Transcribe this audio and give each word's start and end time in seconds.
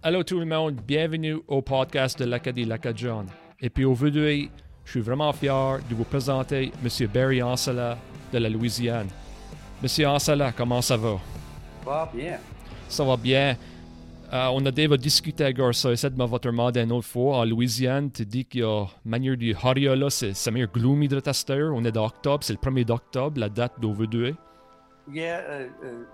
Allô 0.00 0.22
tout 0.22 0.38
le 0.38 0.46
monde, 0.46 0.76
bienvenue 0.86 1.38
au 1.48 1.60
podcast 1.60 2.16
de 2.20 2.24
l'Acadie 2.24 2.64
Lacadjon. 2.64 3.26
Et 3.60 3.68
puis 3.68 3.84
aujourd'hui, 3.84 4.48
je 4.84 4.92
suis 4.92 5.00
vraiment 5.00 5.32
fier 5.32 5.80
de 5.90 5.94
vous 5.96 6.04
présenter 6.04 6.70
M. 6.84 7.08
Barry 7.12 7.42
Ansela 7.42 7.98
de 8.32 8.38
la 8.38 8.48
Louisiane. 8.48 9.08
Monsieur 9.82 10.06
Ansela, 10.06 10.52
comment 10.52 10.80
ça 10.82 10.96
va? 10.96 11.16
Ça 11.84 11.90
va 11.90 12.10
bien. 12.14 12.38
Ça 12.88 13.04
va 13.04 13.16
bien. 13.16 13.56
Euh, 14.32 14.48
on 14.52 14.64
a 14.66 14.70
déjà 14.70 14.96
discuté 14.96 15.42
avec 15.42 15.58
ça, 15.74 15.90
essaie 15.90 16.10
de 16.10 16.22
votre 16.22 16.48
demandé 16.48 16.80
une 16.80 16.92
autre 16.92 17.08
fois. 17.08 17.38
En 17.38 17.44
Louisiane, 17.44 18.12
tu 18.12 18.24
dis 18.24 18.44
qu'il 18.44 18.60
y 18.60 18.64
a 18.64 18.86
manière 19.04 19.36
du 19.36 19.52
Hariola, 19.52 20.10
c'est 20.10 20.32
c'est 20.32 20.52
meilleur 20.52 20.70
gloomy 20.70 21.08
de 21.08 21.18
tester. 21.18 21.68
On 21.74 21.84
est 21.84 21.90
d'octobre, 21.90 22.44
c'est 22.44 22.52
le 22.52 22.70
1er 22.70 22.84
d'octobre, 22.84 23.40
la 23.40 23.48
date 23.48 23.72
d'aujourd'hui. 23.80 24.36
Yeah, 25.12 25.40
euh, 25.40 25.68
euh, 25.82 26.04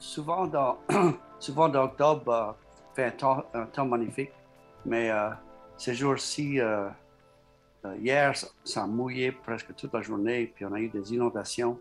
souvent 0.00 0.48
dans 0.48 0.78
souvent 1.38 1.68
d'octobre, 1.68 2.32
euh, 2.32 2.52
fait 2.96 3.04
un 3.04 3.10
temps, 3.10 3.44
un 3.54 3.66
temps 3.66 3.86
magnifique, 3.86 4.30
mais 4.86 5.10
euh, 5.10 5.30
ces 5.76 5.94
jours-ci, 5.94 6.58
euh, 6.58 6.88
euh, 7.84 7.96
hier, 8.00 8.34
ça, 8.64 8.82
a 8.82 8.86
mouillé 8.86 9.32
presque 9.32 9.74
toute 9.76 9.92
la 9.92 10.00
journée, 10.00 10.52
puis 10.54 10.64
on 10.64 10.72
a 10.72 10.80
eu 10.80 10.88
des 10.88 11.12
inondations. 11.12 11.78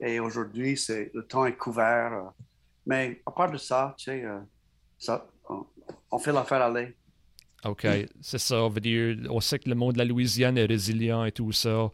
Et 0.00 0.20
aujourd'hui, 0.20 0.76
c'est 0.76 1.10
le 1.12 1.22
temps 1.26 1.44
est 1.46 1.56
couvert. 1.56 2.12
euh, 2.12 2.30
mais 2.86 3.20
à 3.26 3.32
part 3.32 3.50
de 3.50 3.58
ça, 3.58 3.94
tu 3.98 4.04
sais, 4.04 4.24
ça, 4.96 5.26
on, 5.48 5.66
on 6.12 6.18
fait 6.18 6.32
l'affaire 6.32 6.62
aller. 6.62 6.94
OK, 7.64 7.84
c'est 8.20 8.38
ça. 8.38 8.68
Veut 8.68 8.80
dire, 8.80 9.16
on 9.28 9.40
sait 9.40 9.58
que 9.58 9.68
le 9.68 9.74
monde 9.74 9.94
de 9.94 9.98
la 9.98 10.04
Louisiane 10.04 10.56
est 10.56 10.66
résilient 10.66 11.24
et 11.24 11.32
tout 11.32 11.50
ça. 11.50 11.90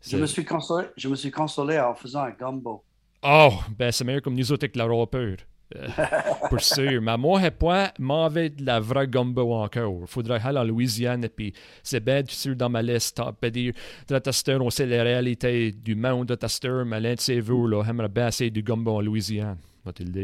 Je 0.00 0.16
me 0.16 0.26
suis 0.26 0.44
consolé, 0.44 0.88
je 0.96 1.08
me 1.08 1.14
suis 1.14 1.30
consolé 1.30 1.78
en 1.78 1.94
faisant 1.94 2.22
un 2.22 2.32
gumbo. 2.32 2.82
Oh, 3.22 3.52
ben 3.78 3.92
c'est 3.92 4.02
meilleur 4.04 4.22
comme 4.22 4.34
nous 4.34 4.50
autres 4.50 4.64
avec 4.64 4.74
la 4.74 4.88
peur. 5.06 5.36
Euh, 5.76 5.88
pour 6.48 6.60
sûr. 6.60 7.00
Mais 7.02 7.16
moi, 7.16 7.40
j'ai 7.40 7.50
pas 7.50 7.92
m'envie 7.98 8.50
de 8.50 8.64
la 8.64 8.80
vraie 8.80 9.06
gumbo 9.06 9.52
encore. 9.54 10.00
Faudrait 10.06 10.40
aller 10.44 10.58
en 10.58 10.64
Louisiane 10.64 11.24
et 11.24 11.28
puis 11.28 11.52
c'est 11.82 12.00
bien 12.00 12.22
sûr 12.28 12.54
dans 12.56 12.68
ma 12.68 12.82
liste. 12.82 13.20
Dire, 13.42 13.72
de 14.08 14.14
la 14.14 14.20
testeur, 14.20 14.60
on 14.62 14.70
sait 14.70 14.86
les 14.86 15.00
réalités 15.02 15.72
du 15.72 15.94
monde 15.94 16.26
de 16.28 16.34
testeur, 16.34 16.84
mais 16.84 17.00
l'un 17.00 17.14
de 17.14 17.20
ces 17.20 17.40
vous, 17.40 17.66
là, 17.66 17.82
aimerait 17.88 18.08
bien 18.08 18.28
essayer 18.28 18.50
du 18.50 18.62
gumbo 18.62 18.96
en 18.96 19.00
Louisiane. 19.00 19.58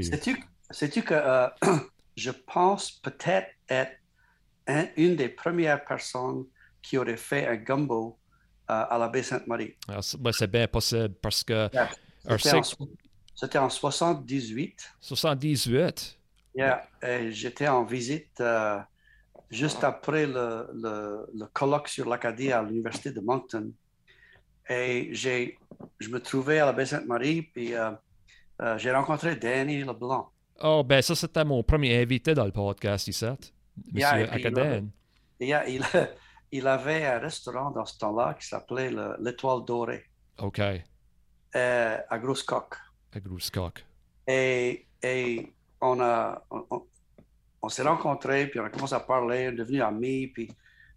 Sais-tu 0.03 0.43
sais-tu 0.71 1.03
que 1.03 1.15
euh, 1.15 1.49
je 2.17 2.31
pense 2.31 2.91
peut-être 2.93 3.49
être 3.69 3.93
un- 4.67 4.87
une 4.97 5.17
des 5.17 5.29
premières 5.29 5.85
personnes 5.85 6.45
qui 6.83 6.99
aurait 6.99 7.17
fait 7.17 7.47
un 7.47 7.57
gumbo 7.57 8.19
euh, 8.71 8.85
à 8.91 8.99
la 8.99 9.09
baie 9.09 9.23
Sainte-Marie. 9.23 9.75
Alors, 9.89 10.05
c'est 10.05 10.21
ben, 10.21 10.31
c'est 10.33 10.51
bien 10.51 10.67
possible 10.69 11.15
parce 11.23 11.43
que 11.43 11.69
C'était 12.45 12.57
en, 12.59 12.63
so- 12.63 12.89
c'était 13.39 13.59
en 13.59 13.69
78. 13.71 14.95
78, 15.01 16.19
Yeah, 16.57 16.89
et 17.03 17.31
J'étais 17.31 17.69
en 17.69 17.85
visite 17.85 18.41
euh, 18.41 18.81
juste 19.49 19.85
après 19.85 20.27
le, 20.27 20.69
le- 20.75 21.27
le 21.33 21.47
colloque 21.53 21.87
sur 21.89 22.09
l'Acadie 22.09 22.51
à 22.51 22.63
l'Université 22.63 23.13
de 23.13 23.21
Moncton. 23.21 23.71
Et 24.69 25.15
je 25.15 26.09
me 26.11 26.19
trouvais 26.21 26.59
à 26.59 26.67
la 26.67 26.73
baie 26.73 26.85
Sainte-Marie, 26.87 27.43
puis 27.43 27.75
euh, 27.75 27.93
euh, 28.61 28.77
j'ai 28.77 28.91
rencontré 28.91 29.37
Danny 29.37 29.85
Leblanc. 29.85 30.31
oh 30.61 30.83
ben 30.85 31.01
ça 31.01 31.15
c'était 31.15 31.45
mon 31.45 31.63
premier 31.63 32.03
invité 32.03 32.35
dans 32.35 32.45
le 32.45 32.51
podcast 32.53 33.07
ici. 33.07 33.25
Monsieur 33.93 34.19
Yeah, 35.41 35.63
euh, 35.63 35.69
il, 35.69 35.83
il 36.51 36.67
avait 36.67 37.07
un 37.07 37.19
restaurant 37.21 37.71
dans 37.71 37.85
ce 37.87 37.97
temps-là 37.99 38.35
qui 38.35 38.49
s'appelait 38.49 38.91
le- 38.91 39.17
l'Étoile 39.21 39.65
Dorée 39.65 40.05
OK, 40.39 40.59
à 41.55 42.19
Grosse-Coque. 42.19 42.75
À 43.15 43.21
Grouscock. 43.21 43.85
Et, 44.27 44.87
et 45.03 45.53
on, 45.81 46.01
a, 46.01 46.45
on, 47.63 47.69
s'est 47.69 47.83
rencontrés, 47.83 48.47
puis 48.49 48.61
on 48.61 48.65
a 48.65 48.71
commencé 48.71 48.95
à 48.95 49.01
parler, 49.01 49.49
on 49.49 49.53
est 49.53 49.57
devenus 49.57 49.83
amis, 49.83 50.27
puis 50.29 50.51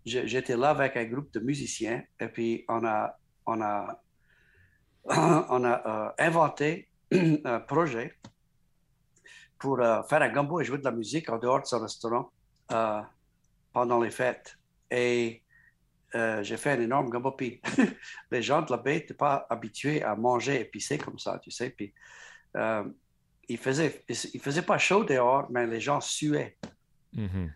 j'étais 0.06 0.58
là 0.58 0.72
avec 0.72 0.98
un 0.98 1.06
groupe 1.06 1.32
de 1.34 1.40
musiciens, 1.40 2.04
et 2.20 2.28
puis 2.28 2.66
on 2.68 2.86
a, 2.86 3.18
on 3.46 3.62
a, 3.62 4.02
on 5.06 5.64
a 5.64 5.88
euh, 5.88 6.12
inventé 6.20 6.90
un 7.46 7.60
projet 7.60 8.16
pour 9.58 9.80
euh, 9.80 10.02
faire 10.04 10.22
un 10.24 10.30
gumbo 10.30 10.60
et 10.60 10.66
jouer 10.66 10.80
de 10.80 10.84
la 10.84 10.92
musique 10.92 11.30
en 11.30 11.38
dehors 11.38 11.62
de 11.62 11.68
ce 11.68 11.76
restaurant 11.76 12.32
euh, 12.72 13.02
pendant 13.72 14.02
les 14.02 14.10
fêtes. 14.10 14.58
Et 14.90 15.44
euh, 16.16 16.44
j'ai 16.44 16.58
fait 16.58 16.72
un 16.72 16.82
énorme 16.82 17.10
puis 17.32 17.62
les 18.32 18.42
gens 18.42 18.62
de 18.62 18.72
la 18.72 18.78
baie 18.78 18.96
n'étaient 18.96 19.14
pas 19.14 19.46
habitués 19.50 20.04
à 20.04 20.16
manger 20.16 20.60
épicé 20.62 20.98
comme 20.98 21.18
ça, 21.20 21.40
tu 21.40 21.52
sais, 21.52 21.70
puis 21.70 21.94
euh, 22.58 22.84
il 23.48 23.58
faisait, 23.58 24.04
il 24.34 24.40
faisait 24.40 24.62
pas 24.62 24.78
chaud 24.78 25.04
dehors, 25.04 25.48
mais 25.50 25.66
les 25.68 25.80
gens 25.82 26.00
suaient 26.02 26.58
Mhm. 27.14 27.52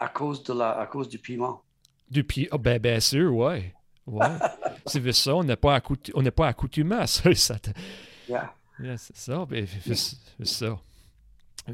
à 0.00 0.08
cause, 0.08 0.42
de 0.42 0.52
la, 0.52 0.72
à 0.80 0.86
cause 0.86 1.08
du 1.08 1.18
piment. 1.20 1.62
Du 2.10 2.24
pied. 2.24 2.48
Oh, 2.50 2.58
ben, 2.58 2.80
bien 2.80 2.98
sûr, 2.98 3.32
ouais. 3.34 3.72
Ouais. 4.06 4.26
c'est 4.86 5.12
ça, 5.12 5.36
on 5.36 5.44
n'est 5.44 5.54
pas, 5.56 5.78
accoutu- 5.78 6.10
on 6.14 6.22
pas 6.32 6.48
accoutumé 6.48 6.96
à 6.96 7.06
ça. 7.06 7.32
ça 7.34 7.58
te- 7.60 7.70
Yeah. 8.28 8.54
Yeah, 8.80 8.96
c'est 8.96 9.16
ça, 9.16 9.46
ben, 9.48 9.66
c'est 9.84 10.44
ça. 10.46 10.80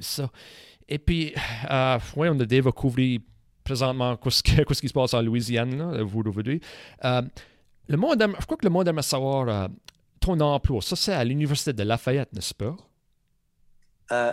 Ça. 0.00 0.30
Et 0.86 0.98
puis, 0.98 1.34
euh, 1.70 1.98
ouais, 2.16 2.28
on 2.28 2.38
a 2.40 2.44
déjà 2.44 2.70
couvert 2.72 3.18
présentement 3.72 4.16
qu'est-ce 4.16 4.42
que- 4.42 4.62
qu'est-ce 4.64 4.80
qui 4.80 4.88
se 4.88 4.92
passe 4.94 5.12
en 5.14 5.22
Louisiane, 5.22 5.76
là, 5.78 6.02
vous 6.02 6.20
aujourd'hui. 6.20 6.60
Euh, 7.04 7.22
le 7.88 7.96
monde 7.96 8.20
aime- 8.22 8.34
je 8.40 8.44
crois 8.46 8.56
que 8.56 8.64
le 8.66 8.70
monde 8.70 8.88
aimerait 8.88 9.02
savoir 9.02 9.48
euh, 9.48 9.68
ton 10.20 10.38
emploi. 10.40 10.80
Ça, 10.82 10.96
c'est 10.96 11.12
à 11.12 11.22
l'Université 11.24 11.72
de 11.72 11.82
Lafayette, 11.82 12.32
n'est-ce 12.32 12.54
pas? 12.54 12.74
Euh, 14.12 14.32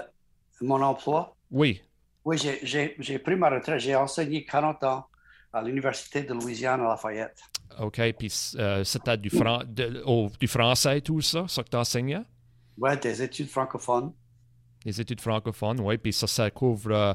mon 0.61 0.81
emploi, 0.81 1.35
Oui. 1.51 1.81
oui, 2.23 2.37
j'ai- 2.37 2.59
j'ai 2.63 2.95
j'ai 2.99 3.19
pris 3.19 3.35
ma 3.35 3.49
retraite. 3.49 3.79
J'ai 3.79 3.95
enseigné 3.95 4.45
40 4.45 4.83
ans 4.85 5.05
à 5.51 5.61
l'Université 5.61 6.23
de 6.23 6.33
Louisiane 6.33 6.81
à 6.81 6.85
Lafayette. 6.87 7.39
OK. 7.79 7.99
Puis, 8.17 8.31
euh, 8.57 8.83
c'était 8.83 9.17
du, 9.17 9.29
fran- 9.29 9.63
de- 9.67 10.01
au- 10.05 10.29
du 10.39 10.47
français 10.47 10.99
et 10.99 11.01
tout 11.01 11.21
ça, 11.21 11.45
ça 11.47 11.61
que 11.63 11.69
tu 11.69 11.77
enseignais? 11.77 12.21
Ouais, 12.77 12.95
des 12.97 13.21
études 13.21 13.49
francophones. 13.49 14.11
Les 14.85 14.99
études 15.01 15.19
francophones, 15.21 15.79
oui. 15.81 15.97
Puis 15.97 16.13
ça, 16.13 16.27
ça 16.27 16.49
couvre 16.51 16.91
euh, 16.91 17.13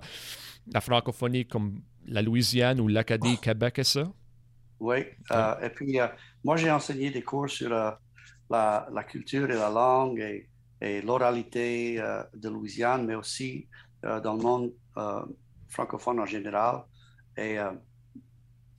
la 0.66 0.80
francophonie 0.80 1.46
comme 1.46 1.82
la 2.06 2.22
Louisiane 2.22 2.80
ou 2.80 2.88
l'Acadie, 2.88 3.38
Québec 3.38 3.78
et 3.78 3.84
ça? 3.84 4.10
Oui. 4.80 5.04
Euh, 5.30 5.60
et 5.60 5.70
puis, 5.70 6.00
euh, 6.00 6.08
moi, 6.42 6.56
j'ai 6.56 6.70
enseigné 6.70 7.10
des 7.10 7.22
cours 7.22 7.50
sur 7.50 7.72
euh, 7.72 7.90
la, 8.48 8.88
la 8.92 9.04
culture 9.04 9.50
et 9.50 9.54
la 9.54 9.70
langue 9.70 10.18
et, 10.18 10.48
et 10.80 11.02
l'oralité 11.02 12.00
euh, 12.00 12.22
de 12.34 12.48
Louisiane, 12.48 13.06
mais 13.06 13.14
aussi 13.14 13.68
dans 14.02 14.34
le 14.34 14.42
monde 14.42 14.72
francophone 15.68 16.20
en 16.20 16.24
général. 16.24 16.84
Et 17.36 17.58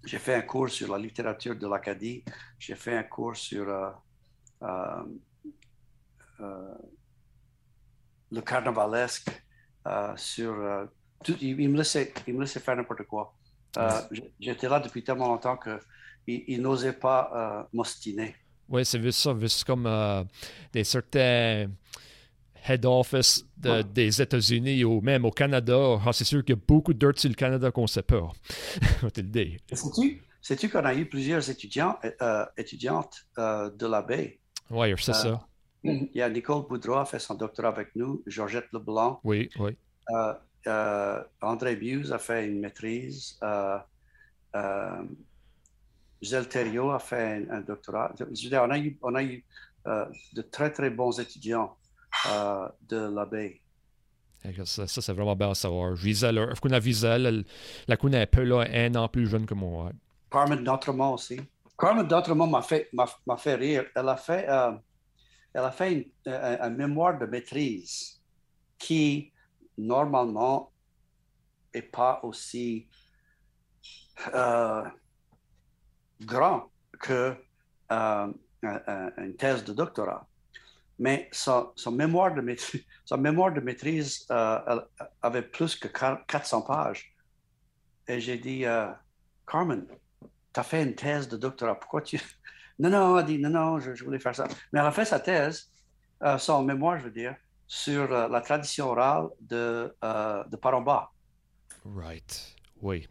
j'ai 0.03 0.18
fait 0.18 0.34
un 0.34 0.42
cours 0.42 0.69
sur 0.69 0.92
la 0.92 0.98
littérature 0.98 1.56
de 1.56 1.68
l'Acadie. 1.68 2.25
J'ai 2.58 2.74
fait 2.74 2.98
un 2.98 3.03
cours 3.03 3.36
sur 3.36 3.66
le 8.31 8.42
carnavalesque, 8.42 9.30
sur 10.16 10.90
tout. 11.23 11.35
Il, 11.41 11.69
me 11.69 11.77
laissait, 11.77 12.13
il 12.27 12.33
me 12.35 12.41
laissait 12.41 12.59
faire 12.59 12.75
n'importe 12.75 13.03
quoi. 13.03 13.33
Euh, 13.77 13.89
J'étais 14.39 14.67
là 14.67 14.79
depuis 14.79 15.03
tellement 15.03 15.27
longtemps 15.27 15.57
que 15.57 15.79
il, 16.27 16.61
n'osait 16.61 16.93
pas 16.93 17.31
euh, 17.33 17.63
m'ostiner. 17.73 18.35
Oui, 18.69 18.85
c'est 18.85 18.99
vu 18.99 19.11
ça, 19.11 19.33
vu 19.33 19.47
comme 19.65 19.85
euh, 19.85 20.23
des 20.71 20.83
certains 20.83 21.67
head 22.67 22.85
office 22.85 23.43
de- 23.57 23.69
Ouais. 23.69 23.83
des 23.83 24.21
États-Unis 24.21 24.83
ou 24.83 25.01
même 25.01 25.25
au 25.25 25.31
Canada. 25.31 25.99
Ah, 26.05 26.13
c'est 26.13 26.25
sûr 26.25 26.43
qu'il 26.45 26.55
y 26.55 26.59
a 26.59 26.61
beaucoup 26.67 26.93
de 26.93 26.99
dirt 26.99 27.17
sur 27.17 27.29
le 27.29 27.35
Canada 27.35 27.71
qu'on 27.71 27.83
ne 27.83 27.88
sait 27.88 28.03
pas. 28.03 28.31
Sais-tu 30.43 30.69
qu'on 30.69 30.85
a 30.85 30.93
eu 30.93 31.05
plusieurs 31.05 31.47
étudiants, 31.49 31.97
étudiantes 32.57 33.25
de 33.38 33.88
la 33.88 34.01
baie? 34.01 34.39
Oui, 34.69 34.93
c'est 34.97 35.13
ça. 35.13 35.47
Il 35.83 36.09
y 36.13 36.21
a 36.21 36.29
Nicole 36.29 36.67
Boudreau 36.67 36.97
a 36.97 37.05
fait 37.05 37.19
son 37.19 37.33
doctorat 37.35 37.69
avec 37.69 37.95
nous, 37.95 38.21
Georgette 38.27 38.67
Leblanc, 38.71 39.19
Oui, 39.23 39.49
oui. 39.59 39.75
Euh, 40.67 41.19
euh, 41.19 41.23
André 41.41 41.75
Buse 41.75 42.12
a 42.13 42.19
fait 42.19 42.47
une 42.47 42.59
maîtrise, 42.59 43.38
euh, 43.44 43.77
euh, 44.56 45.03
Thériault 46.50 46.91
a 46.91 47.00
fait 47.00 47.45
un, 47.50 47.57
un 47.57 47.62
doctorat. 47.62 48.13
Je 48.19 48.25
veux 48.25 48.31
dire, 48.50 48.63
on 48.63 48.69
a 48.69 48.77
eu, 48.77 48.97
on 49.01 49.15
a 49.15 49.24
eu 49.24 49.44
euh, 49.88 50.06
de 50.33 50.41
très, 50.41 50.71
très 50.71 50.89
bons 50.89 51.19
étudiants 51.19 51.75
euh, 52.31 52.68
de 52.88 52.97
la 52.97 53.25
baie. 53.25 53.59
Fait 54.39 54.53
que 54.53 54.65
Ça, 54.65 54.88
ça, 54.88 55.01
c'est 55.01 55.13
vraiment 55.13 55.36
bien 55.36 55.51
à 55.51 55.56
savoir. 55.56 55.95
Gisèle, 55.95 56.50
je 56.56 56.59
connais 56.59 56.81
Gisèle, 56.81 57.25
elle 57.25 57.45
la 57.88 57.97
connaît 57.97 58.21
un 58.21 58.27
peu, 58.27 58.44
là, 58.44 58.65
un 58.71 58.94
an 58.95 59.07
plus 59.07 59.27
jeune 59.27 59.45
que 59.45 59.53
moi. 59.53 59.91
Carmen 60.31 60.63
D'Entremont 60.63 61.13
aussi. 61.13 61.39
Carmen 61.77 62.07
D'Entremont 62.07 62.47
m'a 62.47 62.62
fait, 62.62 62.89
m'a 62.94 63.38
fait 63.38 63.56
rire. 63.56 63.86
Elle 63.95 64.09
a 64.09 64.18
fait, 64.18 64.47
euh, 64.50 64.71
elle 65.53 65.63
a 65.63 65.71
fait 65.71 65.94
une- 65.94 66.31
un, 66.31 66.57
un 66.62 66.69
mémoire 66.69 67.18
de 67.19 67.25
maîtrise 67.25 68.21
qui, 68.77 69.31
normalement, 69.77 70.71
n'est 71.73 71.81
pas 71.81 72.19
aussi 72.23 72.88
euh, 74.33 74.83
grand 76.21 76.71
que 77.00 77.13
euh, 77.13 77.35
un- 77.91 78.33
un- 78.63 79.12
une 79.18 79.35
thèse 79.35 79.63
de 79.63 79.73
doctorat. 79.73 80.27
mais 81.00 81.29
son, 81.33 81.71
son 81.75 81.91
mémoire, 81.94 82.33
de 82.35 82.41
maîtrise, 82.41 82.85
son 83.06 83.18
mémoire 83.18 83.53
de 83.53 83.62
maîtrise 83.62 84.25
euh, 84.31 84.81
avait 85.21 85.44
plus 85.44 85.75
que 85.77 85.88
400 85.89 86.62
pages. 86.63 87.15
Et 88.07 88.19
j'ai 88.19 88.38
dit, 88.38 88.65
euh, 88.65 88.88
Carmen, 89.47 89.88
tu 90.53 90.59
as 90.59 90.63
fait 90.63 90.83
une 90.83 90.95
thèse 90.95 91.27
de 91.29 91.38
doctorat, 91.38 91.75
pourquoi 91.79 92.01
tu... 92.01 92.19
Non, 92.79 92.89
non, 92.89 93.19
elle 93.19 93.25
dit, 93.25 93.39
non, 93.39 93.50
non, 93.51 93.79
je, 93.79 94.03
voulais 94.03 94.19
faire 94.19 94.35
ça. 94.35 94.47
Mais 94.74 94.79
elle 94.79 94.85
a 94.88 94.91
fait 94.91 95.06
sa 95.06 95.19
thèse, 95.19 95.71
son 96.39 96.63
mémoire, 96.63 96.97
je 97.00 97.06
veux 97.06 97.12
dire, 97.12 97.35
sur 97.73 98.09
la 98.09 98.41
tradition 98.41 98.89
orale 98.89 99.29
de, 99.39 99.95
de 100.50 100.56
Paramba. 100.57 101.09
Right, 101.85 102.57
oui. 102.81 103.07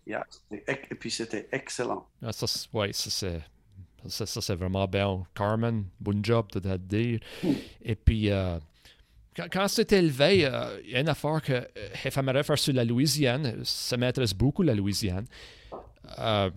Et 0.50 0.94
puis 0.98 1.10
c'était 1.10 1.48
excellent. 1.50 2.06
Ah, 2.22 2.30
ça, 2.30 2.44
oui, 2.74 2.92
ça 2.92 3.10
c'est 3.10 3.42
ça, 4.06 4.26
c'est 4.26 4.54
vraiment 4.54 4.86
bien. 4.86 5.24
Carmen, 5.34 5.84
bon 5.98 6.22
job 6.22 6.46
de 6.52 6.76
dire. 6.76 7.20
Et 7.82 7.94
puis, 7.94 8.30
euh, 8.30 8.58
quand, 9.50 9.68
c'était 9.68 9.98
élevé, 9.98 10.46
euh, 10.46 10.80
il 10.84 10.90
y 10.90 10.96
a 10.96 11.00
une 11.00 11.08
affaire 11.08 11.40
que 11.42 11.66
j'aimerais 12.04 12.42
faire 12.42 12.58
sur 12.58 12.74
la 12.74 12.84
Louisiane. 12.84 13.60
Ça 13.64 13.96
m'intéresse 13.96 14.34
beaucoup, 14.34 14.62
la 14.62 14.74
Louisiane. 14.74 15.26
Euh, 16.18 16.50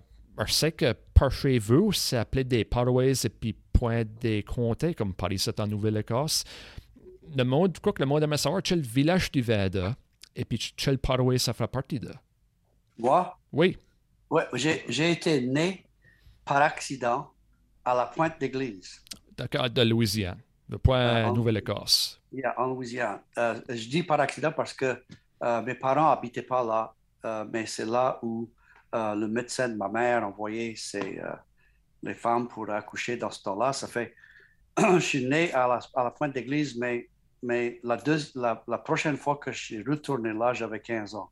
je 0.46 0.52
sais 0.52 0.72
que 0.72 0.94
par 1.12 1.30
chez 1.30 1.58
vous, 1.58 1.92
c'est 1.92 2.16
appelé 2.16 2.44
des 2.44 2.64
parois 2.64 3.04
et 3.04 3.28
puis 3.28 3.54
point 3.72 4.04
des 4.20 4.42
comtés, 4.42 4.94
comme 4.94 5.14
Paris, 5.14 5.38
c'est 5.38 5.60
en 5.60 5.66
Nouvelle-Écosse. 5.66 6.44
Le 7.36 7.44
monde, 7.44 7.72
je 7.74 7.80
crois 7.80 7.92
que 7.92 8.02
le 8.02 8.06
monde 8.06 8.22
aimerait 8.22 8.38
savoir, 8.38 8.62
c'est 8.64 8.76
le 8.76 8.82
village 8.82 9.30
du 9.30 9.40
Veda, 9.42 9.94
et 10.36 10.44
puis 10.44 10.72
quel 10.76 10.98
parois 10.98 11.38
ça 11.38 11.52
fera 11.52 11.68
partie 11.68 12.00
de. 12.00 12.12
Moi? 12.98 13.36
Oui. 13.52 13.78
Oui, 14.30 14.42
j'ai 14.52 15.10
été 15.10 15.40
né 15.40 15.84
par 16.44 16.62
accident 16.62 17.30
à 17.84 17.94
la 17.94 18.06
pointe 18.06 18.38
d'église. 18.40 19.02
D'accord, 19.36 19.68
de 19.68 19.82
Louisiane, 19.82 20.38
le 20.68 20.78
point 20.78 21.28
uh, 21.28 21.32
Nouvelle-Écosse. 21.32 22.20
Oui, 22.32 22.42
en 22.56 22.66
Louisiane. 22.66 23.20
Euh, 23.38 23.60
je 23.68 23.88
dis 23.88 24.02
par 24.02 24.20
accident 24.20 24.52
parce 24.52 24.72
que 24.72 25.02
euh, 25.42 25.62
mes 25.62 25.74
parents 25.74 26.10
n'habitaient 26.10 26.42
pas 26.42 26.64
là, 26.64 26.94
euh, 27.24 27.44
mais 27.50 27.66
c'est 27.66 27.86
là 27.86 28.18
où 28.22 28.48
le 28.92 29.26
médecin 29.26 29.68
de 29.68 29.74
ma 29.74 29.88
mère 29.88 30.24
envoyait 30.24 30.74
ses, 30.76 31.20
les 32.00 32.14
femmes 32.14 32.46
pour 32.46 32.70
accoucher 32.70 33.16
dans 33.16 33.30
ce 33.30 33.42
temps-là. 33.42 33.72
Ça 33.72 33.88
fait, 33.88 34.14
je 34.78 35.00
suis 35.00 35.26
né 35.26 35.52
à 35.52 35.66
la, 35.66 35.80
à 35.96 36.04
la 36.04 36.10
pointe 36.12 36.32
d'église, 36.32 36.76
mais, 36.76 37.08
mais 37.44 37.78
la, 37.84 37.96
deux, 37.96 38.18
la, 38.34 38.64
la, 38.66 38.78
prochaine 38.78 39.16
fois 39.16 39.36
que 39.36 39.52
je 39.52 39.62
suis 39.62 39.82
retourné 39.82 40.32
là, 40.32 40.52
j'avais 40.52 40.80
15 40.80 41.14
ans. 41.14 41.30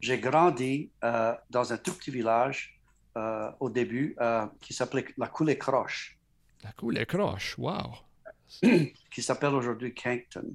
J'ai 0.00 0.18
grandi 0.18 0.90
dans 1.02 1.72
un 1.72 1.76
tout 1.76 1.92
petit 1.92 2.12
village 2.12 2.78
euh, 3.18 3.50
au 3.58 3.68
début 3.68 4.14
euh, 4.20 4.46
qui 4.60 4.72
s'appelait 4.72 5.06
la 5.16 5.26
Coulée 5.26 5.58
Croche. 5.58 6.16
La 6.62 6.70
Coulée 6.70 7.04
Croche, 7.04 7.58
wow. 7.58 7.90
qui 9.10 9.22
s'appelle 9.22 9.54
aujourd'hui 9.54 9.92
Cankton. 9.92 10.54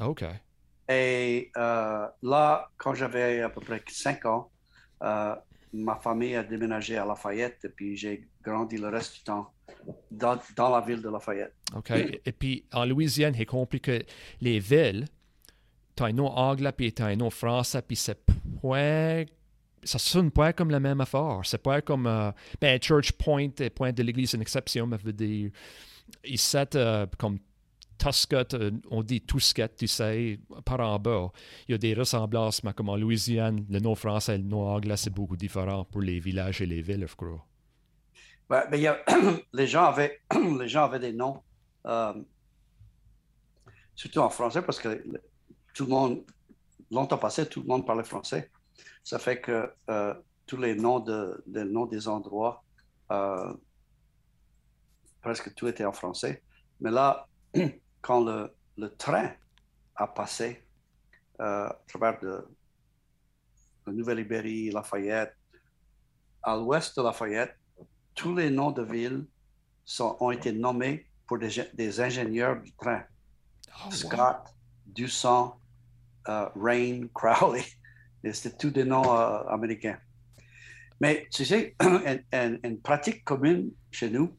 OK. 0.00 0.24
Et 0.88 1.52
euh, 1.56 2.08
là, 2.22 2.70
quand 2.76 2.94
j'avais 2.94 3.42
à 3.42 3.50
peu 3.50 3.60
près 3.60 3.80
5 3.86 4.26
ans, 4.26 4.50
ma 5.00 5.96
famille 6.02 6.34
a 6.34 6.42
déménagé 6.42 6.96
à 6.96 7.04
Lafayette 7.04 7.64
et 7.66 7.68
puis 7.68 7.96
j'ai 7.96 8.26
grandi 8.42 8.76
le 8.76 8.88
reste 8.88 9.14
du 9.14 9.22
temps 9.22 9.50
dans, 10.10 10.38
dans 10.56 10.70
la 10.70 10.80
ville 10.80 11.02
de 11.02 11.08
Lafayette. 11.08 11.54
OK. 11.74 11.90
Et 11.90 12.32
puis 12.32 12.64
en 12.72 12.84
Louisiane, 12.84 13.34
j'ai 13.34 13.46
compris 13.46 13.80
que 13.80 14.02
les 14.40 14.58
villes, 14.58 15.06
tu 15.96 16.02
as 16.02 16.06
un 16.06 16.12
nom 16.12 16.28
anglais 16.28 16.72
puis 16.72 16.92
tu 16.92 17.02
as 17.02 17.06
un 17.06 17.16
nom 17.16 17.30
français, 17.30 17.82
puis 17.82 17.96
c'est 17.96 18.18
point 18.60 19.24
ça 19.84 19.98
sonne 19.98 20.30
pas 20.30 20.52
comme 20.52 20.70
la 20.70 20.80
même 20.80 21.00
affaire. 21.00 21.40
C'est 21.44 21.62
pas 21.62 21.80
comme 21.80 22.06
euh, 22.06 22.30
ben, 22.60 22.80
Church 22.80 23.12
Point 23.12 23.50
Point 23.74 23.92
de 23.92 24.02
l'Église, 24.02 24.32
une 24.34 24.42
exception, 24.42 24.86
mais 24.86 24.96
veut 24.96 25.12
dire, 25.12 25.50
ici, 26.24 26.56
euh, 26.74 27.06
comme 27.18 27.38
Tuscot, 27.98 28.54
euh, 28.54 28.70
on 28.90 29.02
dit 29.02 29.20
Tuscat, 29.20 29.68
tu 29.68 29.86
sais, 29.86 30.38
par 30.64 30.80
en 30.80 30.98
bas. 30.98 31.30
Il 31.68 31.72
y 31.72 31.74
a 31.74 31.78
des 31.78 31.94
ressemblances, 31.94 32.62
mais 32.64 32.72
comme 32.72 32.88
en 32.88 32.96
Louisiane, 32.96 33.64
le 33.68 33.80
nom 33.80 33.94
français 33.94 34.36
et 34.36 34.38
le 34.38 34.44
nom 34.44 34.68
anglais, 34.68 34.96
c'est 34.96 35.12
beaucoup 35.12 35.36
différent 35.36 35.84
pour 35.84 36.00
les 36.00 36.18
villages 36.18 36.60
et 36.60 36.66
les 36.66 36.82
villes, 36.82 37.06
je 37.08 37.14
crois. 37.14 37.44
Ben, 38.52 38.68
ben, 38.70 38.78
y 38.78 38.86
a, 38.86 39.02
les, 39.54 39.66
gens 39.66 39.84
avaient, 39.84 40.20
les 40.60 40.68
gens 40.68 40.84
avaient 40.84 40.98
des 40.98 41.14
noms, 41.14 41.42
surtout 43.94 44.18
en 44.18 44.28
français, 44.28 44.60
parce 44.60 44.78
que 44.78 45.02
tout 45.72 45.84
le 45.84 45.90
monde, 45.90 46.22
longtemps 46.90 47.16
passé, 47.16 47.48
tout 47.48 47.62
le 47.62 47.66
monde 47.66 47.86
parlait 47.86 48.04
français. 48.04 48.50
Ça 49.02 49.18
fait 49.18 49.40
que 49.40 49.72
euh, 49.88 50.12
tous 50.44 50.58
les 50.58 50.74
noms, 50.74 51.00
de, 51.00 51.42
noms 51.46 51.86
des 51.86 52.08
endroits, 52.08 52.62
euh, 53.10 53.54
presque 55.22 55.54
tout 55.54 55.66
était 55.66 55.86
en 55.86 55.92
français. 55.92 56.42
Mais 56.78 56.90
là, 56.90 57.26
quand 58.02 58.22
le, 58.22 58.54
train 58.98 59.32
a 59.96 60.06
passé 60.06 60.62
euh, 61.40 61.68
à 61.68 61.82
travers 61.88 62.20
de, 62.20 62.46
Nouvelle-Ibérie, 63.86 64.70
Lafayette, 64.72 65.34
à 66.42 66.54
l'ouest 66.54 66.94
de 66.98 67.02
Lafayette, 67.02 67.56
tous 68.14 68.34
les 68.36 68.50
noms 68.50 68.70
de 68.70 68.82
villes 68.82 69.26
sont, 69.84 70.16
ont 70.20 70.30
été 70.30 70.52
nommés 70.52 71.06
pour 71.26 71.38
des, 71.38 72.00
ingénieurs 72.00 72.60
du 72.60 72.72
train. 72.74 73.02
Oh, 73.86 73.90
Scott, 73.90 74.54
Dusson, 74.86 75.52
Rain, 76.26 77.06
Crowley. 77.14 77.64
C'était 78.32 78.56
tous 78.56 78.70
des 78.70 78.84
noms 78.84 79.16
euh, 79.16 79.42
américains. 79.48 79.98
Mais 81.00 81.26
tu 81.32 81.44
sais, 81.44 81.74
une, 81.82 82.80
pratique 82.80 83.24
commune 83.24 83.72
chez 83.90 84.08
nous, 84.08 84.36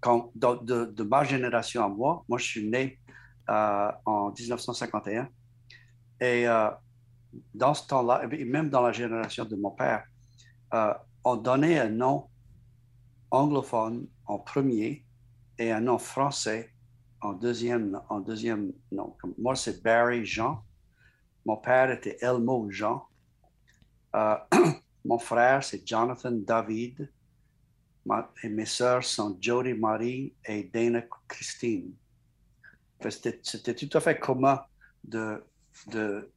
quand, 0.00 0.30
de, 0.34 1.02
ma 1.02 1.24
génération 1.24 1.84
à 1.84 1.88
moi, 1.88 2.24
moi 2.28 2.38
je 2.38 2.44
suis 2.44 2.68
né 2.68 2.98
euh, 3.48 3.90
en 4.04 4.30
1951, 4.38 5.28
et 6.20 6.46
euh, 6.46 6.68
dans 7.54 7.72
ce 7.72 7.86
temps-là, 7.86 8.24
et 8.30 8.44
même 8.44 8.68
dans 8.68 8.82
la 8.82 8.92
génération 8.92 9.46
de 9.46 9.56
mon 9.56 9.70
père, 9.70 10.04
on 11.28 11.36
donnait 11.36 11.78
un 11.78 11.90
nom 11.90 12.26
anglophone 13.30 14.08
en 14.24 14.38
premier 14.38 15.04
et 15.58 15.70
un 15.70 15.82
nom 15.82 15.98
français 15.98 16.72
en 17.20 17.34
deuxième, 17.34 18.00
en 18.08 18.20
deuxième 18.20 18.72
nom. 18.90 19.14
Moi, 19.36 19.54
c'est 19.54 19.82
Barry 19.82 20.24
Jean. 20.24 20.62
Mon 21.44 21.58
père 21.58 21.90
était 21.90 22.16
Elmo 22.22 22.70
Jean. 22.70 23.06
Euh, 24.16 24.36
mon 25.04 25.18
frère, 25.18 25.62
c'est 25.62 25.86
Jonathan 25.86 26.32
David. 26.32 27.10
et 28.42 28.48
mes 28.48 28.64
sœurs 28.64 29.04
sont 29.04 29.36
Jody 29.38 29.74
Marie 29.74 30.32
et 30.46 30.64
Dana 30.64 31.02
Christine. 31.26 31.92
C'était 33.10 33.74
tout 33.74 33.98
à 33.98 34.00
fait 34.00 34.18
commun 34.18 34.64
de, 35.04 35.44
de 35.88 36.30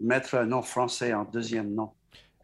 mettre 0.00 0.34
un 0.34 0.44
nom 0.44 0.60
français 0.60 1.14
en 1.14 1.24
deuxième 1.24 1.72
nom. 1.72 1.94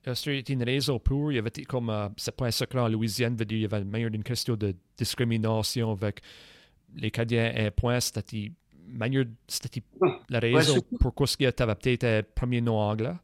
Est-ce 0.07 0.23
qu'il 0.23 0.35
y 0.35 0.53
a 0.53 0.53
une 0.53 0.63
raison 0.63 0.99
pour, 1.01 1.33
il 1.33 1.35
y 1.35 1.39
avait 1.39 1.51
comme, 1.65 1.91
euh, 1.91 2.09
c'est 2.17 2.35
pas 2.35 2.47
un 2.47 2.51
secret 2.53 2.79
en 2.79 2.89
Louisiane, 2.89 3.37
il 3.51 3.59
y 3.59 3.65
avait 3.65 3.81
une 3.81 4.23
question 4.23 4.55
de 4.55 4.75
discrimination 4.97 5.91
avec 5.91 6.21
les 6.95 7.11
Canadiens 7.11 7.53
et 7.55 7.71
point, 7.73 7.99
c'était 7.99 8.53
c'était 9.49 9.83
la 10.29 10.39
raison 10.39 10.77
pourquoi 11.01 11.27
tu 11.27 11.45
avais 11.45 11.75
peut-être 11.75 12.05
un 12.05 12.23
premier 12.23 12.61
nom 12.61 12.79
anglais? 12.79 13.15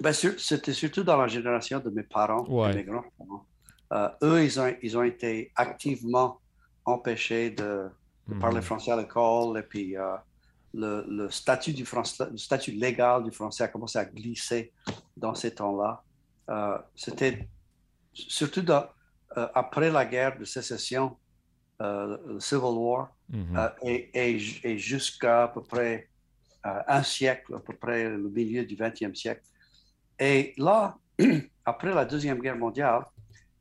Ben, 0.00 0.12
c'était 0.12 0.72
surtout 0.72 1.04
dans 1.04 1.16
la 1.16 1.28
génération 1.28 1.78
de 1.78 1.90
mes 1.90 2.02
parents 2.02 2.44
et 2.68 2.74
mes 2.74 2.82
grands-parents. 2.82 3.46
Euh, 3.92 4.08
eux, 4.22 4.44
ils 4.44 4.58
ont, 4.58 4.74
ils 4.82 4.96
ont 4.96 5.02
été 5.02 5.52
activement 5.54 6.40
empêchés 6.84 7.50
de, 7.50 7.88
parler 8.40 8.56
mhm. 8.56 8.62
français 8.62 8.90
à 8.90 8.96
l'école 8.96 9.58
et 9.58 9.62
puis 9.62 9.96
euh, 9.96 10.16
le, 10.74 11.04
le, 11.08 11.30
statut 11.30 11.72
du 11.72 11.84
français, 11.84 12.24
le 12.30 12.38
statut 12.38 12.72
légal 12.72 13.24
du 13.24 13.30
français 13.30 13.64
a 13.64 13.68
commencé 13.68 13.98
à 13.98 14.04
glisser 14.04 14.72
dans 15.16 15.34
ces 15.34 15.54
temps-là. 15.54 16.02
Euh, 16.50 16.78
c'était 16.94 17.48
surtout 18.12 18.64
après 19.54 19.90
la 19.90 20.04
guerre 20.04 20.38
de 20.38 20.44
sécession, 20.44 21.16
le 21.80 22.38
Civil 22.38 22.76
War, 22.76 23.10
Mm-hmm. 23.32 23.72
Euh, 23.84 23.98
et, 24.64 24.78
jusqu'à 24.78 25.44
à 25.44 25.48
peu 25.48 25.62
près 25.62 26.08
euh, 26.66 26.80
un 26.86 27.02
siècle, 27.02 27.54
à 27.54 27.60
peu 27.60 27.74
près 27.74 28.04
le 28.10 28.28
milieu 28.28 28.64
du 28.64 28.76
20e 28.76 29.14
siècle. 29.14 29.42
Et 30.18 30.52
là, 30.58 30.96
après 31.64 31.94
la 31.94 32.04
Deuxième 32.04 32.38
Guerre 32.40 32.56
mondiale, 32.56 33.04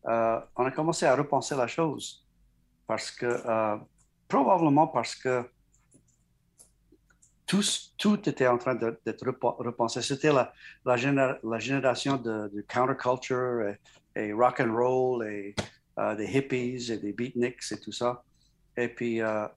euh, 0.07 0.39
on 0.55 0.65
a 0.65 0.71
commencé 0.71 1.05
à 1.05 1.15
repenser 1.15 1.55
la 1.55 1.67
chose. 1.67 2.27
Parce 2.85 3.09
que, 3.09 3.79
probablement 4.27 4.87
parce 4.87 5.15
que 5.15 5.49
tout, 7.97 8.29
était 8.29 8.47
en 8.47 8.57
train 8.57 8.75
d'être 8.75 9.25
repensé. 9.41 10.01
C'était 10.01 10.31
la, 10.31 10.97
génération 11.59 12.17
de, 12.17 12.65
counterculture 12.67 13.75
et, 14.15 14.21
et, 14.21 14.33
rock 14.33 14.59
and 14.59 14.73
roll 14.73 15.27
et 15.27 15.55
des 16.17 16.37
hippies 16.37 16.91
et 16.91 16.97
des 16.97 17.13
beatniks 17.13 17.71
et 17.71 17.79
tout 17.79 17.91
ça. 17.91 18.23
Et 18.77 18.87
puis, 18.87 19.21
euh, 19.21 19.47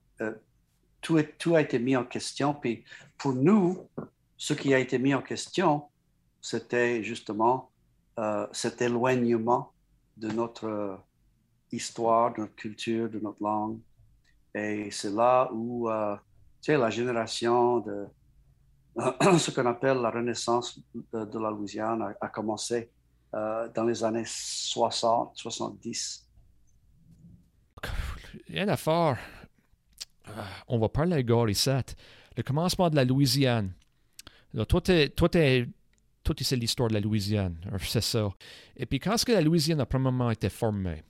tout, 1.00 1.20
tout, 1.38 1.54
a 1.54 1.60
été 1.60 1.78
mis 1.78 1.96
en 1.96 2.04
question. 2.04 2.54
Puis 2.54 2.84
pour 3.18 3.32
nous, 3.32 3.88
ce 4.36 4.54
qui 4.54 4.74
a 4.74 4.78
été 4.78 4.98
mis 4.98 5.14
en 5.14 5.22
question, 5.22 5.84
c'était 6.40 7.02
justement 7.02 7.70
euh, 8.18 8.46
cet 8.52 8.82
éloignement 8.82 9.72
de 10.16 10.28
notre 10.28 10.98
histoire, 11.72 12.32
de 12.34 12.40
notre 12.42 12.54
culture, 12.54 13.08
de 13.08 13.18
notre 13.18 13.42
langue. 13.42 13.78
Et 14.54 14.90
c'est 14.90 15.10
là 15.10 15.50
où, 15.52 15.90
euh, 15.90 16.16
sais, 16.64 16.76
la 16.76 16.90
génération 16.90 17.80
de 17.80 18.06
ce 19.38 19.50
qu'on 19.50 19.66
appelle 19.66 19.98
la 19.98 20.10
renaissance 20.10 20.78
de, 21.12 21.38
la 21.38 21.50
Louisiane 21.50 22.14
a, 22.20 22.28
commencé 22.28 22.90
euh, 23.34 23.68
dans 23.74 23.84
les 23.84 24.04
années 24.04 24.24
60, 24.24 25.32
70. 25.34 26.28
Il 28.48 28.54
y 28.54 28.58
a 28.60 28.62
une 28.62 28.68
affaire. 28.70 29.18
Euh, 30.28 30.42
on 30.68 30.78
va 30.78 30.88
parler 30.88 31.16
à 31.16 31.22
Gary. 31.22 31.60
Le 32.36 32.42
commencement 32.42 32.88
de 32.88 32.96
la 32.96 33.04
Louisiane. 33.04 33.72
Là, 34.52 34.64
toi, 34.64 34.80
toi, 34.80 35.28
c'est 35.32 36.56
l'histoire 36.56 36.88
de 36.88 36.94
la 36.94 37.00
Louisiane. 37.00 37.56
C'est 37.80 38.00
ça. 38.00 38.30
Et 38.76 38.86
puis, 38.86 39.00
quand 39.00 39.14
est-ce 39.14 39.26
que 39.26 39.32
la 39.32 39.40
Louisiane 39.40 39.80
a 39.80 39.86
premièrement 39.86 40.30
été 40.30 40.48
formée? 40.48 41.02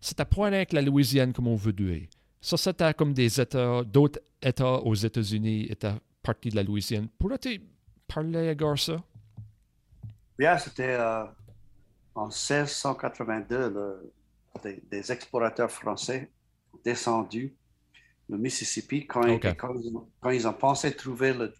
C'était 0.00 0.24
pas 0.24 0.46
avec 0.46 0.72
la 0.72 0.82
Louisiane 0.82 1.32
comme 1.32 1.48
on 1.48 1.56
veut 1.56 1.72
dire. 1.72 2.06
Ça, 2.46 2.56
c'était 2.56 2.94
comme 2.94 3.12
des 3.12 3.40
États, 3.40 3.82
d'autres 3.82 4.20
États 4.40 4.74
aux 4.74 4.94
États-Unis 4.94 5.66
étaient 5.68 5.96
partie 6.22 6.48
de 6.48 6.54
la 6.54 6.62
Louisiane. 6.62 7.08
Pourrais-tu 7.18 7.60
parler 8.06 8.50
à 8.50 8.54
Garça? 8.54 9.02
Bien, 10.38 10.56
c'était 10.56 10.94
euh, 10.94 11.24
en 12.14 12.26
1682, 12.26 14.12
des, 14.62 15.10
explorateurs 15.10 15.72
français 15.72 16.30
descendus 16.84 17.52
le 18.28 18.38
Mississippi 18.38 19.08
quand, 19.08 19.24
ils, 19.26 20.46
ont 20.46 20.52
pensé 20.52 20.94
trouver 20.94 21.34
le, 21.34 21.52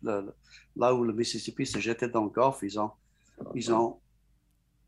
là 0.77 0.95
où 0.95 1.03
le 1.03 1.13
Mississippi 1.13 1.67
se 1.67 1.81
jetait 1.81 2.09
dans 2.09 2.23
le 2.23 2.31
Golfe, 2.31 2.61
ils 2.63 2.79
ont, 2.79 2.93
ils 3.57 3.73
ont 3.73 3.99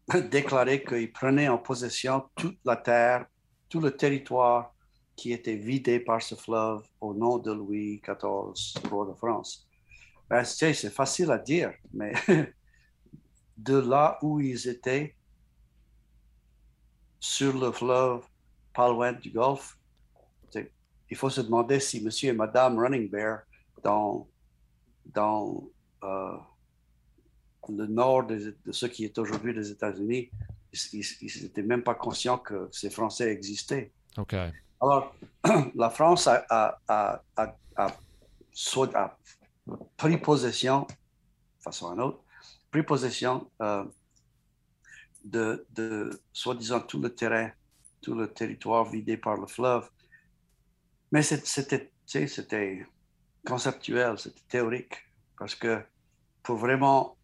déclaré 0.30 0.84
qu'ils 0.84 1.10
prenaient 1.10 1.48
en 1.48 1.58
possession 1.58 2.22
toute 2.36 2.60
la 2.64 2.76
terre, 2.76 3.26
tout 3.68 3.80
le 3.80 3.90
territoire 3.90 4.76
qui 5.18 5.32
était 5.32 5.56
vidé 5.56 5.98
par 5.98 6.22
ce 6.22 6.36
fleuve 6.36 6.86
au 7.00 7.12
nom 7.12 7.38
de 7.38 7.52
Louis 7.52 8.00
XIV, 8.04 8.88
roi 8.88 9.04
de 9.06 9.14
France. 9.14 9.68
Ben, 10.30 10.44
c'est 10.44 10.72
facile 10.90 11.32
à 11.32 11.38
dire, 11.38 11.74
mais 11.92 12.12
de 13.56 13.78
là 13.78 14.16
où 14.22 14.38
ils 14.38 14.68
étaient, 14.68 15.16
sur 17.18 17.58
le 17.58 17.72
fleuve, 17.72 18.22
pas 18.72 18.88
loin 18.88 19.12
du 19.12 19.30
Golfe, 19.30 19.76
il 21.10 21.16
faut 21.16 21.30
se 21.30 21.40
demander 21.40 21.80
si 21.80 22.00
monsieur 22.00 22.28
et 22.28 22.32
madame 22.32 22.78
Running 22.78 23.10
Bear, 23.10 23.40
dans, 23.82 24.28
dans 25.06 25.68
euh, 26.04 26.36
le 27.68 27.86
nord 27.86 28.24
de, 28.26 28.54
ce 28.70 28.86
qui 28.86 29.04
est 29.04 29.18
aujourd'hui 29.18 29.52
les 29.52 29.68
États-Unis, 29.72 30.30
ils 30.92 31.42
n'étaient 31.42 31.62
même 31.62 31.82
pas 31.82 31.96
conscients 31.96 32.38
que 32.38 32.68
ces 32.70 32.90
Français 32.90 33.32
existaient. 33.32 33.90
OK. 34.16 34.36
Alors, 34.80 35.14
la 35.74 35.90
France 35.90 36.26
a, 36.28 36.44
a, 36.48 37.22
a, 37.36 37.56
a, 37.76 39.16
pris 39.96 40.16
possession, 40.18 40.86
de 40.86 41.62
façon 41.62 41.98
à 41.98 42.04
autre, 42.04 42.20
pris 42.70 42.82
possession 42.82 43.50
euh, 43.60 43.84
de, 45.24 45.66
de 45.74 46.20
soi-disant 46.32 46.80
tout 46.80 47.00
le 47.00 47.14
terrain, 47.14 47.50
tout 48.00 48.14
le 48.14 48.28
territoire 48.32 48.84
vidé 48.84 49.16
par 49.16 49.36
le 49.36 49.46
fleuve. 49.46 49.88
Mais 51.10 51.22
c'était, 51.22 51.90
c'était 52.06 52.86
conceptuel, 53.44 54.18
c'était 54.18 54.42
théorique, 54.48 54.94
parce 55.38 55.54
que 55.54 55.82
pour 56.42 56.56
vraiment 56.56 57.16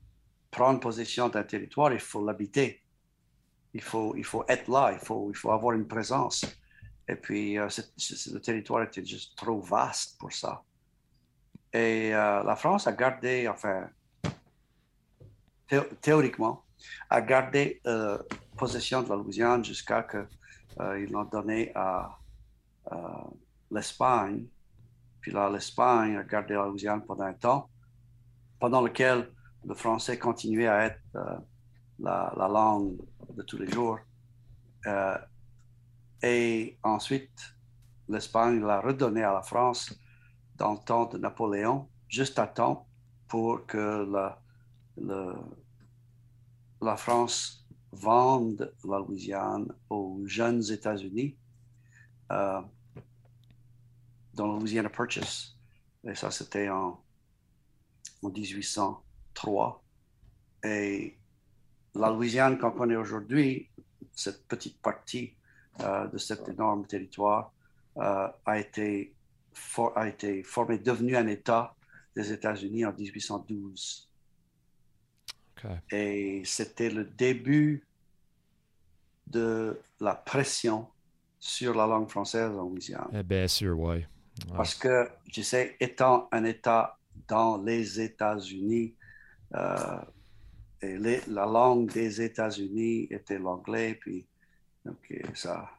prendre 0.50 0.80
possession 0.80 1.28
d'un 1.28 1.44
territoire, 1.44 1.92
il 1.92 2.00
faut 2.00 2.24
l'habiter. 2.24 2.80
Il 3.74 3.82
faut, 3.82 4.14
il 4.16 4.24
faut 4.24 4.44
être 4.48 4.68
là, 4.68 4.92
il 4.92 4.98
faut, 4.98 5.30
il 5.30 5.36
faut 5.36 5.50
avoir 5.50 5.74
une 5.74 5.86
présence. 5.86 6.44
Et 7.08 7.16
puis, 7.16 7.58
euh, 7.58 7.68
le 8.32 8.38
territoire 8.38 8.82
était 8.82 9.04
juste 9.04 9.36
trop 9.36 9.60
vaste 9.60 10.18
pour 10.18 10.32
ça. 10.32 10.62
Et 11.72 12.14
euh, 12.14 12.42
la 12.42 12.56
France 12.56 12.86
a 12.86 12.92
gardé, 12.92 13.48
enfin, 13.48 13.88
théoriquement, 16.00 16.64
a 17.10 17.20
gardé 17.20 17.80
euh, 17.86 18.18
possession 18.56 19.02
de 19.02 19.08
la 19.08 19.16
Louisiane 19.16 19.64
jusqu'à 19.64 20.06
ce 20.10 21.02
qu'ils 21.02 21.12
l'ont 21.12 21.24
donné 21.24 21.72
à 21.74 22.18
l'Espagne. 23.70 24.46
Puis 25.20 25.32
là, 25.32 25.50
l'Espagne 25.50 26.16
a 26.16 26.22
gardé 26.22 26.54
la 26.54 26.66
Louisiane 26.66 27.02
pendant 27.04 27.24
un 27.24 27.32
temps, 27.32 27.68
pendant 28.60 28.82
lequel 28.82 29.30
le 29.66 29.74
français 29.74 30.18
continuait 30.18 30.68
à 30.68 30.84
être 30.84 31.00
euh, 31.16 31.36
la, 31.98 32.48
langue 32.48 32.96
de 33.34 33.42
tous 33.42 33.58
les 33.58 33.70
jours. 33.70 33.98
Et 36.26 36.78
ensuite, 36.82 37.54
l'Espagne 38.08 38.64
l'a 38.64 38.80
redonné 38.80 39.22
à 39.22 39.34
la 39.34 39.42
France 39.42 39.94
dans 40.56 40.72
le 40.72 40.78
temps 40.78 41.04
de 41.04 41.18
Napoléon, 41.18 41.86
juste 42.08 42.38
à 42.38 42.46
temps 42.46 42.88
pour 43.28 43.66
que 43.66 44.06
la, 44.10 44.40
la 46.80 46.96
France 46.96 47.66
vende 47.92 48.74
la 48.84 49.00
Louisiane 49.00 49.70
aux 49.90 50.22
jeunes 50.24 50.62
États-Unis 50.72 51.36
euh, 52.32 52.62
dans 54.32 54.50
la 54.50 54.58
Louisiana 54.58 54.88
Purchase. 54.88 55.58
Et 56.04 56.14
ça, 56.14 56.30
c'était 56.30 56.70
en, 56.70 57.04
en 58.22 58.30
1803. 58.30 59.84
Et 60.64 61.18
la 61.94 62.08
Louisiane 62.08 62.56
qu'on 62.56 62.70
connaît 62.70 62.96
aujourd'hui, 62.96 63.68
cette 64.14 64.48
petite 64.48 64.80
partie 64.80 65.34
de 65.78 66.18
cet 66.18 66.48
énorme 66.48 66.86
territoire, 66.86 67.52
euh, 67.96 68.28
a 68.44 68.58
été 68.58 69.14
a 69.94 70.08
été 70.08 70.42
formé, 70.42 70.78
devenu 70.78 71.16
un 71.16 71.26
État 71.26 71.74
des 72.16 72.32
États-Unis 72.32 72.84
en 72.84 72.92
1812. 72.92 74.10
Et 75.90 76.42
c'était 76.44 76.90
le 76.90 77.04
début 77.04 77.86
de 79.26 79.80
la 80.00 80.14
pression 80.14 80.88
sur 81.38 81.74
la 81.74 81.86
langue 81.86 82.10
française 82.10 82.50
en 82.50 82.68
Louisiane. 82.68 83.08
Eh 83.14 83.22
bien 83.22 83.48
sûr, 83.48 83.78
oui. 83.78 84.04
Parce 84.54 84.74
que, 84.74 85.08
tu 85.32 85.42
sais, 85.42 85.76
étant 85.80 86.28
un 86.32 86.44
État 86.44 86.98
dans 87.28 87.62
les 87.62 88.00
États-Unis, 88.00 88.94
euh, 89.54 90.00
la 90.82 91.46
langue 91.46 91.90
des 91.92 92.20
États-Unis 92.20 93.06
était 93.10 93.38
l'anglais, 93.38 93.94
puis 93.94 94.26
donc, 94.84 94.96
ça, 95.34 95.70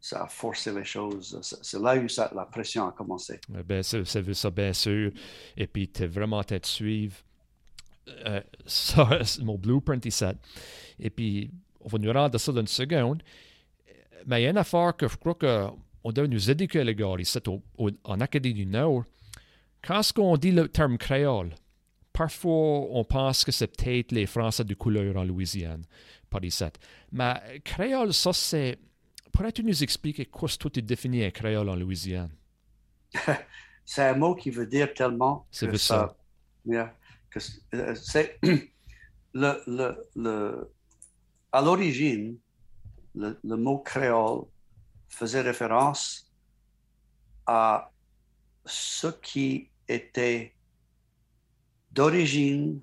ça 0.00 0.24
a 0.24 0.28
forcé 0.28 0.72
les 0.72 0.84
choses. 0.84 1.38
C'est 1.62 1.80
là 1.80 1.96
où 1.96 2.08
ça, 2.08 2.30
la 2.34 2.44
pression 2.44 2.86
a 2.86 2.92
commencé. 2.92 3.40
Eh 3.52 3.62
ben, 3.62 3.82
c'est 3.82 4.04
ça, 4.04 4.50
bien 4.50 4.72
sûr. 4.72 5.10
Et 5.56 5.66
puis, 5.66 5.88
tu 5.88 6.04
es 6.04 6.06
vraiment 6.06 6.42
tête 6.44 6.62
de 6.62 6.68
suivre. 6.68 7.16
Euh, 8.08 8.40
ça, 8.66 9.08
mon 9.42 9.58
blueprint 9.58 10.04
ici. 10.06 10.24
Et 10.98 11.10
puis, 11.10 11.50
on 11.80 11.88
va 11.88 11.98
nous 11.98 12.12
rendre 12.12 12.38
ça 12.38 12.52
dans 12.52 12.60
une 12.60 12.66
seconde. 12.66 13.22
Mais 14.26 14.40
il 14.40 14.44
y 14.44 14.46
a 14.46 14.50
une 14.50 14.58
affaire 14.58 14.96
que 14.96 15.08
je 15.08 15.16
crois 15.16 15.34
qu'on 15.34 16.12
doit 16.12 16.26
nous 16.26 16.50
éduquer, 16.50 16.84
les 16.84 16.94
gars, 16.94 17.14
ici, 17.18 17.38
en 18.04 18.20
Acadie 18.20 18.54
du 18.54 18.66
Nord. 18.66 19.04
Quand 19.82 20.02
on 20.18 20.36
dit 20.36 20.50
le 20.50 20.68
terme 20.68 20.98
créole, 20.98 21.54
parfois 22.12 22.86
on 22.90 23.04
pense 23.04 23.44
que 23.44 23.52
c'est 23.52 23.68
peut-être 23.68 24.10
les 24.10 24.26
Français 24.26 24.64
de 24.64 24.74
couleur 24.74 25.16
en 25.16 25.24
Louisiane, 25.24 25.84
par. 26.30 26.40
Mais 27.12 27.60
créole, 27.64 28.12
ça, 28.12 28.32
c'est 28.32 28.78
Pourrais-tu 29.36 29.62
nous 29.62 29.82
expliquer 29.82 30.24
quoi 30.24 30.48
toi 30.48 30.70
tu 30.70 30.80
définis 30.80 31.22
un 31.22 31.30
créole 31.30 31.68
en 31.68 31.76
Louisiane? 31.76 32.30
c'est 33.84 34.02
un 34.02 34.14
mot 34.14 34.34
qui 34.34 34.48
veut 34.48 34.66
dire 34.66 34.94
tellement. 34.94 35.46
C'est 35.50 35.76
ça. 35.76 36.16
Euh, 36.66 37.94
c'est 37.94 38.38
le, 38.42 39.62
le, 39.66 40.08
le, 40.16 40.72
à 41.52 41.60
l'origine, 41.60 42.38
le, 43.14 43.38
le, 43.44 43.56
mot 43.56 43.78
créole 43.80 44.46
faisait 45.10 45.42
référence 45.42 46.32
à 47.44 47.90
ce 48.64 49.08
qui 49.08 49.68
était 49.86 50.54
d'origine 51.92 52.80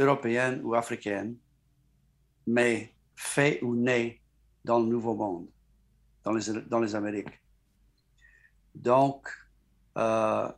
européenne 0.00 0.60
ou 0.64 0.74
africaine, 0.74 1.36
mais 2.46 2.94
fait 3.14 3.62
ou 3.62 3.76
né 3.76 4.20
dans 4.64 4.80
le 4.80 4.86
Nouveau 4.86 5.14
Monde, 5.14 5.46
dans 6.24 6.80
les, 6.80 6.94
Amériques. 6.94 7.40
Donc, 8.74 9.28
euh, 9.98 10.48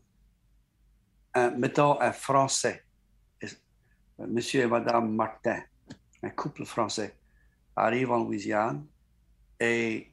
mettons 1.56 2.00
un 2.00 2.12
Français, 2.12 2.84
Monsieur 4.18 4.62
et 4.62 4.66
Madame 4.66 5.12
Martin, 5.14 5.60
un 6.22 6.30
couple 6.30 6.64
français, 6.64 7.16
arrive 7.74 8.12
en 8.12 8.18
Louisiane 8.18 8.86
et 9.58 10.10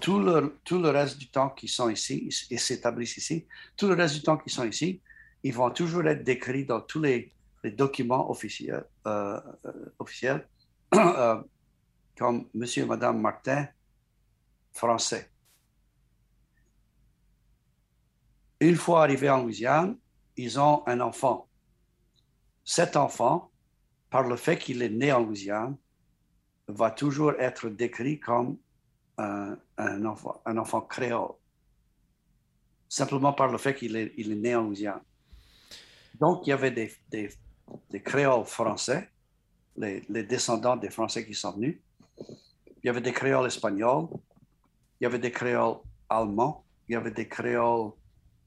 tout 0.00 0.20
le, 0.20 0.58
tout 0.64 0.78
le 0.78 0.88
reste 0.88 1.18
du 1.18 1.30
temps 1.30 1.50
qu'ils 1.50 1.68
sont 1.68 1.90
ici, 1.90 2.30
ils 2.50 2.58
s'établissent 2.58 3.18
ici, 3.18 3.46
tout 3.76 3.88
le 3.88 3.94
reste 3.94 4.14
du 4.14 4.22
temps 4.22 4.38
qu'ils 4.38 4.52
sont 4.52 4.64
ici, 4.64 5.02
ils 5.42 5.52
vont 5.52 5.70
toujours 5.70 6.06
être 6.06 6.22
décrits 6.22 6.64
dans 6.64 6.80
tous 6.80 7.00
les, 7.00 7.32
documents 7.70 8.30
officiels, 8.30 8.84
euh, 9.06 9.40
euh, 9.66 9.94
officiels 9.98 10.46
comme 12.18 12.48
Monsieur 12.54 12.82
et 12.82 12.86
Madame 12.86 13.20
Martin, 13.20 13.68
français. 14.72 15.32
une 18.62 18.76
fois 18.76 19.02
arrivés 19.02 19.28
en 19.28 19.42
Louisiane, 19.42 19.98
ils 20.36 20.58
ont 20.58 20.86
un 20.86 21.00
enfant. 21.00 21.48
Cet 22.64 22.96
enfant, 22.96 23.50
par 24.08 24.28
le 24.28 24.36
fait 24.36 24.56
qu'il 24.56 24.82
est 24.82 24.88
né 24.88 25.12
en 25.12 25.20
Louisiane, 25.20 25.76
va 26.68 26.92
toujours 26.92 27.32
être 27.40 27.68
décrit 27.68 28.20
comme 28.20 28.58
un, 29.18 29.56
enfant, 30.04 30.80
créole, 30.82 31.32
simplement 32.88 33.32
par 33.32 33.48
le 33.48 33.58
fait 33.58 33.74
qu'il 33.74 33.96
est, 33.96 34.16
né 34.28 34.54
en 34.54 34.62
Louisiane. 34.62 35.02
Donc, 36.20 36.46
il 36.46 36.50
y 36.50 36.52
avait 36.52 36.70
des, 36.70 37.30
créoles 38.04 38.44
français, 38.44 39.10
les, 39.76 40.02
les, 40.08 40.22
descendants 40.22 40.76
des 40.76 40.90
Français 40.90 41.26
qui 41.26 41.34
sont 41.34 41.52
venus. 41.52 41.78
Il 42.18 42.86
y 42.86 42.88
avait 42.88 43.00
des 43.00 43.12
créoles 43.12 43.46
espagnols, 43.46 44.08
il 45.00 45.04
y 45.04 45.06
avait 45.06 45.18
des 45.18 45.30
créoles 45.30 45.76
allemands, 46.08 46.64
il 46.88 46.92
y 46.92 46.96
avait 46.96 47.10
des 47.10 47.28
créoles 47.28 47.92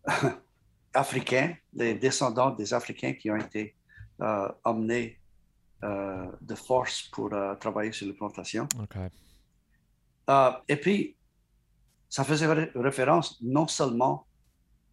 africains, 0.93 1.55
les 1.73 1.95
descendants 1.95 2.51
des 2.51 2.73
Africains 2.73 3.13
qui 3.13 3.29
ont 3.29 3.35
été 3.35 3.75
euh, 4.21 4.49
emmenés 4.63 5.19
euh, 5.83 6.31
de 6.41 6.55
force 6.55 7.03
pour 7.03 7.33
euh, 7.33 7.55
travailler 7.55 7.91
sur 7.91 8.07
les 8.07 8.13
plantations. 8.13 8.67
et 10.67 10.75
puis, 10.77 11.15
ça 12.09 12.23
faisait 12.23 12.47
référence 12.75 13.37
non 13.41 13.67
seulement 13.67 14.25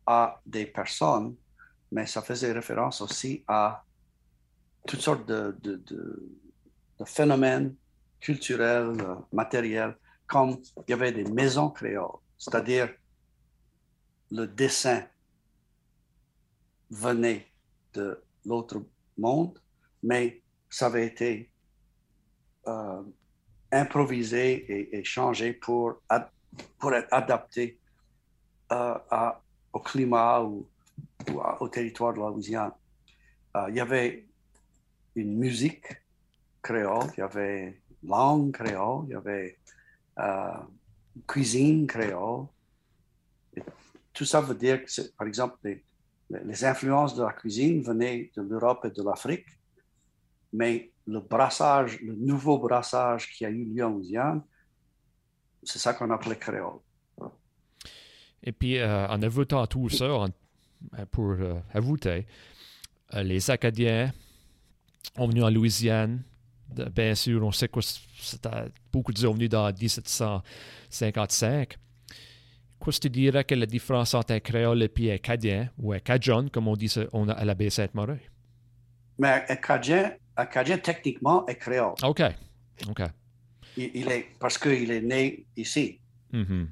à 0.07 0.41
des 0.45 0.67
personnes, 0.67 1.37
mais 1.93 2.07
ça 2.07 2.21
faisait 2.23 2.53
référence 2.53 3.01
aussi 3.01 3.45
à 3.47 3.85
toutes 4.87 5.01
sortes 5.01 5.27
de, 5.27 5.59
phénomènes 7.05 7.75
culturels, 8.21 8.97
matériels, 9.33 9.97
comme 10.27 10.63
il 10.87 10.91
y 10.91 10.93
avait 10.93 11.11
des 11.13 11.25
maisons 11.25 11.71
créoles, 11.71 12.21
c'est-à-dire 12.39 12.89
le 14.31 14.47
dessin 14.47 15.03
venait 16.91 17.49
de 17.95 18.23
l'autre 18.47 18.83
monde, 19.19 19.59
mais 20.03 20.41
ça 20.71 20.87
avait 20.87 21.07
été 21.07 21.51
euh, 22.67 23.03
improvisé 23.73 24.97
et, 24.97 25.05
changé 25.05 25.53
pour, 25.53 26.01
pour 26.79 26.95
être 26.95 27.09
adapté 27.13 27.79
euh, 28.71 28.95
au 29.73 29.81
climat 29.81 30.43
ou, 30.43 30.69
au 31.61 31.69
territoire 31.69 32.13
de 32.15 32.21
la 32.21 32.29
Louisiane. 32.29 32.73
Euh, 33.57 33.67
il 33.69 33.77
y 33.77 33.81
avait 33.81 34.27
une 35.15 35.37
musique 35.37 35.87
créole, 36.63 37.07
il 37.17 37.21
y 37.21 37.23
avait 37.23 37.81
langue 38.05 38.53
créole, 38.53 39.05
il 39.09 39.13
y 39.13 39.15
avait 39.15 39.59
cuisine 41.27 41.87
créole. 41.87 42.47
tout 44.13 44.25
ça 44.25 44.41
veut 44.41 44.55
dire 44.55 44.85
que, 44.85 45.03
par 45.17 45.27
exemple, 45.27 45.57
les 46.31 46.65
influences 46.65 47.15
de 47.15 47.23
la 47.23 47.33
cuisine 47.33 47.83
venaient 47.83 48.31
de 48.37 48.43
l'Europe 48.43 48.85
et 48.85 48.91
de 48.91 49.03
l'Afrique 49.03 49.47
mais 50.53 50.91
le 51.07 51.21
brassage, 51.21 52.01
le 52.01 52.15
nouveau 52.15 52.59
brassage 52.59 53.31
qui 53.31 53.45
a 53.45 53.51
eu 53.51 53.65
lieu 53.65 53.85
en 53.85 53.91
Louisiane, 53.91 54.43
c'est 55.63 55.79
ça 55.79 55.95
qu'on 55.95 56.11
appelait 56.11 56.37
créole. 56.37 56.81
Et 58.43 58.53
puis, 58.53 58.79
euh, 58.79 59.07
en 59.07 59.23
ajoutant 59.23 59.67
tout 59.67 59.89
ça, 59.89 60.05
euh, 60.05 60.27
pour 61.11 61.31
euh, 61.31 61.61
ajouter, 61.73 62.27
les 63.15 63.51
Acadiens 63.51 64.13
ont 65.17 65.29
venu 65.29 65.43
en 65.43 65.51
Louisiane. 65.51 66.23
bien 66.95 67.15
sûr, 67.15 67.45
on 67.45 67.53
sait 67.53 67.69
que 67.69 67.81
beaucoup 68.93 69.13
de 69.13 69.21
venus 69.21 69.49
dans 69.49 69.73
1755. 69.73 71.77
Qu'est-ce 72.85 72.99
que 72.99 73.03
tu 73.03 73.11
dirais 73.11 73.45
que 73.45 73.55
la 73.55 73.67
différence 73.67 74.15
entre 74.15 74.33
un 74.33 74.41
créole 74.41 74.83
et 74.83 75.11
un 75.11 75.15
acadien, 75.15 75.71
ou 75.79 75.93
un 75.93 76.01
cajun, 76.01 76.49
comme 76.49 76.67
on 76.67 76.75
dit 76.75 76.93
on 77.13 77.29
a 77.29 77.33
à 77.33 77.45
la 77.45 77.55
baie 77.55 77.71
Sainte-Marie? 77.71 78.29
Mais 79.19 79.45
un 79.49 79.57
cajun, 79.57 80.13
acadien 80.35 80.79
techniquement 80.79 81.47
est 81.47 81.57
créole. 81.57 81.95
OK. 82.03 82.23
OK. 82.89 83.03
Il, 83.77 84.11
est, 84.11 84.27
parce 84.39 84.59
qu'il 84.59 84.91
est 84.91 85.01
né 85.01 85.47
ici. 85.57 86.01
Mm-hmm. 86.33 86.67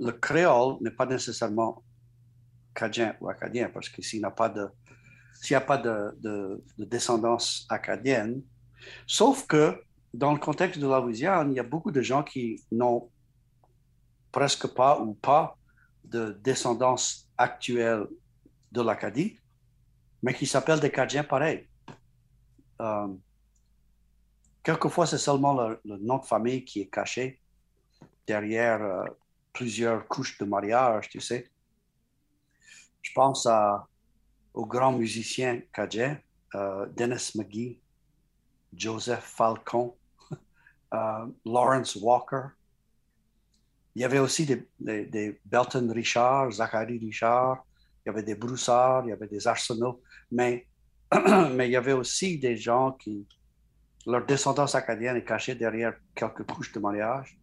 Le 0.00 0.12
créole 0.12 0.76
n'est 0.80 0.90
pas 0.90 1.06
nécessairement 1.06 1.82
acadien 2.74 3.14
ou 3.20 3.28
acadien, 3.28 3.70
parce 3.72 3.88
que 3.88 4.02
s'il 4.02 4.20
n'y 4.20 4.24
a 4.24 4.30
pas 4.30 4.48
de, 4.48 4.68
s'il 5.40 5.56
a 5.56 5.60
pas 5.60 5.78
de, 5.78 6.16
de, 6.20 6.84
descendance 6.84 7.66
acadienne, 7.68 8.42
sauf 9.06 9.46
que 9.46 9.82
dans 10.12 10.32
le 10.32 10.38
contexte 10.38 10.80
de 10.80 10.86
la 10.86 11.00
Louisiane, 11.00 11.52
il 11.52 11.56
y 11.56 11.60
a 11.60 11.64
beaucoup 11.64 11.90
de 11.90 12.02
gens 12.02 12.22
qui 12.22 12.62
n'ont 12.72 13.10
presque 14.32 14.66
pas 14.68 15.00
ou 15.00 15.14
pas 15.14 15.56
de 16.04 16.32
descendance 16.42 17.28
actuelle 17.36 18.06
de 18.72 18.82
l'Acadie, 18.82 19.38
mais 20.22 20.34
qui 20.34 20.46
s'appellent 20.46 20.80
des 20.80 20.90
Cadiens 20.90 21.24
pareils. 21.24 21.68
Euh, 22.80 23.08
quelquefois, 24.62 25.06
c'est 25.06 25.18
seulement 25.18 25.68
le, 25.68 25.80
nom 25.84 26.18
de 26.18 26.24
famille 26.24 26.64
qui 26.64 26.80
est 26.80 26.88
caché 26.90 27.40
derrière 28.26 28.82
euh, 28.82 29.04
plusieurs 29.52 30.06
couches 30.08 30.38
de 30.38 30.44
mariage, 30.44 31.08
tu 31.08 31.20
sais. 31.20 31.50
Je 33.02 33.12
pense 33.14 33.46
à, 33.46 33.86
aux 34.58 34.66
grands 34.66 34.92
musiciens 34.92 35.60
cadiens, 35.72 36.18
euh, 36.56 36.86
Dennis 36.96 37.30
McGee, 37.36 37.80
Joseph 38.74 39.22
Falcon, 39.22 39.94
Lawrence 41.46 41.94
Walker. 41.94 42.46
Il 43.94 44.02
y 44.02 44.04
avait 44.04 44.18
aussi 44.18 44.44
des, 44.46 44.66
des, 45.06 45.40
Belton 45.44 45.88
Richard, 45.94 46.50
Zachary 46.50 46.98
Richard, 46.98 47.64
il 48.04 48.08
y 48.08 48.10
avait 48.10 48.24
des 48.24 48.34
Broussards, 48.34 49.04
il 49.06 49.10
y 49.10 49.12
avait 49.12 49.28
des 49.28 49.46
Arsenault, 49.46 50.02
mais 50.32 50.66
mais 51.52 51.68
il 51.68 51.72
y 51.72 51.76
avait 51.76 51.92
aussi 51.92 52.38
des 52.38 52.56
gens 52.56 52.92
qui, 52.92 53.26
leur 54.06 54.26
descendance 54.26 54.74
acadienne 54.74 55.16
est 55.16 55.24
cachée 55.24 55.54
derrière 55.54 55.94
quelques 56.14 56.44
couches 56.44 56.72
de 56.72 56.80
mariage. 56.80 57.38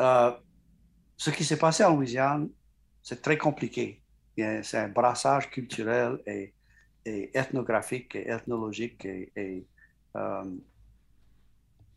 Euh, 0.00 0.32
ce 1.16 1.30
qui 1.30 1.44
s'est 1.44 1.58
passé 1.58 1.82
en 1.82 1.96
Louisiane, 1.96 2.48
c'est 3.02 3.20
très 3.20 3.36
compliqué. 3.36 3.99
C'est 4.62 4.78
un 4.78 4.88
brassage 4.88 5.50
culturel 5.50 6.20
et, 6.26 6.52
ethnographique 7.04 8.14
et 8.14 8.28
ethnologique 8.28 9.04
et, 9.04 9.64
euh, 10.16 10.44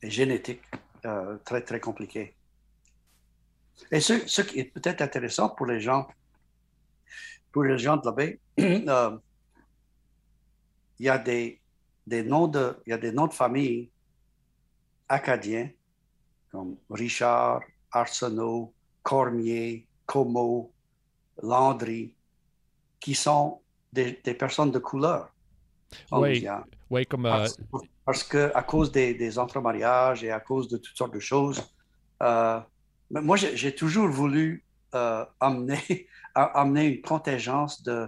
génétique 0.02 0.62
euh, 1.06 1.38
très, 1.44 1.62
très 1.62 1.80
compliqué. 1.80 2.36
Et 3.92 4.00
ce, 4.00 4.28
ce 4.28 4.42
qui 4.42 4.60
est 4.60 4.66
peut-être 4.66 5.02
intéressant 5.02 5.50
pour 5.50 5.66
les 5.66 5.80
gens, 5.80 6.08
pour 7.52 7.64
les 7.64 7.78
gens 7.78 7.98
de 7.98 8.06
la 8.06 8.12
baie, 8.12 8.40
il 8.58 8.90
y 11.00 11.10
a 11.10 11.18
des, 11.18 11.60
des 12.06 12.24
noms 12.24 12.48
de, 12.48 12.78
il 12.86 12.92
y 12.92 12.94
a 12.94 12.98
des 12.98 13.12
noms 13.12 13.28
de 13.28 13.34
famille 13.34 13.90
acadiens 15.10 15.70
comme 16.52 16.78
Richard, 16.90 17.62
Arsenault, 17.92 18.74
Cormier, 19.02 19.88
Como, 20.06 20.72
Landry, 21.42 22.14
qui 23.04 23.16
sont 23.16 23.60
des, 23.92 24.18
des 24.24 24.34
personnes 24.34 24.72
de 24.72 24.80
couleur. 24.80 25.30
Oui, 26.14 26.48
oui, 26.90 27.06
comme. 27.06 27.26
Euh, 27.26 27.48
parce, 28.06 28.24
que 28.24 28.50
à 28.56 28.64
cause 28.64 28.92
des, 28.94 29.14
des 29.14 29.38
entremariages 29.38 30.24
et 30.24 30.32
à 30.32 30.40
cause 30.40 30.70
de 30.70 30.78
toutes 30.78 30.96
sortes 30.96 31.14
de 31.14 31.20
choses, 31.20 31.62
euh, 32.22 32.60
moi 33.12 33.36
j'ai 33.36 33.76
toujours 33.76 34.08
voulu 34.08 34.64
euh, 34.96 35.26
amener, 35.42 36.08
amener 36.36 36.86
une 36.86 37.02
contingence 37.02 37.84
de, 37.84 38.08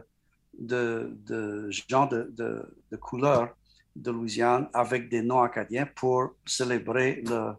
de, 0.58 1.13
de 1.27 1.69
gens 1.69 2.05
de, 2.05 2.34
de, 2.38 2.97
couleur 2.97 3.53
de 3.97 4.12
Louisiane 4.12 4.69
avec 4.73 5.10
des 5.10 5.21
noms 5.21 5.41
acadiens 5.41 5.88
pour 5.93 6.36
célébrer 6.45 7.21
le, 7.27 7.53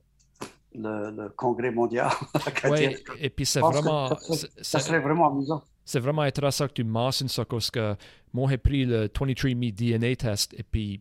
le, 0.75 1.29
congrès 1.37 1.71
mondial 1.71 2.11
acadien. 2.47 2.91
Oui, 2.91 3.17
et 3.21 3.29
puis 3.29 3.45
c'est 3.45 3.61
vraiment... 3.61 4.17
Ça, 4.63 4.81
serait 4.81 5.01
vraiment 5.01 5.31
amusant. 5.31 5.63
C'est 5.87 6.01
vraiment 6.01 6.23
intéressant 6.23 6.69
que 6.69 6.75
tu 6.75 6.85
mentionnes 6.85 7.29
ça 7.29 7.47
parce 7.47 7.71
que 7.71 7.97
moi 8.35 8.51
j'ai 8.51 8.59
pris 8.59 8.85
le 8.85 9.07
23andMe 9.07 9.73
DNA 9.73 10.17
test 10.17 10.53
et 10.59 10.63
puis 10.63 11.01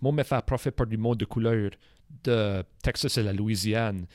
moi 0.00 0.10
me 0.10 0.24
fait 0.24 0.44
profiter 0.44 0.72
par 0.72 0.86
du 0.86 0.96
monde 0.96 1.18
de 1.18 1.26
couleur 1.26 1.70
de 2.24 2.64
Texas 2.82 3.18
et 3.18 3.22
la 3.22 3.32
Louisiane. 3.32 4.06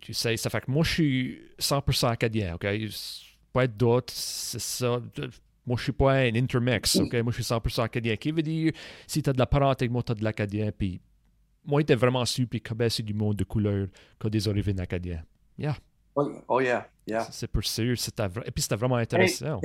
Tu 0.00 0.12
sais, 0.12 0.36
ça 0.36 0.50
fait 0.50 0.62
que 0.62 0.70
moi 0.70 0.82
je 0.82 0.90
suis 0.90 1.40
100% 1.60 2.08
acadien, 2.08 2.54
ok? 2.54 2.66
Pas 3.52 3.68
d'autres, 3.68 4.12
c'est 4.16 4.58
ça 4.58 5.00
moi, 5.64 5.76
je 5.76 5.84
suis 5.84 5.92
pas 5.92 6.14
un 6.14 6.34
intermix, 6.34 6.96
OK? 6.96 7.12
Moi, 7.14 7.32
je 7.32 7.42
suis 7.42 7.54
100% 7.54 7.82
acadien. 7.84 8.16
Qui 8.16 8.32
veut 8.32 8.42
dire, 8.42 8.72
si 9.06 9.22
tu 9.22 9.30
as 9.30 9.32
de 9.32 9.38
la 9.38 9.46
parenté, 9.46 9.88
moi, 9.88 10.02
tu 10.02 10.12
as 10.12 10.14
de 10.14 10.24
l'acadien. 10.24 10.72
Puis, 10.76 11.00
moi, 11.64 11.80
j'étais 11.80 11.94
vraiment 11.94 12.24
sûr, 12.24 12.46
puis 12.48 12.60
c'est 12.88 13.02
du 13.02 13.14
monde 13.14 13.36
de 13.36 13.44
couleur 13.44 13.86
que 14.18 14.28
des 14.28 14.48
origines 14.48 14.80
acadiennes. 14.80 15.24
Yeah. 15.56 15.76
Oh, 16.16 16.60
yeah, 16.60 16.88
yeah. 17.06 17.26
C'est 17.30 17.48
pour 17.48 17.64
sûr. 17.64 17.84
Et 17.84 18.50
puis, 18.50 18.62
c'était 18.62 18.76
vraiment 18.76 18.96
intéressant. 18.96 19.60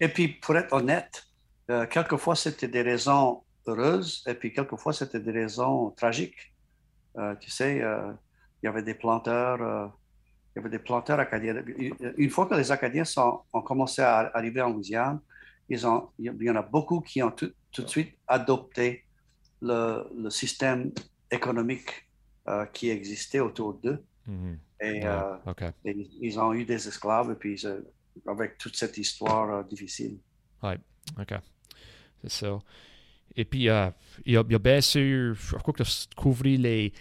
Et, 0.00 0.08
puis, 0.08 0.28
pour 0.28 0.56
être 0.56 0.72
honnête, 0.72 1.24
euh, 1.70 1.86
quelquefois, 1.86 2.36
c'était 2.36 2.68
des 2.68 2.82
raisons 2.82 3.42
heureuses, 3.66 4.22
et 4.26 4.34
puis 4.34 4.52
quelquefois, 4.52 4.92
c'était 4.92 5.20
des 5.20 5.32
raisons 5.32 5.90
tragiques. 5.90 6.54
Euh, 7.18 7.34
tu 7.36 7.50
sais, 7.50 7.82
euh, 7.82 8.12
il 8.62 8.66
y 8.66 8.68
avait 8.68 8.82
des 8.82 8.94
planteurs 8.94 9.92
il 10.56 10.60
y 10.60 10.64
avait 10.64 10.70
des 10.70 10.82
planteurs 10.82 11.20
acadiens. 11.20 11.62
Une 12.16 12.30
fois 12.30 12.46
que 12.46 12.54
les 12.54 12.72
Acadiens 12.72 13.04
sont, 13.04 13.40
ont 13.52 13.60
commencé 13.60 14.00
à 14.00 14.30
arriver 14.34 14.62
en 14.62 14.70
Louisiane, 14.70 15.20
ils 15.68 15.86
ont, 15.86 16.08
il 16.18 16.32
y 16.40 16.50
en 16.50 16.56
a 16.56 16.62
beaucoup 16.62 17.02
qui 17.02 17.22
ont 17.22 17.30
tout, 17.30 17.52
tout 17.70 17.82
de 17.82 17.88
suite 17.88 18.14
adopté 18.26 19.04
le, 19.60 20.04
le 20.16 20.30
système 20.30 20.92
économique 21.30 22.08
euh, 22.48 22.64
qui 22.66 22.88
existait 22.88 23.40
autour 23.40 23.74
d'eux. 23.74 24.02
Mhm. 24.26 24.58
Et, 24.80 25.00
euh, 25.06 25.36
et 25.84 26.08
ils 26.20 26.38
ont 26.38 26.52
eu 26.52 26.64
des 26.64 26.86
esclaves, 26.88 27.34
puis 27.36 27.60
euh, 27.64 27.80
avec 28.26 28.58
toute 28.58 28.76
cette 28.76 28.98
histoire 28.98 29.50
euh, 29.50 29.62
difficile. 29.62 30.18
OK. 30.62 31.34
C'est 32.22 32.30
ça. 32.30 32.58
Et 33.36 33.44
puis, 33.44 33.60
il, 33.60 33.64
y 33.64 33.68
a, 33.70 33.94
il 34.24 34.36
a 34.38 34.58
bien 34.58 34.80
sûr, 34.80 35.34
je 35.34 35.56
crois 35.56 35.72
que 35.72 35.82
tu 35.82 35.88
as 35.88 36.06
couvert 36.16 36.58
les, 36.58 36.92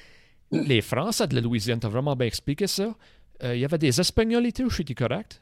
les 0.52 0.82
Français 0.82 1.28
de 1.28 1.36
la 1.36 1.42
Louisiane. 1.42 1.80
Tu 1.80 1.88
as 1.88 1.90
vraiment 1.90 2.16
bien 2.16 2.28
expliqué 2.28 2.68
ça. 2.68 2.94
Il 3.42 3.58
y 3.58 3.66
avait 3.66 3.78
des 3.78 4.00
tout, 4.54 4.70
je 4.70 4.76
suis 4.84 4.96
correct? 4.96 5.42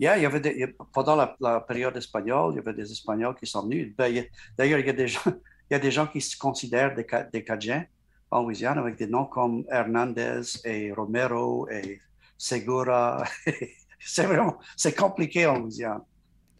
Yeah, 0.00 0.16
il 0.16 0.22
y 0.22 0.26
avait 0.26 0.40
des- 0.40 0.74
pendant 0.92 1.16
la, 1.16 1.36
la 1.40 1.60
période 1.60 1.96
espagnole, 1.96 2.52
il 2.52 2.56
y 2.56 2.58
avait 2.60 2.74
des 2.74 2.90
Espagnols 2.90 3.34
qui 3.34 3.46
sont 3.46 3.64
venus. 3.64 3.94
Ben, 3.96 4.24
D'ailleurs, 4.56 4.78
il 4.78 4.86
y 4.86 4.90
a 4.90 4.92
des 4.92 5.08
gens, 5.08 5.20
il 5.70 5.72
y 5.72 5.74
a 5.74 5.78
des 5.80 5.90
gens 5.90 6.06
qui 6.06 6.20
se 6.20 6.36
considèrent 6.36 6.94
des, 6.94 7.06
des 7.32 7.44
Cajuns 7.44 7.84
en 8.30 8.42
Louisiane 8.42 8.78
avec 8.78 8.96
des 8.96 9.06
noms 9.06 9.26
comme 9.26 9.64
Hernandez 9.70 10.42
et 10.64 10.92
Romero 10.92 11.68
et 11.70 12.00
Segura. 12.36 13.24
c'est 14.00 14.24
vraiment, 14.26 14.58
c'est 14.76 14.94
compliqué 14.96 15.46
en 15.46 15.58
Louisiane. 15.58 16.02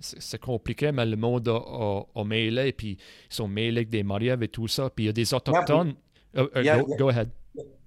C'est 0.01 0.41
compliqué, 0.41 0.93
mais 0.93 1.05
le 1.05 1.17
monde 1.17 1.49
a, 1.49 1.57
a, 1.57 2.03
a 2.15 2.25
mêlé, 2.25 2.73
puis 2.73 2.93
ils 3.31 3.35
sont 3.35 3.49
mêlés 3.49 3.79
avec 3.79 3.89
des 3.91 4.05
mariages 4.05 4.39
et 4.43 4.49
tout 4.49 4.69
ça. 4.69 4.89
Puis 4.91 5.05
il 5.05 5.07
y 5.09 5.11
a 5.11 5.13
des 5.13 5.35
Autochtones. 5.35 5.95
Euh, 6.37 6.47
euh, 6.57 6.63
Yeah, 6.63 6.79
go, 6.81 6.89
yeah. 6.89 6.97
go 6.97 7.09
ahead. 7.09 7.31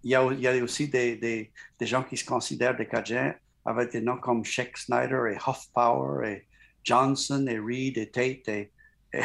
Il 0.04 0.12
y 0.12 0.16
a, 0.16 0.30
il 0.34 0.40
y 0.42 0.48
a 0.48 0.64
aussi 0.64 0.90
des, 0.90 1.16
des, 1.16 1.52
des 1.80 1.86
gens 1.86 2.04
qui 2.04 2.18
se 2.18 2.26
considèrent 2.26 2.76
des 2.76 2.88
Cajuns 2.88 3.34
avec 3.66 3.92
des 3.92 4.02
noms 4.02 4.18
comme 4.18 4.44
Sheik 4.44 4.78
Snyder 4.78 5.22
et 5.32 5.36
Huff 5.36 5.68
Power 5.74 6.28
et 6.28 6.46
Johnson 6.84 7.46
et 7.48 7.60
Reed 7.60 7.98
et 7.98 8.10
Tate. 8.10 8.48
Et, 8.50 8.72
et 9.14 9.24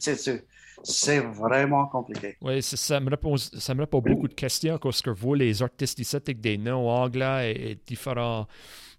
c'est- 0.00 0.46
c'est 0.82 1.20
vraiment 1.20 1.86
compliqué. 1.86 2.36
Oui, 2.42 2.62
ça 2.62 3.00
me 3.00 3.10
répond, 3.10 3.36
ça 3.36 3.74
me 3.74 3.80
répond 3.80 4.00
beaucoup 4.00 4.28
de 4.28 4.34
questions 4.34 4.78
parce 4.78 5.00
que 5.02 5.10
vous, 5.10 5.34
les 5.34 5.62
artistes 5.62 5.98
ici, 5.98 6.16
avec 6.16 6.40
des 6.40 6.58
noms 6.58 6.88
anglais 6.88 7.52
et, 7.52 7.70
et 7.72 7.74
différents 7.86 8.46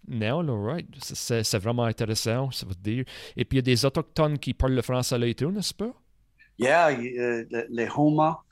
noms, 0.08 0.42
là, 0.42 0.54
right? 0.74 0.88
C'est- 1.02 1.58
vraiment 1.58 1.86
intéressant, 1.86 2.52
ça 2.52 2.66
veut 2.66 2.76
dire. 2.76 3.06
Et 3.36 3.46
puis 3.46 3.58
il 3.58 3.60
y 3.60 3.60
a 3.60 3.62
des 3.64 3.86
Autochtones 3.86 4.38
qui 4.40 4.54
parlent 4.54 4.74
le 4.76 4.82
français 4.82 5.18
là 5.18 5.28
et 5.28 5.36
tout, 5.36 5.52
n'est-ce 5.52 5.74
pas? 5.74 5.94
Yeah, 6.58 6.90
euh, 6.90 7.46
le- 7.52 7.68
les 7.70 7.90
Homa 7.96 8.44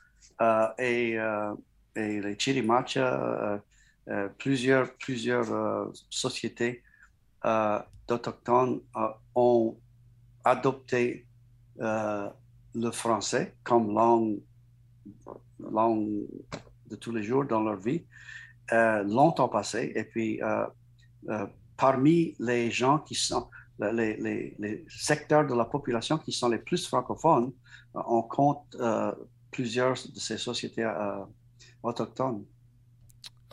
euh, 0.42 0.68
et, 0.80 1.18
euh, 1.18 1.54
et 1.96 2.22
les 2.22 2.36
Chirimacha, 2.38 3.60
euh, 4.10 4.30
plusieurs, 4.38 4.94
plusieurs 4.96 5.92
sociétés 6.10 6.84
d'Autochtones 8.08 8.82
ont 9.36 9.78
adopté 10.44 11.28
le 12.76 12.92
français 12.92 13.56
comme 13.64 13.94
langue, 13.94 14.40
langue 15.60 16.26
de 16.90 16.96
tous 16.96 17.12
les 17.12 17.24
jours 17.24 17.46
dans 17.46 17.62
leur 17.62 17.78
vie, 17.80 18.04
euh, 18.72 19.04
longtemps 19.04 19.50
passé. 19.50 19.92
Et 19.96 20.04
puis, 20.04 20.42
euh, 20.42 20.66
euh, 21.30 21.46
parmi 21.78 22.36
les 22.40 22.72
gens 22.72 23.00
qui 23.00 23.16
sont, 23.16 23.48
les, 23.80 24.16
les- 24.18 24.56
les 24.60 24.86
secteurs 24.88 25.46
de 25.48 25.54
la 25.56 25.66
population 25.66 26.18
qui 26.18 26.32
sont 26.32 26.50
les 26.50 26.60
plus 26.60 26.88
francophones, 26.88 27.52
on 27.94 28.22
compte 28.24 28.76
plusieurs 29.52 29.94
de 29.94 30.20
ces 30.20 30.38
sociétés 30.38 30.88
autochtones. 31.82 32.44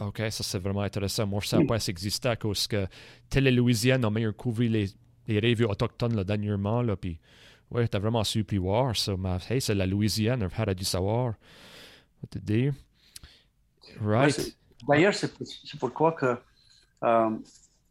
OK, 0.01 0.19
ça 0.31 0.43
c'est 0.43 0.59
vraiment 0.59 0.81
intéressant. 0.83 1.27
Moi, 1.27 1.41
je 1.41 1.47
ne 1.47 1.51
savais 1.51 1.67
pas 1.67 1.79
ça 1.79 1.91
existait 1.91 2.29
à 2.31 2.37
cause 2.37 2.67
que 2.67 2.87
Télé 3.29 3.51
Louisiane 3.51 4.05
a 4.05 4.11
meilleur 4.11 4.35
couvert 4.35 4.71
les, 4.71 4.87
les 5.27 5.41
revues 5.41 5.67
autochtones 5.67 6.17
là, 6.17 6.25
dernièrement. 6.25 6.81
Là, 6.81 6.97
puis, 6.97 7.19
ouais, 7.71 7.89
t'as 7.89 7.99
vraiment 7.99 8.25
su 8.25 8.45
puis 8.45 8.59
voir 8.59 8.97
ça. 8.97 9.15
Mais, 9.17 9.37
hey, 9.49 9.61
c'est 9.61 9.75
la 9.75 9.87
Louisiane, 9.87 10.49
a 10.71 10.75
dû 10.75 10.85
savoir. 10.85 11.35
What 12.23 12.41
dire. 12.41 12.73
Ouais, 14.01 14.17
Right. 14.27 14.57
D'ailleurs, 14.89 15.15
c'est 15.15 15.33
pourquoi 15.79 16.13
que... 16.13 16.37
euh, 17.05 17.31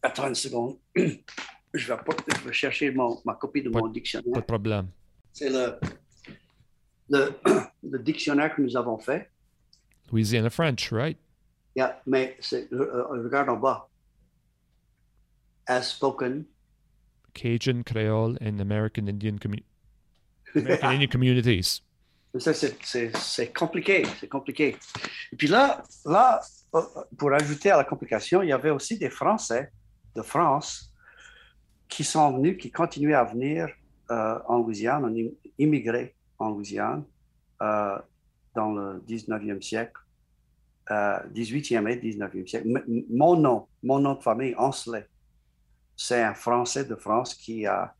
attends 0.02 0.28
une 0.28 0.36
seconde. 0.36 0.78
je, 0.96 1.88
vais, 1.88 1.98
pas- 1.98 2.16
je 2.42 2.48
vais 2.48 2.54
chercher 2.54 2.92
mon- 2.92 3.20
ma 3.26 3.36
copie 3.36 3.62
de 3.62 3.70
Pas- 3.70 3.80
mon 3.80 3.88
Pas 3.88 3.94
dictionnaire. 3.94 4.34
de 4.34 4.40
problème. 4.42 4.88
C'est 5.34 5.50
le, 5.50 5.80
le, 7.10 7.34
le 7.84 8.00
dictionnaire 8.00 8.56
que 8.56 8.62
nous 8.62 8.76
avons 8.78 8.98
fait. 8.98 9.30
Louisiana 10.12 10.50
French, 10.50 10.92
right? 10.92 11.18
Yeah, 11.76 12.02
mais 12.06 12.38
c'est- 12.40 12.72
euh, 12.74 12.80
euh, 13.12 13.24
regarde 13.24 13.50
en 13.50 13.58
bas. 13.58 13.88
As 15.68 15.84
spoken. 15.84 16.46
Cajun, 17.40 17.84
Creole, 17.84 18.38
and 18.42 18.60
American 18.60 19.08
Indian, 19.08 19.38
commu- 19.44 19.64
American 20.56 20.90
Indian 20.96 21.08
communities. 21.10 21.82
Ça, 22.38 22.54
c'est- 22.54 23.54
compliqué, 23.54 24.04
c'est 24.20 24.28
compliqué. 24.28 24.76
Et 25.32 25.36
puis 25.36 25.48
là, 25.48 25.82
là, 26.06 26.42
euh, 26.76 26.82
pour 27.18 27.32
ajouter 27.34 27.72
à 27.72 27.78
la 27.78 27.84
complication, 27.84 28.44
il 28.44 28.50
y 28.50 28.52
avait 28.52 28.70
aussi 28.70 28.98
des 29.00 29.10
Français 29.10 29.72
de 30.16 30.22
France 30.22 30.92
qui 31.88 32.04
sont 32.04 32.34
venus, 32.38 32.58
qui 32.62 32.70
continuaient 32.72 33.16
à 33.16 33.24
venir 33.24 33.68
euh, 34.12 34.38
en 34.48 34.58
Louisiane, 34.60 35.06
im- 35.06 35.32
immigré 35.58 36.14
en 36.38 36.50
Louisiane 36.50 37.04
euh, 37.64 37.98
dans 38.54 38.72
le 38.74 39.02
19e 39.08 39.62
siècle, 39.62 40.00
euh, 40.92 41.18
18e 41.34 41.88
et 41.90 41.96
19e 41.98 42.48
siècle. 42.48 42.68
M- 42.70 43.04
mon 43.10 43.36
nom, 43.36 43.68
mon 43.82 44.00
nom 44.00 44.14
de 44.16 44.22
famille, 44.22 44.54
Ancelet, 44.58 45.08
c'est 46.02 46.24
un 46.24 46.34
Français 46.34 46.86
de 46.86 46.96
France 46.96 47.36
qui 47.36 47.66
a 47.66 47.94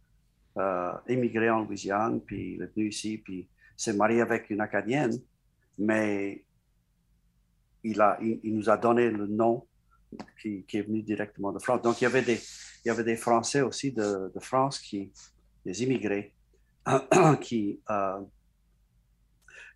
euh, 0.58 0.94
immigré 1.10 1.50
en 1.50 1.66
Louisiane, 1.66 2.22
puis 2.22 2.54
il 2.54 2.62
est 2.62 2.74
venu 2.74 2.88
ici, 2.88 3.18
puis 3.18 3.50
s'est 3.76 3.92
marié 3.92 4.22
avec 4.22 4.50
une 4.50 4.62
Acadienne, 4.62 5.20
mais 5.78 6.46
il, 7.84 8.00
a, 8.00 8.18
il, 8.22 8.56
nous 8.56 8.70
a 8.70 8.78
donné 8.78 9.10
le 9.12 9.28
nom 9.28 9.68
qui, 10.42 10.66
est 10.72 10.82
venu 10.82 11.02
directement 11.02 11.52
de 11.52 11.60
France. 11.60 11.82
Donc, 11.82 12.00
il 12.00 12.06
y 12.06 12.08
avait 12.08 12.22
des, 12.22 12.42
il 12.86 12.88
y 12.88 12.90
avait 12.90 13.04
des 13.04 13.18
Français 13.18 13.62
aussi 13.62 13.92
de, 13.92 14.32
de 14.34 14.40
France, 14.40 14.80
qui, 14.80 15.12
des 15.66 15.84
immigrés, 15.84 16.34
qui, 17.42 17.82
euh, 17.90 18.22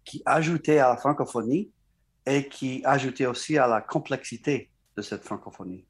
qui 0.05 0.23
ajoutaient 0.25 0.79
à 0.79 0.87
la 0.87 0.97
francophonie 0.97 1.73
et 2.25 2.47
qui 2.47 2.81
ajoutaient 2.85 3.25
aussi 3.25 3.57
à 3.57 3.67
la 3.67 3.81
complexité 3.81 4.69
de 4.95 5.01
cette 5.01 5.23
francophonie. 5.23 5.85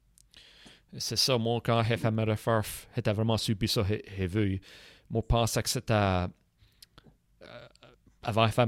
C'est 0.98 1.16
ça, 1.16 1.38
moi, 1.38 1.60
quand 1.64 1.82
j'ai 1.82 1.96
fait 1.96 2.10
j'ai 2.96 3.02
vraiment 3.12 3.36
subi 3.36 3.68
ça, 3.68 3.82
j'ai 3.88 4.26
vu. 4.26 4.60
Moi, 5.10 5.22
je 5.22 5.26
pensais 5.26 5.62
que 5.62 5.68
c'était. 5.68 5.92
euh, 5.94 6.26
avant 8.22 8.46
de 8.46 8.50
faire 8.52 8.66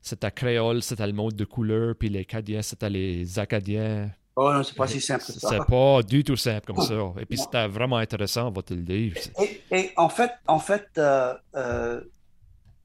c'était 0.00 0.30
créole, 0.32 0.82
c'était 0.82 1.06
le 1.06 1.12
monde 1.12 1.34
de 1.34 1.44
couleur, 1.44 1.94
puis 1.96 2.08
les 2.08 2.20
Acadiens, 2.20 2.62
c'était 2.62 2.90
les 2.90 3.38
Acadiens. 3.38 4.10
Oh 4.34 4.52
non, 4.52 4.62
c'est 4.62 4.74
pas 4.74 4.86
si 4.88 5.00
simple 5.00 5.24
que 5.24 5.32
ça. 5.32 5.48
C'est 5.48 5.64
pas 5.66 6.02
du 6.02 6.24
tout 6.24 6.36
simple 6.36 6.66
comme 6.66 6.82
ça. 6.84 7.12
Et 7.20 7.26
puis 7.26 7.38
c'était 7.38 7.68
vraiment 7.68 7.98
intéressant, 7.98 8.48
on 8.48 8.50
va 8.50 8.62
te 8.62 8.74
le 8.74 8.82
dire. 8.82 9.14
Et, 9.40 9.60
et 9.70 9.92
en 9.96 10.08
fait, 10.08 10.32
en 10.46 10.58
fait 10.58 10.88
euh, 10.98 11.34
euh, 11.54 12.00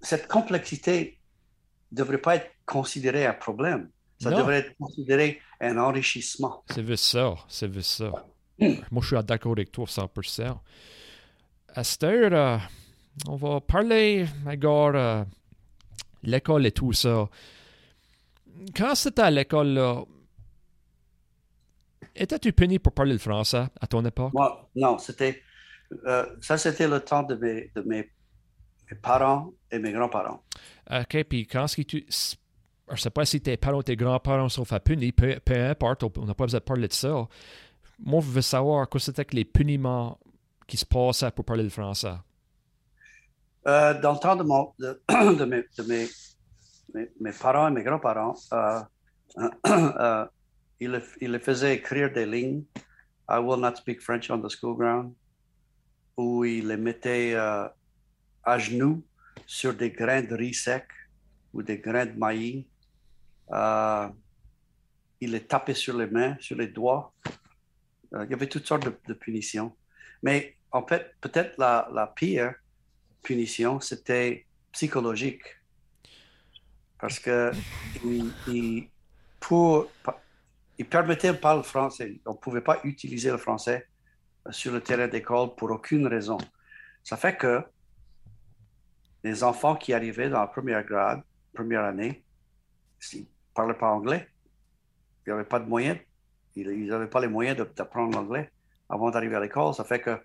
cette 0.02 0.28
complexité 0.28 1.17
ne 1.91 1.97
devrait 1.97 2.17
pas 2.17 2.36
être 2.36 2.52
considérée 2.65 3.26
un 3.26 3.34
problème. 3.34 3.89
Ça 4.21 4.30
Non. 4.30 4.39
devrait 4.39 4.58
être 4.60 4.76
considéré 4.78 5.39
un 5.60 5.78
enrichissement. 5.78 6.63
C'est 6.70 6.82
vu 6.82 6.98
ça, 6.98 7.36
c'est 7.48 7.67
vu 7.67 7.82
ça. 7.82 8.12
Moi, 8.60 9.02
je 9.02 9.15
suis 9.15 9.24
d'accord 9.24 9.54
avec 9.54 9.72
toi 9.72 9.86
100%. 9.86 10.58
À 11.76 11.84
cette 11.84 12.04
heure, 12.04 12.34
euh, 12.34 12.58
on 13.28 13.36
va 13.36 13.62
parler, 13.62 14.26
encore, 14.46 14.96
euh, 14.96 15.24
l'école 16.24 16.65
et 16.65 16.72
tout 16.72 16.93
ça. 16.93 17.30
Quand 18.76 18.96
c'était 18.96 19.22
à 19.22 19.32
l'école, 19.32 19.67
là, 19.67 20.04
étais-tu 22.15 22.52
puni 22.54 22.80
pour 22.80 22.93
parler 22.93 23.13
le 23.13 23.20
français 23.20 23.65
à 23.80 23.88
ton 23.88 24.04
époque? 24.06 24.34
Moi, 24.34 24.70
non, 24.76 24.98
c'était 24.98 25.43
euh, 26.06 26.26
ça, 26.41 26.58
c'était 26.58 26.88
le 26.88 27.00
temps 27.00 27.24
de 27.24 27.36
mes, 27.36 27.72
de 27.76 27.82
mes, 27.82 28.10
mes 28.89 28.98
parents 28.98 29.54
et 29.72 29.80
mes 29.80 29.91
grands-parents. 29.91 30.43
OK, 30.91 31.24
puis 31.24 31.48
quand 31.48 31.65
est-ce 31.65 31.78
que 31.78 31.82
tu... 31.84 32.06
Je 32.93 33.02
sais 33.02 33.10
pas 33.10 33.26
si 33.26 33.41
tes 33.41 33.58
parents 33.58 33.82
tes 33.82 33.95
grands-parents 33.95 34.50
sont 34.50 34.65
fait 34.65 34.80
punir, 34.80 35.12
peu, 35.15 35.39
peu 35.43 35.56
importe, 35.56 36.04
on 36.17 36.26
n'a 36.26 36.34
pas 36.34 36.45
besoin 36.45 36.60
de 36.60 36.65
parler 36.65 36.88
de 36.88 36.93
ça. 36.93 37.28
Moi, 38.00 38.21
je 38.21 38.28
veux 38.28 38.41
savoir 38.41 38.88
quoi 38.88 39.00
c'était 39.00 39.26
que 39.26 39.36
les 39.36 39.45
puniments 39.45 40.19
qui 40.67 40.78
se 40.78 40.86
passaient 40.86 41.32
pour 41.32 41.45
parler 41.45 41.63
le 41.63 41.69
français? 41.69 42.13
Euh, 43.67 44.00
dans 44.00 44.13
le 44.13 44.19
temps 44.19 44.36
de, 44.38 44.43
mes, 47.19 47.32
parents 47.34 47.67
et 47.67 47.71
mes 47.71 47.84
grands-parents, 47.84 48.36
euh, 48.54 48.80
euh, 49.67 50.26
ils, 50.80 50.91
le- 50.91 51.04
ils 51.19 51.32
les 51.32 51.39
faisaient 51.39 51.76
écrire 51.76 52.12
des 52.13 52.26
lignes 52.26 52.63
I 53.30 53.39
will 53.39 53.60
not 53.60 53.76
speak 53.76 54.02
French 54.02 54.32
on 54.32 54.39
the 54.41 54.50
school 54.50 54.78
ground, 54.78 55.13
où 56.15 56.45
ils 56.45 56.65
les 56.65 56.78
mettaient 56.78 57.34
euh, 57.36 57.67
à 58.45 58.58
genoux 58.58 59.04
sur 59.45 59.73
des 59.73 59.91
grains 59.91 60.21
de 60.21 60.34
riz 60.34 60.54
sec 60.54 60.86
ou 61.54 61.62
des 61.62 61.80
grains 61.80 62.06
de 62.06 62.17
maïs. 62.17 62.63
Euh, 63.51 64.07
ils 65.19 65.31
les 65.31 65.43
tapaient 65.45 65.73
sur 65.73 65.97
les 65.97 66.07
mains, 66.07 66.36
sur 66.39 66.57
les 66.57 66.67
doigts, 66.67 67.13
Euh, 68.13 68.23
il 68.25 68.31
y 68.31 68.33
avait 68.33 68.47
toutes 68.47 68.65
sortes 68.65 68.88
de, 69.07 69.13
punitions. 69.13 69.75
Mais 70.23 70.55
en 70.71 70.86
fait, 70.86 71.15
peut-être 71.21 71.57
la, 71.57 72.13
pire 72.15 72.53
punition, 73.21 73.79
c'était 73.81 74.45
psychologique. 74.71 75.43
Parce 76.99 77.19
que 77.19 77.51
il, 78.03 78.31
il 80.77 80.86
permettait 80.89 81.33
de 81.33 81.38
parler 81.38 81.63
français. 81.63 82.19
On 82.25 82.31
ne 82.31 82.38
pouvait 82.38 82.62
pas 82.62 82.79
utiliser 82.83 83.29
le 83.29 83.38
français 83.38 83.88
sur 84.49 84.71
le 84.71 84.81
terrain 84.81 85.07
d'école 85.07 85.55
pour 85.55 85.69
aucune 85.71 86.07
raison. 86.07 86.38
Ça 87.03 87.17
fait 87.17 87.36
que 87.36 87.62
les 89.23 89.43
enfants 89.43 89.75
qui 89.75 89.93
arrivaient 89.93 90.29
dans 90.29 90.39
la 90.39 90.47
première 90.47 90.83
grade, 90.83 91.21
première 91.53 91.83
année, 91.83 92.23
parlaient 93.58 93.74
pas 93.74 93.89
anglais, 93.89 94.28
il 95.26 95.30
n'y 95.30 95.34
avait 95.34 95.50
pas 95.50 95.60
de 95.60 95.67
moyens, 95.67 95.98
ils 96.56 96.88
n'avaient 96.88 97.10
pas 97.10 97.20
les 97.20 97.28
moyens 97.28 97.58
d'apprendre 97.76 98.15
l'anglais 98.17 98.52
avant 98.88 99.10
d'arriver 99.10 99.36
à 99.36 99.39
l'école. 99.39 99.74
Ça 99.74 99.84
fait 99.84 100.00
que 100.00 100.20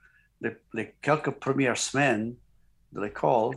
les, 0.74 0.94
quelques 1.00 1.30
premières 1.30 1.78
semaines 1.78 2.34
de 2.92 3.00
l'école, 3.00 3.56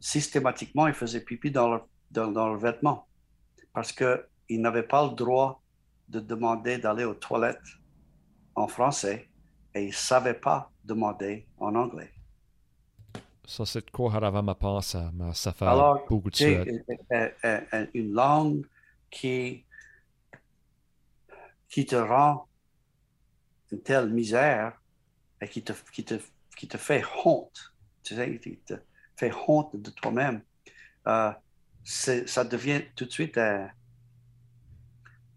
systématiquement, 0.00 0.86
ils 0.86 0.94
faisaient 0.94 1.24
pipi 1.24 1.50
dans 1.50 1.68
leur, 1.68 1.88
dans, 2.10 2.30
dans 2.30 2.56
vêtement 2.56 3.06
parce 3.72 3.90
qu'ils 3.90 4.60
n'avaient 4.60 4.86
pas 4.86 5.06
le 5.06 5.14
droit 5.14 5.62
de 6.08 6.20
demander 6.20 6.78
d'aller 6.78 7.04
aux 7.04 7.14
toilettes 7.14 7.70
en 8.54 8.68
français 8.68 9.28
et 9.74 9.84
ils 9.84 9.88
ne 9.88 9.92
savaient 9.92 10.40
pas 10.50 10.70
demander 10.84 11.46
en 11.58 11.74
anglais. 11.74 12.10
Ça, 13.46 13.66
c'est 13.66 13.90
quoi 13.90 14.12
pense, 14.58 14.96
ça 15.32 15.52
fait 15.52 15.66
Alors, 15.66 16.04
beaucoup 16.08 16.30
de 16.30 16.36
choses. 16.36 16.66
Une 17.94 18.12
langue 18.12 18.64
qui, 19.14 19.64
qui 21.68 21.86
te 21.86 21.96
rend 21.96 22.48
une 23.70 23.80
telle 23.80 24.10
misère 24.10 24.80
et 25.40 25.48
qui 25.48 25.62
te, 25.62 25.72
qui 25.92 26.04
te, 26.04 26.14
qui 26.56 26.66
te 26.68 26.76
fait 26.76 27.04
honte, 27.24 27.74
tu 28.02 28.16
sais, 28.16 28.38
qui 28.38 28.56
te 28.58 28.74
fait 29.16 29.32
honte 29.46 29.76
de 29.76 29.90
toi-même, 29.90 30.42
euh, 31.06 31.32
ça 31.84 32.44
devient 32.44 32.82
tout 32.96 33.04
de 33.04 33.10
suite 33.10 33.38
un, 33.38 33.70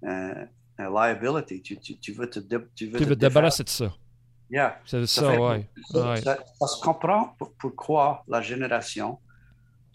un, 0.04 0.48
liability. 0.80 1.62
Tu, 1.62 1.78
tu, 1.80 1.98
tu, 2.00 2.14
veux 2.14 2.30
te, 2.30 2.40
tu 2.76 2.88
veux, 2.88 3.00
te 3.00 3.14
débarrasser 3.14 3.64
de 3.64 3.70
ça. 3.70 3.94
Yeah. 4.50 4.80
C'est 4.86 5.06
ça, 5.08 5.40
oui. 5.40 5.66
Ça, 5.92 6.38
se 6.68 6.82
comprend 6.82 7.36
pourquoi 7.60 8.24
la 8.28 8.42
génération, 8.42 9.20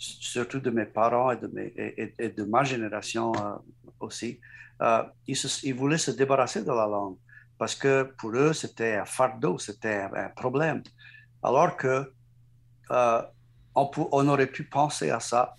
surtout 0.02 0.60
de 0.60 0.70
mes 0.70 0.86
parents 0.86 1.30
et 1.30 1.36
de, 1.36 1.46
mes, 1.46 1.72
et, 1.76 2.28
de 2.28 2.44
ma 2.44 2.64
génération 2.64 3.32
euh, 3.34 3.56
aussi, 4.00 4.40
euh, 4.80 5.02
ils, 5.26 5.74
voulaient 5.74 5.98
se 5.98 6.10
débarrasser 6.10 6.62
de 6.62 6.72
la 6.72 6.86
langue 6.86 7.16
parce 7.58 7.74
que 7.74 8.02
pour 8.18 8.32
eux, 8.34 8.52
c'était 8.52 8.96
un 8.96 9.04
fardeau, 9.04 9.58
c'était 9.58 10.08
un, 10.12 10.28
problème. 10.30 10.82
Alors 11.42 11.76
que 11.76 12.12
euh, 12.90 13.22
on, 13.74 13.90
on, 13.96 14.28
aurait 14.28 14.48
pu 14.48 14.64
penser 14.64 15.10
à 15.10 15.20
ça, 15.20 15.54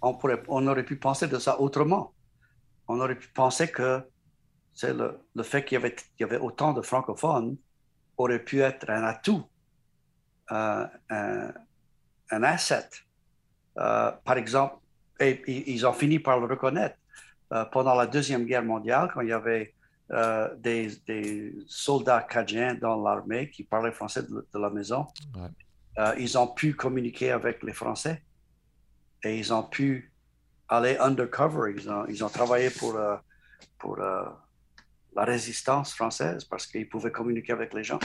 on, 0.00 0.14
pourrait, 0.14 0.42
on 0.46 0.66
aurait 0.68 0.84
pu 0.84 0.96
penser 0.96 1.26
de 1.26 1.38
ça 1.38 1.60
autrement. 1.60 2.14
On 2.86 3.00
aurait 3.00 3.18
pu 3.18 3.28
penser 3.28 3.68
que 3.68 4.02
c'est 4.74 4.94
le, 4.94 5.18
le, 5.34 5.42
fait 5.42 5.64
qu'il 5.64 5.76
y 5.76 5.78
avait, 5.78 5.96
y 6.20 6.24
avait 6.24 6.38
autant 6.38 6.72
de 6.72 6.82
francophones 6.82 7.56
aurait 8.16 8.44
pu 8.44 8.60
être 8.60 8.88
un 8.90 9.02
atout, 9.04 9.44
un, 10.48 10.88
asset. 12.30 12.88
Euh, 13.78 14.10
par 14.24 14.36
exemple, 14.36 14.76
et, 15.18 15.42
ils 15.70 15.86
ont 15.86 15.92
fini 15.92 16.18
par 16.18 16.38
le 16.40 16.46
reconnaître. 16.46 16.96
Euh, 17.52 17.64
pendant 17.64 17.94
la 17.94 18.06
Deuxième 18.06 18.44
Guerre 18.44 18.62
mondiale, 18.62 19.10
quand 19.12 19.20
il 19.22 19.28
y 19.28 19.32
avait 19.32 19.74
des, 20.58 21.54
soldats 21.66 22.22
cadiens 22.22 22.74
dans 22.74 23.00
l'armée 23.00 23.48
qui 23.50 23.62
parlaient 23.62 23.92
français 23.92 24.22
de, 24.24 24.58
la 24.58 24.70
maison, 24.70 25.06
ils 26.18 26.36
ont 26.36 26.48
pu 26.48 26.74
communiquer 26.74 27.30
avec 27.30 27.62
les 27.62 27.72
Français 27.72 28.22
et 29.22 29.38
ils 29.38 29.52
ont 29.52 29.62
pu 29.62 30.12
aller 30.68 30.96
undercover. 30.98 31.74
Ils 31.76 31.88
ont, 31.88 32.06
ils 32.08 32.24
ont 32.24 32.28
travaillé 32.28 32.70
pour, 32.70 32.98
pour 33.78 33.98
la 33.98 35.24
résistance 35.24 35.94
française 35.94 36.44
parce 36.44 36.66
qu'ils 36.66 36.88
pouvaient 36.88 37.12
communiquer 37.12 37.52
avec 37.52 37.74
les 37.74 37.84
gens. 37.84 38.00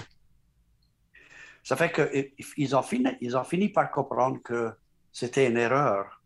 Ça 1.64 1.76
fait 1.76 1.92
qu'ils 1.92 2.76
ont 2.76 2.84
fini, 2.84 3.10
ils 3.22 3.36
ont 3.36 3.44
fini 3.44 3.70
par 3.70 3.90
comprendre 3.90 4.40
que 4.44 4.72
c'était 5.16 5.48
une 5.48 5.56
erreur 5.56 6.22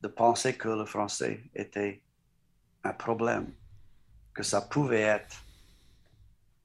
de 0.00 0.08
penser 0.08 0.56
que 0.56 0.68
le 0.68 0.86
français 0.86 1.44
était 1.54 2.00
un 2.82 2.94
problème, 2.94 3.52
que 4.32 4.42
ça 4.42 4.62
pouvait 4.62 5.02
être 5.02 5.44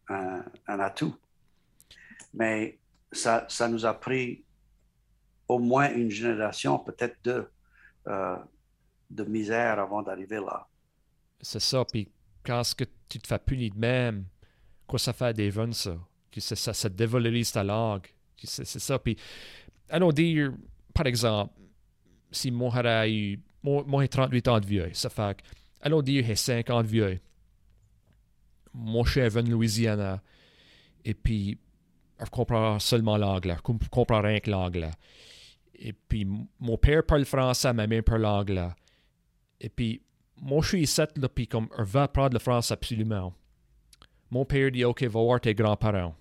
un, 0.08 0.42
atout. 0.68 1.18
Mais 2.34 2.80
ça, 3.12 3.46
ça, 3.50 3.68
nous 3.68 3.86
a 3.86 3.94
pris 3.94 4.46
au 5.50 5.60
moins 5.60 5.94
une 5.94 6.10
génération, 6.10 6.80
peut-être 6.80 7.18
deux, 7.26 7.52
euh, 8.08 8.38
de 9.10 9.26
misère 9.26 9.78
avant 9.78 10.02
d'arriver 10.02 10.38
là. 10.40 10.66
C'est 11.42 11.60
ça. 11.60 11.84
Puis 11.84 12.10
quand 12.46 12.64
ce 12.64 12.74
que 12.74 12.86
tu 13.10 13.20
te 13.20 13.28
fais 13.28 13.40
punir 13.40 13.74
de 13.74 13.80
même, 13.80 14.24
quoi 14.88 14.98
ça 14.98 15.12
fait 15.12 15.26
à 15.26 15.34
des? 15.34 15.52
Ça, 15.74 15.98
ça, 16.56 16.74
ça 16.74 16.88
dévalorise 16.88 17.52
ta 17.52 17.66
langue. 17.66 18.08
C'est 18.42 18.66
ça. 18.66 18.98
Puis, 18.98 19.18
allons 19.90 20.14
dire, 20.14 20.54
par 20.94 21.08
exemple, 21.08 21.54
si 22.36 22.52
moi 22.52 22.72
j'ai 22.84 23.14
eu, 23.14 23.40
moi, 23.64 24.04
j'ai 24.04 24.10
38 24.10 24.48
ans 24.48 24.60
de 24.60 24.66
vieux, 24.66 24.90
ça 24.94 25.10
fait 25.10 25.42
allons 25.82 26.02
dire, 26.02 26.24
j'ai 26.26 26.36
5 26.36 26.70
ans 26.70 26.82
de 26.84 26.88
vieux. 26.88 27.20
Moi, 28.74 29.04
je 29.06 29.12
suis 29.12 29.30
venu 29.30 29.52
Louisiana, 29.52 30.22
et 31.04 31.14
puis, 31.14 31.58
je 32.20 32.30
comprends 32.30 32.80
seulement 32.80 33.18
l'anglais, 33.18 33.56
je 33.56 33.90
comprends 33.90 34.22
rien 34.22 34.40
que 34.40 34.52
l'anglais. 34.52 34.92
Et 35.74 35.94
puis, 35.94 36.28
mon 36.60 36.78
père 36.78 37.06
parle 37.06 37.26
français, 37.26 37.74
ma 37.74 37.88
mère 37.88 38.04
parle 38.04 38.22
l'anglais. 38.22 38.70
Et 39.60 39.70
puis, 39.70 40.02
moi, 40.42 40.62
je 40.62 40.68
suis 40.70 40.82
ici, 40.84 41.02
là, 41.16 41.30
puis 41.30 41.48
comme, 41.48 41.68
je 41.78 41.84
veux 41.84 42.02
apprendre 42.02 42.34
le 42.34 42.40
français 42.40 42.74
absolument. 42.74 43.34
Mon 44.30 44.46
père 44.46 44.72
dit, 44.72 44.84
OK, 44.84 45.04
va 45.04 45.22
voir 45.22 45.40
tes 45.40 45.54
grands-parents. 45.54 46.16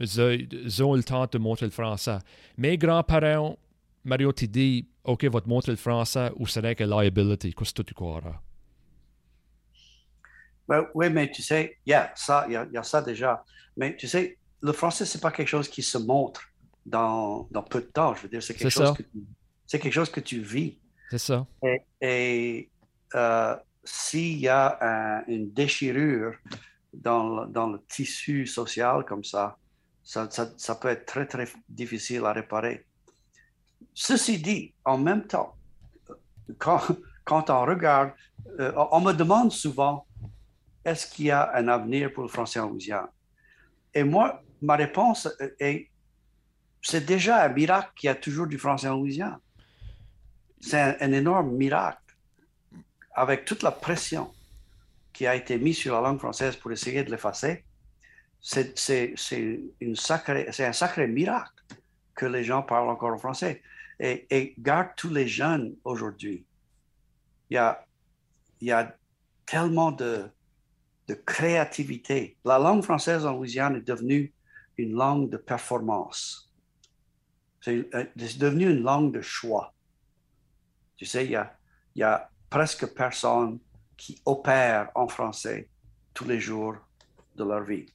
Ils 0.00 0.82
ont 0.82 0.94
le 0.94 1.02
temps 1.02 1.26
de 1.30 1.38
montrer 1.38 1.66
le 1.66 1.72
français. 1.72 2.18
Mes 2.56 2.76
grands-parents, 2.76 3.56
Mario 4.06 4.32
t'a 4.32 4.46
dit, 4.46 4.88
OK, 5.04 5.24
va 5.24 5.40
te 5.40 5.48
montrer 5.48 5.72
le 5.72 5.76
français 5.76 6.30
ou 6.36 6.46
c'est 6.46 6.74
que 6.76 6.84
liability? 6.84 7.52
Qu'est-ce 7.52 7.74
que 7.74 7.82
tu 7.82 7.92
crois? 7.92 8.22
Ben, 10.68 10.86
oui, 10.94 11.10
mais 11.10 11.30
tu 11.30 11.42
sais, 11.42 11.78
il 11.84 11.90
y 11.90 11.94
a 11.94 12.12
ça, 12.14 12.46
il 12.48 12.52
y, 12.52 12.76
a 12.76 12.82
ça 12.82 13.02
déjà. 13.02 13.44
Mais 13.76 13.96
tu 13.96 14.08
sais, 14.08 14.38
le 14.60 14.72
français, 14.72 15.04
c'est 15.04 15.20
pas 15.20 15.30
quelque 15.30 15.48
chose 15.48 15.68
qui 15.68 15.82
se 15.82 15.98
montre 15.98 16.42
dans, 16.84 17.48
dans 17.50 17.62
peu 17.62 17.80
de 17.80 17.86
temps. 17.86 18.14
Je 18.14 18.22
veux 18.22 18.28
dire, 18.28 18.42
c'est 18.42 18.54
quelque, 18.54 18.70
chose 18.70 18.94
que 18.94 19.02
tu, 19.02 19.24
c'est 19.66 19.78
quelque 19.78 19.92
chose 19.92 20.10
que 20.10 20.20
tu 20.20 20.40
vis. 20.40 20.78
C'est 21.10 21.18
ça. 21.18 21.46
Et, 22.00 22.70
euh, 23.14 23.56
s'il 23.84 24.38
y 24.38 24.48
a 24.48 25.24
une 25.28 25.52
déchirure 25.52 26.34
dans 26.92 27.28
le, 27.28 27.46
dans 27.46 27.68
le 27.68 27.80
tissu 27.88 28.46
social 28.46 29.04
comme 29.04 29.22
ça, 29.22 29.56
ça, 30.02 30.28
ça, 30.30 30.74
peut 30.76 30.88
être 30.88 31.04
très, 31.06 31.26
très 31.26 31.48
difficile 31.68 32.24
à 32.24 32.32
réparer. 32.32 32.85
Ceci 33.94 34.38
dit, 34.38 34.74
en 34.84 34.98
même 34.98 35.26
temps, 35.26 35.56
quand, 36.58 37.50
on 37.50 37.64
regarde, 37.64 38.12
euh, 38.60 38.72
on 38.92 39.00
me 39.00 39.12
demande 39.12 39.52
souvent, 39.52 40.06
est-ce 40.84 41.06
qu'il 41.06 41.26
y 41.26 41.30
a 41.30 41.54
un 41.54 41.66
avenir 41.68 42.12
pour 42.12 42.22
le 42.22 42.28
français 42.28 42.60
en 42.60 42.68
Louisiane? 42.68 43.08
Et 43.92 44.04
moi, 44.04 44.42
ma 44.62 44.76
réponse 44.76 45.28
est, 45.58 45.90
c'est 46.82 47.04
déjà 47.04 47.42
un 47.42 47.48
miracle 47.48 47.90
qu'il 47.96 48.08
y 48.08 48.10
a 48.10 48.14
toujours 48.14 48.46
du 48.46 48.58
français 48.58 48.88
en 48.88 48.96
Louisiane. 48.96 49.38
C'est 50.60 50.78
un, 51.00 51.12
énorme 51.12 51.56
miracle. 51.56 51.98
Avec 53.14 53.44
toute 53.44 53.62
la 53.62 53.72
pression 53.72 54.30
qui 55.12 55.26
a 55.26 55.34
été 55.34 55.58
mise 55.58 55.78
sur 55.78 55.94
la 55.94 56.02
langue 56.02 56.18
française 56.18 56.56
pour 56.56 56.70
essayer 56.70 57.02
de 57.02 57.10
l'effacer, 57.10 57.64
c'est 58.40 59.14
un 60.60 60.72
sacré 60.72 61.06
miracle 61.08 61.55
que 62.16 62.26
les 62.26 62.42
gens 62.42 62.62
parlent 62.62 62.88
encore 62.88 63.12
en 63.12 63.18
français. 63.18 63.62
Et, 64.00 64.26
et 64.30 64.54
garde 64.58 64.88
tous 64.96 65.10
les 65.10 65.28
jeunes 65.28 65.76
aujourd'hui. 65.84 66.44
Il 67.50 67.54
y 67.54 67.58
a, 67.58 67.86
y 68.60 68.72
a 68.72 68.96
tellement 69.44 69.92
de, 69.92 70.28
de 71.06 71.14
créativité. 71.14 72.36
La 72.44 72.58
langue 72.58 72.82
française 72.82 73.24
en 73.24 73.36
Louisiane 73.36 73.76
est 73.76 73.86
devenue 73.86 74.32
une 74.76 74.92
langue 74.92 75.30
de 75.30 75.36
performance. 75.36 76.52
C'est 77.60 77.88
devenu 78.38 78.70
une 78.70 78.82
langue 78.82 79.12
de 79.12 79.20
choix. 79.20 79.72
Tu 80.96 81.04
sais, 81.04 81.24
il 81.24 81.32
y 81.32 81.36
a, 81.36 81.56
il 81.94 82.00
y 82.00 82.02
a 82.02 82.30
presque 82.48 82.86
personne 82.94 83.58
qui 83.96 84.20
opère 84.24 84.90
en 84.94 85.08
français 85.08 85.68
tous 86.14 86.26
les 86.26 86.40
jours 86.40 86.76
de 87.34 87.44
leur 87.44 87.62
vie 87.62 87.86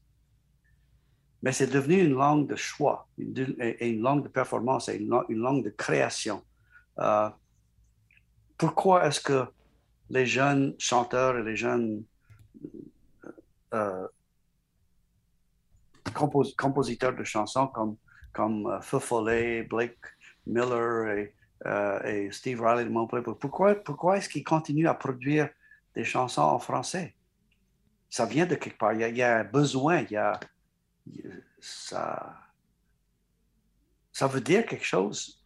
mais 1.42 1.52
c'est 1.52 1.68
devenu 1.68 2.02
une 2.04 2.14
langue 2.14 2.48
de 2.48 2.56
choix, 2.56 3.08
une, 3.18 3.56
une 3.80 4.02
langue 4.02 4.24
de 4.24 4.28
performance 4.30 4.90
et 4.90 4.98
une, 4.98 5.10
langue 5.30 5.64
de 5.64 5.70
création. 5.72 6.44
Euh, 7.00 7.30
pourquoi 8.58 9.08
est-ce 9.08 9.20
que 9.20 9.46
les 10.10 10.26
jeunes 10.26 10.76
chanteurs 10.78 11.38
et 11.38 11.44
les 11.44 11.56
jeunes 11.56 12.04
euh, 13.74 14.08
compos- 16.14 16.56
compositeurs 16.56 17.16
de 17.16 17.24
chansons 17.24 17.68
comme, 17.68 17.96
comme 18.34 18.68
euh, 18.68 18.82
Feu 18.82 19.00
Follet, 19.00 19.64
Blake 19.64 19.98
Miller 20.46 21.08
et, 21.18 21.34
euh, 21.66 22.32
Steve 22.32 22.62
Riley 22.62 22.86
de 22.86 22.90
Montpellier. 22.90 23.24
Pourquoi, 23.40 23.76
pourquoi 23.76 24.18
est-ce 24.18 24.30
qu'ils 24.30 24.44
continuent 24.44 24.88
à 24.88 24.94
produire 24.94 25.50
des 25.96 26.04
chansons 26.04 26.42
en 26.42 26.60
français? 26.60 27.16
Ça 28.10 28.26
vient 28.26 28.46
de 28.46 28.56
quelque 28.56 28.78
part. 28.78 28.94
Il 28.94 29.00
y 29.00 29.04
a, 29.04 29.10
il 29.10 29.18
y 29.18 29.24
a 29.24 29.40
un 29.40 29.44
besoin. 29.44 30.02
Il 30.02 30.12
y 30.12 30.18
a- 30.18 30.40
ça, 31.60 32.38
ça 34.12 34.28
veut 34.28 34.42
dire 34.42 34.66
quelque 34.66 34.86
chose. 34.86 35.44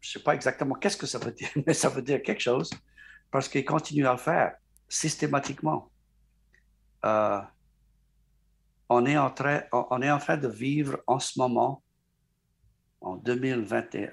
Je 0.00 0.08
ne 0.08 0.12
sais 0.12 0.24
pas 0.24 0.34
exactement 0.34 0.74
qu'est-ce 0.74 0.96
que 0.96 1.06
ça 1.06 1.18
veut 1.18 1.32
dire, 1.32 1.50
mais 1.66 1.74
ça 1.74 1.88
veut 1.88 2.02
dire 2.02 2.22
quelque 2.22 2.40
chose 2.40 2.70
parce 3.30 3.48
qu'ils 3.48 3.64
continuent 3.64 4.06
à 4.06 4.12
le 4.12 4.18
faire 4.18 4.56
systématiquement. 4.88 5.90
Euh, 7.04 7.40
on, 8.88 9.04
est 9.06 9.18
en 9.18 9.30
train, 9.30 9.62
on, 9.72 10.00
est 10.02 10.10
en 10.10 10.18
train 10.18 10.36
de 10.36 10.48
vivre 10.48 10.98
en 11.06 11.18
ce 11.18 11.38
moment, 11.38 11.82
en 13.00 13.16
2021, 13.16 14.10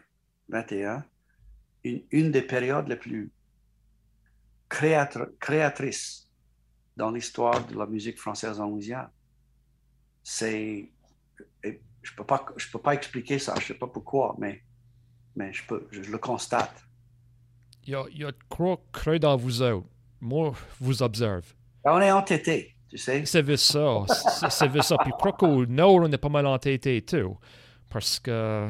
21, 0.50 1.06
une, 1.84 2.04
une 2.12 2.32
des 2.32 2.42
périodes 2.42 2.88
les 2.88 2.98
plus 2.98 3.32
créatri- 4.70 5.32
créatrices 5.40 6.30
dans 6.98 7.12
l'histoire 7.12 7.66
de 7.66 7.78
la 7.78 7.86
musique 7.86 8.20
française 8.20 8.60
en 8.60 8.68
Louisiane. 8.68 9.10
C'est. 10.26 10.90
Je 11.64 11.70
ne 12.12 12.18
peux, 12.18 12.24
pas- 12.26 12.46
je 12.58 12.70
peux 12.72 12.80
pas 12.80 12.94
expliquer 12.94 13.40
ça, 13.40 13.54
je 13.56 13.62
ne 13.62 13.66
sais 13.66 13.74
pas 13.76 13.88
pourquoi, 13.88 14.36
mais, 14.38 14.62
mais 15.36 15.52
je, 15.54 15.64
peux, 15.66 15.88
je 15.92 16.02
le 16.02 16.18
constate. 16.18 16.84
Il 17.84 17.92
y 17.94 17.96
a, 17.96 18.04
il 18.12 18.20
y 18.20 18.24
a 18.26 18.32
de 18.32 18.38
quoi 18.50 18.80
creux 18.92 19.20
dans 19.20 19.36
vous 19.38 19.62
autres. 19.62 19.88
Moi, 20.22 20.54
vous 20.80 21.02
observe. 21.02 21.46
On 21.84 22.00
est 22.02 22.12
entêté, 22.12 22.76
tu 22.90 22.98
sais. 22.98 23.26
C'est 23.26 23.42
vu 23.42 23.58
ça. 23.58 24.06
C'est 24.50 24.68
vu 24.68 24.82
ça. 24.82 24.98
Puis 24.98 25.12
je 25.12 25.18
crois 25.18 25.34
qu'au 25.34 25.66
nord, 25.66 25.96
on 25.96 26.12
est 26.12 26.18
pas 26.18 26.30
mal 26.30 26.46
entêté 26.48 27.02
tout. 27.04 27.38
Parce 27.90 28.20
que 28.20 28.70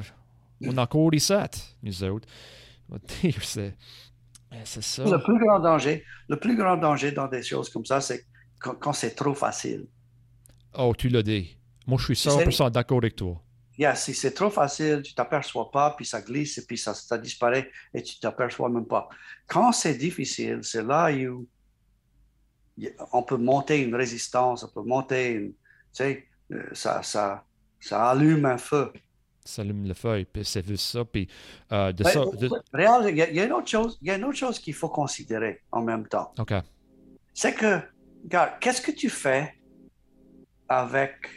on 0.62 0.78
a 0.78 0.84
encore 0.84 1.12
des 1.12 1.20
sets, 1.20 1.76
nous 1.84 2.04
autres. 2.04 2.28
C'est 3.42 3.76
c'est 4.64 4.84
ça. 4.84 5.04
Le 5.04 5.22
plus 5.22 5.38
grand 5.40 5.60
danger, 5.60 6.04
le 6.30 6.40
plus 6.40 6.56
grand 6.56 6.78
danger 6.78 7.12
dans 7.12 7.28
des 7.28 7.44
choses 7.44 7.70
comme 7.70 7.86
ça, 7.86 8.00
c'est 8.00 8.26
quand, 8.60 8.76
quand 8.76 8.94
c'est 8.94 9.16
trop 9.16 9.34
facile. 9.34 9.88
Oh, 10.78 10.94
tu 10.98 11.10
l'as 11.10 11.24
dit. 11.24 11.58
Moi, 11.88 11.98
je 12.00 12.14
suis 12.14 12.30
100% 12.30 12.72
d'accord 12.72 12.98
avec 12.98 13.16
toi. 13.16 13.42
Yeah, 13.78 13.94
si 13.96 14.14
c'est 14.14 14.32
trop 14.32 14.50
facile, 14.50 15.02
tu 15.04 15.14
t'aperçois 15.14 15.70
pas, 15.70 15.92
puis 15.98 16.06
ça 16.06 16.22
glisse, 16.22 16.58
et 16.58 16.66
puis 16.66 16.78
ça, 16.78 16.94
ça 16.94 17.18
disparaît, 17.18 17.70
et 17.94 18.02
tu 18.02 18.18
t'aperçois 18.20 18.70
même 18.70 18.86
pas. 18.86 19.10
Quand 19.48 19.72
c'est 19.74 19.96
difficile, 19.96 20.60
c'est 20.64 20.84
là 20.84 21.12
où 21.30 21.46
on 23.12 23.24
peut 23.24 23.38
monter 23.38 23.82
une 23.82 23.96
résistance, 23.96 24.64
on 24.64 24.70
peut 24.70 24.88
monter 24.88 25.32
une, 25.32 25.50
tu 25.50 25.56
sais, 25.94 26.26
euh, 26.52 26.64
ça, 26.74 27.04
ça, 27.04 27.44
ça 27.80 28.10
allume 28.12 28.46
un 28.46 28.58
feu. 28.58 28.92
Ça 29.44 29.62
allume 29.62 29.86
le 29.88 29.94
feu, 29.94 30.26
puis 30.32 30.44
c'est 30.46 30.66
vu 30.66 30.78
ça. 30.78 31.04
Puis 31.06 31.28
euh, 31.72 31.92
de 31.92 32.04
Ben, 32.04 32.10
ça. 32.10 32.26
de- 32.26 32.50
Réal, 32.74 33.10
il 33.10 33.18
y, 33.18 33.22
a- 33.22 33.30
il 33.30 33.36
y 33.36 33.40
a 33.42 33.46
une 33.46 33.54
autre 33.54 33.68
chose, 33.68 33.98
il 34.02 34.08
y 34.08 34.12
a 34.12 34.16
une 34.16 34.24
autre 34.24 34.38
chose 34.38 34.58
qu'il 34.60 34.74
faut 34.74 34.90
considérer 34.90 35.62
en 35.72 35.82
même 35.82 36.08
temps. 36.08 36.34
OK. 36.40 36.54
c'est 37.34 37.54
que, 37.54 37.80
regarde, 38.24 38.54
qu'est-ce 38.62 38.82
que 38.82 38.92
tu 38.92 39.10
fais 39.10 39.54
avec, 40.70 41.30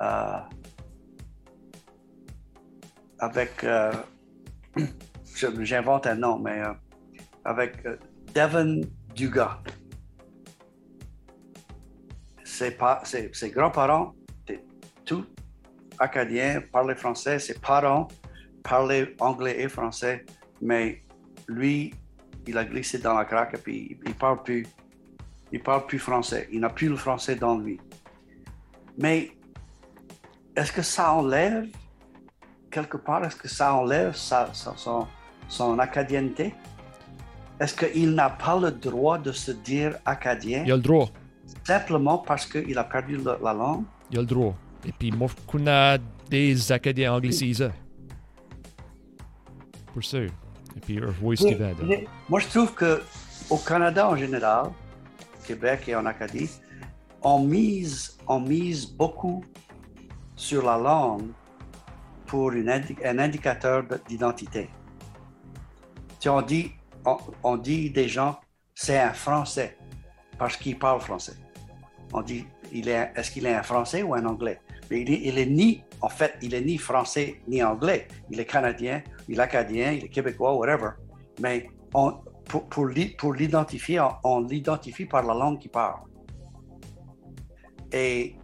euh, 0.00 0.38
avec, 3.18 3.64
euh, 3.64 3.92
j'invente 5.34 6.06
un 6.06 6.16
nom, 6.16 6.38
mais 6.38 6.60
euh, 6.60 6.72
avec 7.44 7.76
Devin 8.34 8.80
Dugas. 9.14 9.58
Ses, 12.44 12.76
ses, 13.04 13.30
ses 13.32 13.50
grands-parents 13.50 14.14
étaient 14.42 14.64
tous 15.04 15.26
acadiens, 15.98 16.62
parlaient 16.72 16.94
français, 16.94 17.38
ses 17.38 17.54
parents 17.54 18.08
parlaient 18.62 19.14
anglais 19.20 19.60
et 19.60 19.68
français, 19.68 20.24
mais 20.60 21.02
lui, 21.48 21.94
il 22.46 22.58
a 22.58 22.64
glissé 22.64 22.98
dans 22.98 23.14
la 23.14 23.24
craque 23.24 23.54
et 23.54 23.58
puis 23.58 23.98
il 24.06 24.14
parle 24.14 24.42
plus, 24.42 24.66
il 25.50 25.62
parle 25.62 25.86
plus 25.86 25.98
français. 25.98 26.48
Il 26.52 26.60
n'a 26.60 26.70
plus 26.70 26.88
le 26.88 26.96
français 26.96 27.36
dans 27.36 27.58
lui. 27.58 27.80
Mais 28.98 29.30
est-ce 30.56 30.72
que 30.72 30.82
ça 30.82 31.12
enlève 31.12 31.66
quelque 32.70 32.96
part, 32.96 33.24
est-ce 33.24 33.36
que 33.36 33.48
ça 33.48 33.74
enlève 33.74 34.14
sa, 34.14 34.52
sa- 34.54 34.74
son, 34.76 35.06
son 35.48 35.78
acadienneté? 35.78 36.54
Est-ce 37.60 37.74
qu'il 37.74 38.14
n'a 38.14 38.30
pas 38.30 38.58
le 38.58 38.70
droit 38.70 39.18
de 39.18 39.30
se 39.32 39.52
dire 39.52 39.96
acadien? 40.04 40.62
Il 40.66 40.72
a 40.72 40.76
le 40.76 40.82
droit. 40.82 41.08
simplement 41.64 42.18
parce 42.18 42.46
qu'il 42.46 42.76
a 42.78 42.84
perdu 42.84 43.16
le- 43.18 43.38
la 43.42 43.52
langue? 43.52 43.84
Il 44.10 44.18
a 44.18 44.20
le 44.20 44.26
droit. 44.26 44.54
Et 44.86 44.92
puis, 44.92 45.12
moi, 45.12 45.28
qu'on 45.46 45.66
a 45.66 45.96
des 46.28 46.72
Acadiens 46.72 47.12
anglicisés. 47.14 47.68
Pour 49.92 50.02
sûr. 50.02 50.30
Et 50.76 50.80
puis, 50.80 50.98
vois 50.98 51.36
ce. 51.36 51.44
Mais 51.84 52.06
Moi, 52.28 52.40
je 52.40 52.48
trouve 52.48 52.72
que 52.74 53.02
au 53.50 53.58
Canada 53.58 54.08
en 54.08 54.16
général, 54.16 54.70
Québec 55.46 55.84
et 55.88 55.94
en 55.94 56.06
Acadie, 56.06 56.48
on 57.24 57.40
mise, 57.40 58.18
on 58.26 58.40
mise 58.40 58.86
beaucoup 58.86 59.44
sur 60.36 60.64
la 60.64 60.76
langue 60.76 61.30
pour 62.26 62.52
un 62.52 63.18
indicateur 63.18 63.84
de- 63.84 64.00
d'identité. 64.08 64.68
On 66.26 66.42
dit, 66.42 66.72
on, 67.42 67.56
dit 67.56 67.90
des 67.90 68.08
gens, 68.08 68.38
c'est 68.74 68.98
un 68.98 69.12
Français 69.12 69.76
parce 70.38 70.56
qu'il 70.56 70.78
parle 70.78 71.00
français. 71.00 71.34
On 72.12 72.22
dit, 72.22 72.44
il 72.72 72.88
est, 72.88 73.12
est-ce 73.16 73.30
qu'il 73.30 73.46
est 73.46 73.54
un 73.54 73.62
Français 73.62 74.02
ou 74.02 74.14
un 74.14 74.24
Anglais? 74.24 74.60
Mais 74.90 75.02
il 75.02 75.38
est, 75.38 75.46
ni, 75.46 75.82
en 76.00 76.08
fait, 76.08 76.34
il 76.42 76.54
est 76.54 76.60
ni 76.60 76.78
Français 76.78 77.40
ni 77.48 77.62
Anglais. 77.62 78.08
Il 78.30 78.38
est 78.38 78.44
Canadien, 78.46 79.02
il 79.28 79.38
est 79.38 79.42
Acadien, 79.42 79.92
il 79.92 80.04
est 80.04 80.08
Québécois, 80.08 80.54
whatever. 80.54 80.90
Mais 81.40 81.68
pour 81.90 83.32
l'identifier, 83.32 84.00
on, 84.00 84.10
on 84.24 84.40
l'identifie 84.40 85.06
par 85.06 85.24
la 85.24 85.34
langue 85.34 85.58
qu'il 85.58 85.70
parle. 85.70 86.00
Et, 87.92 88.36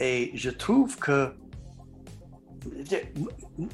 je 0.00 0.50
trouve 0.50 0.96
que 0.96 1.34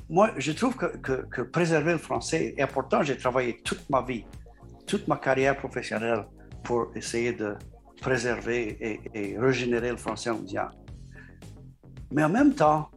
moi, 0.09 0.31
je 0.37 0.53
trouve 0.53 0.77
que, 0.77 1.43
préserver 1.43 1.93
le 1.93 1.99
français 1.99 2.55
est 2.57 2.63
important. 2.63 3.03
J'ai 3.03 3.17
travaillé 3.17 3.61
toute 3.65 3.89
ma 3.91 4.03
vie, 4.03 4.25
toute 4.87 5.07
ma 5.09 5.17
carrière 5.17 5.57
professionnelle 5.57 6.27
pour 6.63 6.91
essayer 6.95 7.33
de 7.33 7.55
préserver 8.01 9.01
et, 9.15 9.39
régénérer 9.39 9.91
le 9.91 9.97
français 9.97 10.31
en 10.31 10.39
Louisiane. 10.39 10.71
Mais 12.13 12.25
en 12.25 12.29
même 12.29 12.55
temps, 12.55 12.91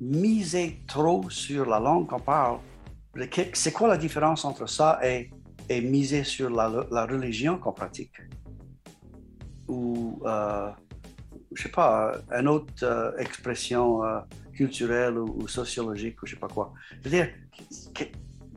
miser 0.00 0.82
trop 0.86 1.28
sur 1.30 1.66
la 1.66 1.78
langue 1.78 2.08
qu'on 2.08 2.20
parle, 2.20 2.58
c'est 3.52 3.72
quoi 3.72 3.88
la 3.88 3.96
différence 3.96 4.44
entre 4.44 4.68
ça 4.68 5.00
et, 5.04 5.30
miser 5.80 6.24
sur 6.24 6.50
la 6.50 7.06
religion 7.06 7.58
qu'on 7.58 7.72
pratique? 7.72 8.12
Ou, 9.70 10.20
euh, 10.26 10.70
je 11.54 11.62
sais 11.62 11.68
pas, 11.68 12.16
une 12.32 12.48
autre 12.48 12.72
euh, 12.82 13.16
expression 13.18 14.04
euh, 14.04 14.20
culturelle 14.52 15.16
ou, 15.16 15.46
sociologique 15.46 16.20
ou 16.22 16.26
je 16.26 16.34
sais 16.34 16.40
pas 16.40 16.48
quoi. 16.48 16.72
Je 16.98 17.04
veux 17.04 17.10
dire, 17.10 17.28
que- 17.94 18.04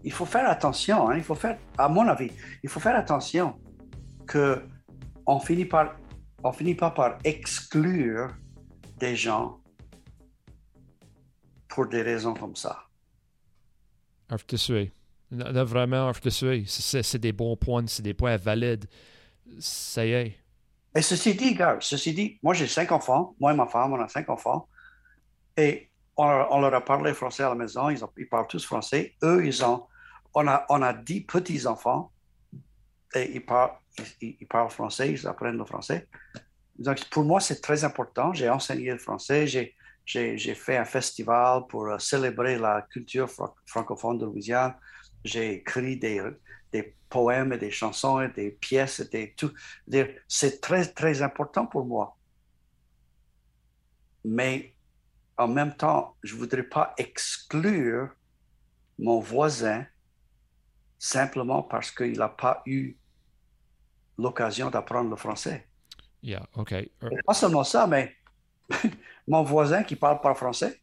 il 0.03 0.11
faut 0.11 0.25
faire 0.25 0.49
attention, 0.49 1.09
hein, 1.09 1.15
il 1.15 1.23
faut 1.23 1.35
faire, 1.35 1.57
à 1.77 1.87
mon 1.87 2.07
avis, 2.07 2.31
il 2.63 2.69
faut 2.69 2.79
faire 2.79 2.95
attention 2.95 3.55
que 4.25 4.61
on 5.25 5.39
finit 5.39 5.65
par, 5.65 5.95
on 6.43 6.51
finit 6.51 6.75
pas 6.75 6.91
par 6.91 7.19
exclure 7.23 8.29
des 8.97 9.15
gens 9.15 9.59
pour 11.69 11.87
des 11.87 12.01
raisons 12.01 12.33
comme 12.33 12.55
ça. 12.55 12.83
Là, 15.31 15.63
vraiment, 15.63 16.11
c'est 16.65 17.17
des 17.19 17.31
bons 17.31 17.55
points, 17.55 17.87
c'est 17.87 18.03
des 18.03 18.13
points 18.13 18.37
valides. 18.37 18.85
Ça 19.59 20.05
y 20.05 20.11
est. 20.11 20.42
Et 20.95 21.01
ceci 21.01 21.33
dit, 21.33 21.55
gars, 21.55 21.77
ceci 21.79 22.13
dit, 22.13 22.39
moi 22.43 22.53
j'ai 22.53 22.67
cinq 22.67 22.91
enfants, 22.91 23.35
moi 23.39 23.53
et 23.53 23.55
ma 23.55 23.67
femme, 23.67 23.93
on 23.93 24.01
a 24.01 24.07
cinq 24.07 24.29
enfants, 24.29 24.67
et 25.57 25.89
on, 26.15 26.61
leur 26.61 26.73
a 26.73 26.81
parlé 26.81 27.13
français 27.13 27.43
à 27.43 27.49
la 27.49 27.55
maison, 27.55 27.89
ils, 27.89 28.29
parlent 28.29 28.47
tous 28.47 28.63
français. 28.65 29.15
Eux, 29.23 29.45
ils 29.45 29.65
ont, 29.65 29.87
on 30.35 30.47
a, 30.47 30.65
on 30.69 30.81
a 30.81 30.93
dix 30.93 31.21
petits-enfants, 31.21 32.11
et 33.15 33.31
ils 33.35 33.45
parlent, 33.45 34.69
français, 34.69 35.11
ils 35.11 35.27
apprennent 35.27 35.57
le 35.57 35.65
français. 35.65 36.07
Donc, 36.77 37.03
pour 37.09 37.23
moi, 37.23 37.39
c'est 37.39 37.61
très 37.61 37.83
important. 37.83 38.33
J'ai 38.33 38.49
enseigné 38.49 38.91
le 38.91 38.97
français, 38.97 39.47
j'ai, 39.47 39.75
fait 40.55 40.77
un 40.77 40.85
festival 40.85 41.63
pour 41.69 41.87
euh, 41.87 41.99
célébrer 41.99 42.57
la 42.57 42.81
culture 42.91 43.29
fran- 43.29 43.53
francophone 43.65 44.17
de 44.17 44.25
Louisiane. 44.25 44.75
J'ai 45.23 45.53
écrit 45.53 45.97
des 45.97 46.21
poèmes 47.13 47.53
et 47.53 47.59
des 47.59 47.69
chansons 47.69 48.19
et 48.21 48.29
des 48.29 48.49
pièces 48.49 48.99
et 48.99 49.07
des 49.07 49.33
tout. 49.35 49.53
C'est 50.27 50.61
très, 50.61 50.83
très 50.83 51.21
important 51.21 51.67
pour 51.67 51.85
moi. 51.85 52.17
Mais 54.25 54.73
en 55.37 55.47
même 55.47 55.75
temps, 55.75 56.15
je 56.23 56.33
ne 56.33 56.39
voudrais 56.39 56.63
pas 56.63 56.95
exclure 56.97 58.09
mon 58.97 59.19
voisin 59.19 59.85
simplement 60.97 61.61
parce 61.61 61.91
qu'il 61.91 62.17
n'a 62.17 62.29
pas 62.29 62.63
eu 62.65 62.97
l'occasion 64.17 64.71
d'apprendre 64.71 65.11
le 65.11 65.15
français. 65.15 65.67
Yeah, 66.23 66.47
OK. 66.55 66.71
Euh, 66.71 67.09
Et 67.11 67.21
pas 67.27 67.35
seulement 67.35 67.63
ça, 67.63 67.85
mais 67.85 68.15
mon 69.27 69.43
voisin 69.43 69.83
qui 69.83 69.95
parle 69.95 70.19
pas 70.19 70.33
français, 70.33 70.81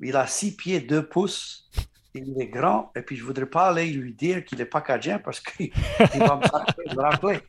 il 0.00 0.16
a 0.16 0.26
six 0.26 0.56
pieds, 0.56 0.80
deux 0.80 1.06
pouces, 1.06 1.70
il 2.14 2.40
est 2.40 2.48
grand, 2.48 2.90
et 2.94 3.02
puis 3.02 3.16
je 3.16 3.24
voudrais 3.24 3.46
pas 3.46 3.68
aller 3.68 3.86
lui 3.86 4.12
dire 4.12 4.44
qu'il 4.44 4.58
n'est 4.58 4.66
pas 4.66 4.80
cadien 4.80 5.18
parce 5.18 5.40
qu'il 5.40 5.70
va 6.18 6.36
me 6.36 7.00
rappeler. 7.00 7.40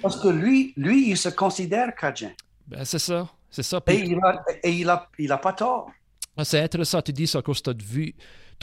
Parce 0.00 0.20
que 0.20 0.28
lui, 0.28 0.72
lui, 0.76 1.10
il 1.10 1.16
se 1.16 1.28
considère 1.28 1.94
cadien. 1.94 2.32
Ben, 2.66 2.84
c'est 2.84 2.98
ça. 2.98 3.28
C'est 3.50 3.62
ça. 3.62 3.80
Et, 3.86 4.00
il 4.00 4.18
a, 4.22 4.44
et 4.62 4.70
il, 4.70 4.88
a, 4.88 5.08
il 5.18 5.32
a 5.32 5.38
pas 5.38 5.52
tort. 5.52 5.90
Ah, 6.36 6.44
c'est 6.44 6.60
intéressant, 6.60 7.00
tu 7.00 7.12
dis 7.12 7.26
ça, 7.26 7.40
parce 7.42 7.62
que 7.62 7.70
tu 7.70 7.84
as 7.84 7.84
vu, 7.86 8.14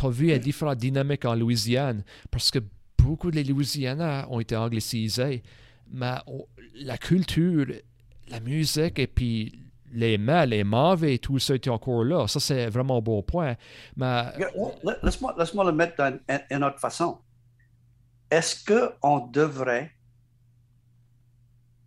as 0.01 0.09
vu 0.09 0.31
une 0.31 0.37
différente 0.37 0.77
dynamique 0.77 1.25
en 1.25 1.35
Louisiane, 1.35 2.03
parce 2.29 2.51
que 2.51 2.59
beaucoup 2.97 3.31
de 3.31 3.41
Louisianais 3.41 4.23
ont 4.29 4.39
été 4.39 4.55
anglicisés, 4.55 5.41
mais 5.91 6.15
la 6.75 6.97
culture, 6.97 7.65
la 8.27 8.39
musique 8.39 8.99
et 8.99 9.07
puis 9.07 9.62
les 9.93 10.17
mains, 10.17 10.45
les 10.45 10.63
mauvais 10.63 11.17
tout 11.17 11.39
ça 11.39 11.53
est 11.53 11.67
encore 11.67 12.03
là. 12.03 12.27
Ça, 12.27 12.39
c'est 12.39 12.67
vraiment 12.69 12.97
un 12.97 13.01
bon 13.01 13.21
point. 13.23 13.55
Mais... 13.95 14.31
Laisse-moi 15.03 15.35
laisse 15.37 15.53
le 15.53 15.71
mettre 15.71 15.95
d'une 16.51 16.63
autre 16.63 16.79
façon. 16.79 17.19
Est-ce 18.29 18.65
qu'on 18.65 19.27
devrait 19.27 19.91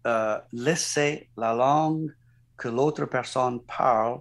euh, 0.06 0.38
laisser 0.52 1.28
la 1.36 1.52
langue 1.52 2.14
que 2.56 2.68
l'autre 2.68 3.04
personne 3.06 3.60
parle 3.64 4.20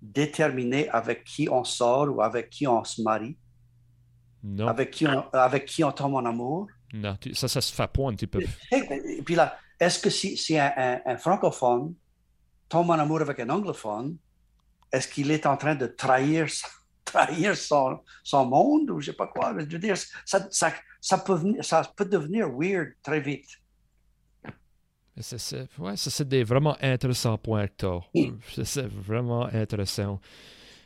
déterminer 0.00 0.88
avec 0.88 1.24
qui 1.24 1.48
on 1.50 1.64
sort 1.64 2.08
ou 2.08 2.22
avec 2.22 2.48
qui 2.50 2.66
on 2.66 2.82
se 2.84 3.02
marie? 3.02 3.36
Non. 4.42 4.68
Avec 4.68 4.92
qui 4.92 5.06
on, 5.06 5.24
avec 5.32 5.66
qui 5.66 5.84
on 5.84 5.92
tombe 5.92 6.14
en 6.14 6.24
amour? 6.24 6.68
Non, 6.94 7.16
ça, 7.34 7.48
ça 7.48 7.60
se 7.60 7.72
fait 7.72 7.88
pas 7.88 8.08
un 8.08 8.14
petit 8.14 8.26
peu. 8.26 8.40
Et 8.72 9.22
puis 9.22 9.34
là, 9.34 9.58
est-ce 9.78 9.98
que 9.98 10.08
si, 10.08 10.36
si 10.36 10.58
un, 10.58 11.00
un 11.04 11.16
francophone 11.18 11.94
tombe 12.68 12.90
en 12.90 12.94
amour 12.94 13.20
avec 13.20 13.40
un 13.40 13.48
anglophone, 13.50 14.16
est-ce 14.92 15.08
qu'il 15.08 15.30
est 15.30 15.46
en 15.46 15.56
train 15.56 15.74
de 15.74 15.86
trahir, 15.86 16.46
trahir 17.04 17.56
son, 17.56 18.00
son 18.22 18.46
monde 18.46 18.90
ou 18.90 19.00
je 19.00 19.06
sais 19.10 19.16
pas 19.16 19.26
quoi? 19.26 19.54
Je 19.58 19.64
veux 19.64 19.78
dire, 19.78 19.96
ça, 20.24 20.46
ça, 20.50 20.72
ça, 21.00 21.18
peut, 21.18 21.40
ça 21.60 21.82
peut 21.96 22.04
devenir 22.04 22.48
weird 22.50 22.94
très 23.02 23.20
vite. 23.20 23.48
C'est 25.20 25.68
ouais, 25.78 25.96
c'est 25.96 26.28
des 26.28 26.44
vraiment 26.44 26.76
intéressants 26.80 27.38
points 27.38 27.66
que 27.66 27.86
C'est 28.62 28.86
vraiment 28.86 29.46
intéressant. 29.46 30.20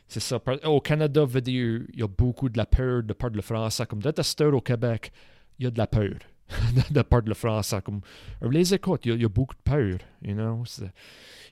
C'est 0.07 0.19
ça. 0.19 0.41
Au 0.63 0.81
Canada, 0.81 1.25
il 1.45 1.87
y 1.93 2.03
a 2.03 2.07
beaucoup 2.07 2.49
de 2.49 2.57
la 2.57 2.65
peur 2.65 3.03
de 3.03 3.13
part 3.13 3.29
de 3.29 3.37
la 3.37 3.43
France. 3.43 3.81
Comme 3.87 4.01
de 4.01 4.45
au 4.45 4.61
Québec, 4.61 5.11
il 5.59 5.65
y 5.65 5.67
a 5.67 5.71
de 5.71 5.77
la 5.77 5.87
peur 5.87 6.17
de 6.91 7.01
part 7.01 7.21
de 7.21 7.29
la 7.29 7.35
France. 7.35 7.75
Comme, 7.83 8.01
les 8.41 8.73
écoutes, 8.73 9.05
il 9.05 9.21
y, 9.21 9.25
a, 9.25 9.29
beaucoup 9.29 9.55
de 9.55 9.61
peur. 9.61 9.97
You 10.21 10.33
know? 10.33 10.63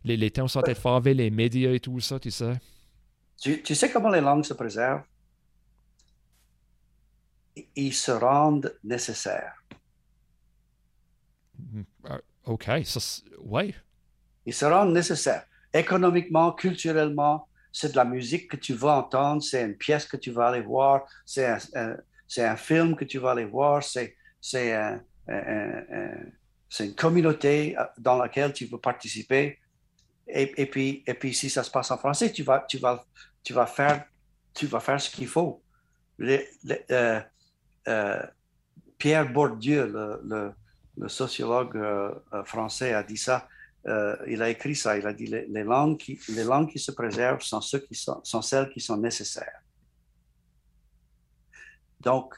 les, 0.03 0.17
les 0.17 0.31
temps 0.31 0.47
sont 0.47 0.61
favés, 0.75 1.13
les 1.13 1.29
médias 1.29 1.71
et 1.71 1.79
tout 1.79 1.99
ça, 1.99 2.19
tu 2.19 2.31
sais. 2.31 2.59
Tu, 3.39 3.61
tu, 3.63 3.73
sais 3.73 3.91
comment 3.91 4.09
les 4.09 4.21
langues 4.21 4.43
se 4.43 4.53
préservent? 4.53 5.03
Ils 7.75 7.93
se 7.93 8.11
rendent 8.11 8.75
nécessaires. 8.83 9.55
Mm, 11.57 11.81
ah, 12.05 12.19
OK, 12.45 12.69
ça, 12.85 12.99
ouais. 13.39 13.73
Ils 14.45 14.53
se 14.53 14.65
rendent 14.65 14.93
nécessaires. 14.93 15.45
Économiquement, 15.73 16.51
culturellement, 16.51 17.47
c'est 17.71 17.91
de 17.91 17.95
la 17.95 18.05
musique 18.05 18.49
que 18.49 18.57
tu 18.57 18.73
vas 18.73 18.97
entendre, 18.97 19.41
c'est 19.41 19.63
une 19.63 19.75
pièce 19.75 20.05
que 20.05 20.17
tu 20.17 20.31
vas 20.31 20.49
aller 20.49 20.61
voir, 20.61 21.05
c'est 21.25 21.47
un, 21.47 21.95
un, 22.37 22.55
film 22.57 22.95
que 22.95 23.05
tu 23.05 23.17
vas 23.17 23.31
aller 23.31 23.45
voir, 23.45 23.81
c'est 23.83 24.15
un, 24.73 24.99
une 26.79 26.95
communauté 26.95 27.75
dans 27.97 28.17
laquelle 28.17 28.53
tu 28.53 28.65
veux 28.65 28.77
participer. 28.77 29.59
Et, 30.27 30.65
puis, 30.65 31.33
si 31.33 31.49
ça 31.49 31.63
se 31.63 31.71
passe 31.71 31.91
en 31.91 31.97
français, 31.97 32.31
tu 32.31 32.43
vas, 32.43 32.65
faire, 33.65 34.05
ce 35.01 35.09
qu'il 35.09 35.27
faut. 35.27 35.61
Euh, 36.21 37.21
euh, 37.87 38.23
Pierre 38.97 39.31
Bourdieu, 39.31 39.91
le, 40.23 40.53
sociologue 41.07 41.75
euh, 41.77 42.13
français, 42.45 42.93
a 42.93 43.03
dit 43.03 43.17
ça. 43.17 43.47
il 43.85 44.41
a 44.41 44.49
écrit 44.49 44.75
ça. 44.75 44.97
Il 44.97 45.05
a 45.05 45.13
dit 45.13 45.27
les, 45.27 45.45
les, 45.47 45.63
langues, 45.63 45.97
qui, 45.97 46.15
se 46.79 46.91
préservent 46.91 47.41
sont, 47.41 47.61
sont 47.61 48.41
celles 48.41 48.69
qui 48.69 48.79
sont 48.79 48.97
nécessaires. 48.97 49.61
Donc, 51.99 52.35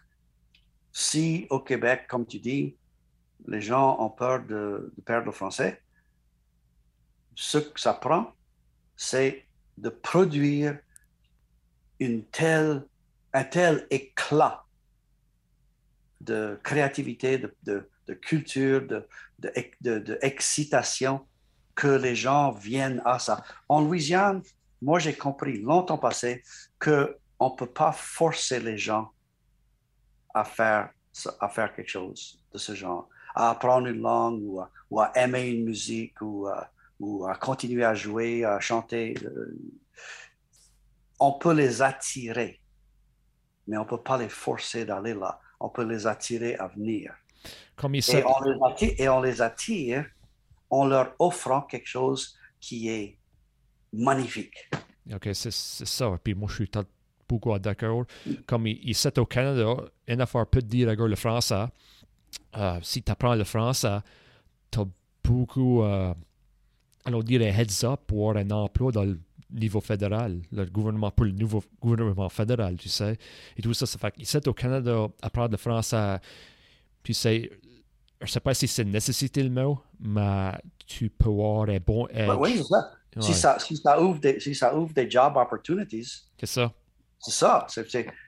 si 0.94 1.48
au 1.50 1.60
Québec, 1.60 2.06
comme 2.08 2.26
tu 2.26 2.40
dis, 2.40 2.78
les 3.48 3.62
gens 3.62 4.00
ont 4.00 4.12
peur 4.12 4.46
de, 4.46 4.94
perdre 5.04 5.26
le 5.26 5.32
français, 5.32 5.82
ce 7.36 7.58
que 7.58 7.80
ça 7.80 7.94
prend, 7.94 8.32
c'est 8.96 9.46
de 9.78 9.90
produire 9.90 10.78
un 12.00 12.22
tel 12.32 13.88
éclat 13.90 14.64
de 16.22 16.60
créativité, 16.64 17.40
de, 17.40 17.54
de, 17.64 17.90
de 18.08 18.14
culture, 18.14 18.86
de, 18.86 19.08
d'excitation 19.82 21.26
que 21.76 21.88
les 21.88 22.16
gens 22.16 22.52
viennent 22.52 23.02
à 23.04 23.18
ça. 23.18 23.44
En 23.68 23.82
Louisiane, 23.82 24.44
moi 24.82 25.00
j'ai 25.00 25.16
compris 25.16 25.60
longtemps 25.60 25.98
passé 25.98 26.44
qu'on 26.80 27.10
ne 27.42 27.56
peut 27.58 27.66
pas 27.66 27.92
forcer 27.92 28.60
les 28.60 28.78
gens 28.78 29.12
à 30.34 30.44
faire, 30.44 30.90
à 31.40 31.50
faire 31.50 31.74
quelque 31.76 31.90
chose 31.90 32.40
de 32.52 32.58
ce 32.58 32.74
genre, 32.74 33.10
à 33.36 33.50
apprendre 33.50 33.88
une 33.88 34.02
langue 34.02 34.42
ou 34.44 34.60
à, 34.60 34.70
ou 34.90 35.02
à 35.02 35.12
aimer 35.16 35.50
une 35.50 35.66
musique 35.66 36.22
ou 36.22 36.48
à, 36.48 36.70
ou 37.00 37.26
à 37.26 37.36
continuer 37.36 37.84
à 37.84 37.96
jouer, 37.96 38.46
à 38.46 38.60
chanter. 38.60 39.16
Euh, 39.24 39.58
on 41.20 41.34
peut 41.34 41.54
les 41.54 41.82
attirer, 41.82 42.60
mais 43.68 43.78
on 43.78 43.84
ne 43.84 43.90
peut 43.90 44.02
pas 44.02 44.18
les 44.18 44.30
forcer 44.30 44.86
d'aller 44.86 45.14
là. 45.14 45.40
On 45.60 45.70
peut 45.70 45.86
les 45.86 46.08
attirer 46.08 46.56
à 46.56 46.68
venir. 46.68 47.14
Comme 47.76 47.96
et, 47.96 48.02
on 48.26 48.42
les 48.44 48.58
attire, 48.66 48.94
et 48.98 49.10
on 49.10 49.22
les 49.22 49.42
attire 49.42 50.06
en 50.70 50.86
leur 50.86 51.16
offrant 51.20 51.62
quelque 51.62 51.88
chose 51.88 52.38
qui 52.60 52.90
est 52.90 53.18
magnifique. 53.92 54.70
OK, 55.14 55.30
c'est 55.34 55.52
ça. 55.52 56.18
Puis 56.24 56.34
moi, 56.34 56.48
je 56.50 56.56
suis 56.56 56.72
beaucoup 57.28 57.58
d'accord. 57.60 58.06
Comme 58.46 58.68
ici 58.68 59.08
au 59.18 59.26
Canada, 59.26 59.76
une 60.08 60.22
affaire 60.22 60.46
peut 60.48 60.62
dire 60.62 60.94
le 60.94 61.16
français. 61.16 61.66
Euh, 62.58 62.80
si 62.82 63.02
tu 63.02 63.12
apprends 63.12 63.36
le 63.36 63.44
français, 63.44 64.00
tu 64.72 64.80
as 64.80 64.86
beaucoup. 65.24 65.84
Euh, 65.84 66.14
alors 67.06 67.24
dire 67.24 67.42
un 67.42 67.58
heads 67.58 67.86
up 67.86 68.02
pour 68.08 68.30
avoir 68.30 68.44
un 68.44 68.52
emploi 68.52 68.92
dans 68.92 69.04
le 69.04 69.20
niveau 69.52 69.82
fédéral, 69.82 70.42
le 70.52 70.66
gouvernement 70.66 71.12
pour 71.12 71.26
le 71.26 71.32
nouveau 71.32 71.64
gouvernement 71.82 72.30
fédéral, 72.30 72.76
tu 72.78 72.90
sais. 72.90 73.18
Et 73.58 73.62
tout 73.62 73.74
ça, 73.74 73.86
ça 73.86 73.98
fait 74.00 74.12
qu'ici 74.12 74.38
au 74.46 74.54
Canada, 74.54 75.08
apprendre 75.22 75.52
le 75.52 75.58
français, 75.58 76.20
tu 77.04 77.14
sais, 77.14 77.52
je 78.20 78.26
ne 78.26 78.32
sais 78.32 78.40
pas 78.40 78.54
si 78.54 78.68
c'est 78.68 78.86
nécessité 78.86 79.44
le 79.44 79.50
mot, 79.50 79.80
mais 80.00 80.52
tu 80.86 81.10
peux 81.10 81.30
avoir 81.30 81.70
un 81.70 81.78
bon 81.80 82.08
ben 82.12 82.36
oui, 82.38 82.58
c'est 82.58 82.64
ça. 82.64 82.92
Si, 83.20 83.34
ça, 83.34 83.60
si, 83.60 83.78
ça 83.78 84.02
ouvre 84.02 84.20
des, 84.20 84.40
si 84.40 84.56
ça 84.56 84.76
ouvre 84.76 84.92
des 84.92 85.08
job 85.10 85.34
opportunities. 85.36 86.24
C'est 86.40 86.48
ça. 86.48 86.74
C'est 87.24 87.32
ça. 87.32 87.66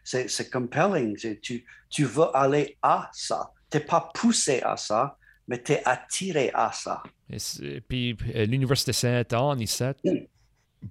C'est 0.04 0.50
compelling. 0.50 1.18
Tu, 1.42 1.66
tu 1.90 2.06
veux 2.06 2.36
aller 2.36 2.78
à 2.82 3.10
ça. 3.14 3.52
Tu 3.70 3.78
n'es 3.78 3.84
pas 3.84 4.10
poussé 4.14 4.62
à 4.62 4.78
ça, 4.78 5.18
mais 5.48 5.62
tu 5.62 5.74
es 5.74 5.84
attiré 5.86 6.50
à 6.54 6.72
ça. 6.72 7.04
Et 7.30 7.82
puis, 7.82 8.18
euh, 8.34 8.46
l'Université 8.46 8.94
Saint-Anne, 8.94 9.60
ici, 9.60 9.84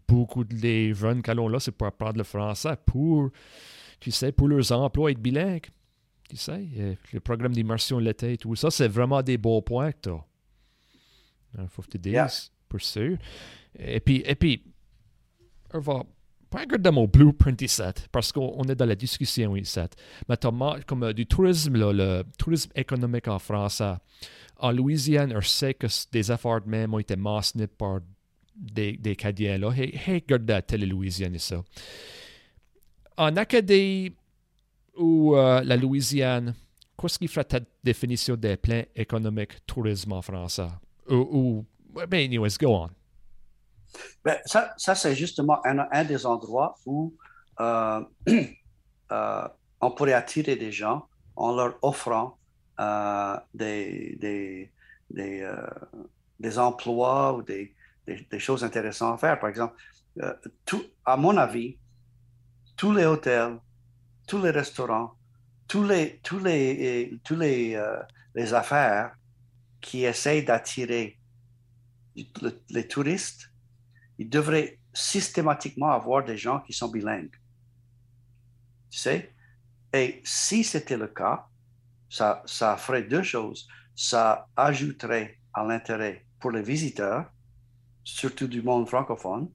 beaucoup 0.07 0.44
de 0.44 0.55
les 0.55 0.92
jeunes 0.92 1.22
qui 1.22 1.30
là, 1.34 1.59
c'est 1.61 1.72
pour 1.72 1.86
apprendre 1.86 2.18
le 2.18 2.24
français, 2.24 2.76
pour, 2.84 3.30
tu 4.00 4.11
sais, 4.11 4.32
pour 4.32 4.48
leurs 4.48 4.70
emplois 4.72 5.11
être 5.11 5.20
bilingues. 5.20 5.68
Tu 6.28 6.36
sais, 6.36 6.66
euh, 6.76 6.94
le 7.12 7.20
programme 7.20 7.52
d'immersion 7.52 7.98
l'été 7.98 8.34
et 8.34 8.36
tout 8.36 8.55
ça, 8.57 8.70
c'est 8.70 8.88
vraiment 8.88 9.22
des 9.22 9.38
beaux 9.38 9.62
points 9.62 9.92
que 9.92 10.00
tu 10.02 10.09
as. 10.11 10.24
Il 11.59 11.68
faut 11.68 11.82
tu 11.82 11.98
dises, 11.98 12.50
pour 12.68 12.80
sûr. 12.80 13.16
Et 13.78 14.00
puis, 14.00 14.22
et 14.26 14.34
puis, 14.34 14.62
on 15.72 15.78
va 15.78 16.02
mon 16.92 17.07
blueprint 17.07 17.61
ici, 17.62 17.82
parce 18.12 18.32
qu'on 18.32 18.62
est 18.64 18.74
dans 18.74 18.86
la 18.86 18.94
discussion 18.94 19.57
ici. 19.57 19.80
Mais 20.28 20.36
comme 20.86 21.02
euh, 21.02 21.12
du 21.12 21.26
tourisme, 21.26 21.76
là, 21.76 21.92
le 21.92 22.24
tourisme 22.38 22.70
économique 22.74 23.28
en 23.28 23.38
français 23.38 23.94
en 24.59 24.72
Louisiane, 24.72 25.32
on 25.36 25.40
sait 25.40 25.74
que 25.74 25.86
des 26.12 26.30
efforts 26.30 26.61
de 26.62 26.68
même 26.68 26.94
ont 26.94 26.98
été 26.98 27.16
mentionnés 27.16 27.66
par 27.66 28.00
des, 28.55 28.96
des 28.96 29.16
Cadiens 29.16 29.59
là. 29.59 29.70
Hey, 29.72 29.94
hey, 30.07 30.22
regarde 30.26 30.48
la 30.48 30.62
télé 30.62 30.86
Louisiane 30.86 31.38
ça. 31.38 31.62
En 33.16 33.36
Acadie 33.36 34.12
ou 34.96 35.36
euh, 35.36 35.62
la 35.62 35.76
Louisiane, 35.76 36.55
qu'est-ce 36.98 37.18
qui 37.18 37.28
ferait 37.28 37.44
ta 37.44 37.61
définition 37.82 38.36
des 38.36 38.57
plans 38.57 38.84
économiques 38.94 39.66
tourisme 39.66 40.12
en 40.12 40.22
français? 40.22 40.68
Ou, 41.09 41.14
ou 41.14 41.64
ben, 42.07 42.24
anyways, 42.24 42.57
go 42.59 42.74
on. 42.74 42.90
Ben, 44.24 44.38
ça, 44.47 44.72
ça 44.76 44.95
c'est 44.95 45.14
justement 45.14 45.64
un, 45.66 45.78
un, 45.90 46.05
des 46.05 46.26
endroits 46.26 46.76
où 46.86 47.14
euh, 47.61 48.05
euh, 49.12 49.49
on 49.80 49.90
pourrait 49.90 50.14
attirer 50.14 50.57
des 50.57 50.72
gens 50.72 51.07
en 51.36 51.55
leur 51.55 51.78
offrant 51.82 52.38
euh, 52.80 53.36
des, 53.53 54.16
des, 54.20 54.72
des, 55.11 55.49
des, 56.40 56.59
emplois 56.59 57.34
ou 57.34 57.42
des, 57.42 57.74
choses 58.38 58.64
intéressantes 58.64 59.14
à 59.14 59.18
faire. 59.18 59.40
Par 59.40 59.51
exemple, 59.51 59.76
tout, 60.64 60.84
à 61.05 61.16
mon 61.16 61.36
avis, 61.36 61.78
tous 62.76 62.92
les 62.92 63.05
hôtels, 63.05 63.59
tous 64.26 64.42
les 64.42 64.51
restaurants, 64.51 65.14
tous 65.68 65.84
les, 65.84 66.20
tous 66.22 66.38
les, 66.38 67.18
tous 67.24 67.36
les, 67.36 67.80
les 68.34 68.55
affaires 68.55 69.14
qui 69.80 70.05
essayent 70.05 70.45
d'attirer 70.45 71.18
les 72.70 72.88
touristes, 72.88 73.51
ils 74.19 74.29
devraient 74.29 74.79
systématiquement 74.93 75.91
avoir 75.91 76.25
des 76.25 76.37
gens 76.37 76.61
qui 76.61 76.73
sont 76.73 76.89
bilingues. 76.89 77.35
Tu 78.91 78.99
sais? 78.99 79.35
Et 79.93 80.21
si 80.25 80.65
c'était 80.65 80.97
le 80.97 81.09
cas, 81.09 81.47
ça, 82.09 82.43
ça 82.47 82.77
ferait 82.77 83.03
deux 83.03 83.23
choses. 83.23 83.69
Ça 83.95 84.49
ajouterait 84.57 85.39
à 85.53 85.65
l'intérêt 85.65 86.27
pour 86.39 86.51
les 86.51 86.62
visiteurs, 86.62 87.31
surtout 88.05 88.49
du 88.49 88.62
monde 88.62 88.89
francophone, 88.89 89.51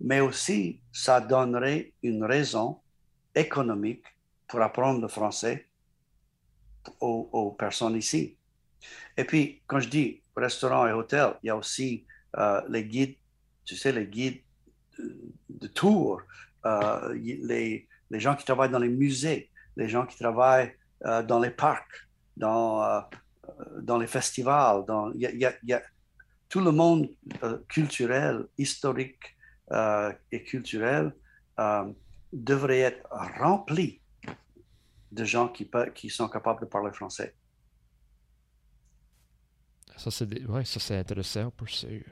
mais 0.00 0.20
aussi 0.20 0.80
ça 0.92 1.20
donnerait 1.20 1.92
une 2.02 2.24
raison 2.24 2.80
économique 3.34 4.04
pour 4.46 4.62
apprendre 4.62 5.00
le 5.00 5.08
français 5.08 5.66
aux, 7.00 7.54
personnes 7.58 7.96
ici. 7.96 8.36
Et 9.16 9.24
puis, 9.24 9.60
quand 9.66 9.80
je 9.80 9.88
dis 9.88 10.22
restaurant 10.36 10.86
et 10.86 10.92
hôtel, 10.92 11.34
il 11.42 11.48
y 11.48 11.50
a 11.50 11.56
aussi 11.56 12.06
euh, 12.36 12.62
les 12.68 12.84
guides, 12.84 13.16
tu 13.68 13.76
sais, 13.76 13.92
les 13.92 14.06
guides 14.06 14.40
de, 15.50 15.66
tour, 15.66 16.22
euh, 16.64 17.14
les, 17.14 17.86
les, 18.10 18.20
gens 18.20 18.34
qui 18.34 18.46
travaillent 18.46 18.70
dans 18.70 18.78
les 18.78 18.88
musées, 18.88 19.50
les 19.76 19.90
gens 19.90 20.06
qui 20.06 20.16
travaillent 20.16 20.74
euh, 21.04 21.22
dans 21.22 21.38
les 21.38 21.50
parcs, 21.50 22.08
dans, 22.34 23.04
dans 23.82 23.98
les 23.98 24.06
festivals. 24.06 24.86
Dans, 24.86 25.12
il 25.12 25.20
y 25.20 25.74
a, 25.74 25.82
tout 26.48 26.60
le 26.60 26.70
monde 26.70 27.10
culturel, 27.68 28.46
historique 28.56 29.36
et 30.32 30.42
culturel 30.44 31.12
devrait 32.32 32.80
être 32.80 33.06
rempli 33.38 34.00
de 35.12 35.24
gens 35.24 35.48
qui, 35.48 35.70
qui 35.94 36.08
sont 36.08 36.28
capables 36.28 36.60
de 36.62 36.66
parler 36.66 36.92
français. 36.92 37.34
Ça, 39.98 40.10
c'est 40.12 40.46
ouais, 40.46 40.64
ça, 40.64 40.94
intéressant 40.94 41.50
pour 41.50 41.68
sûr. 41.68 42.04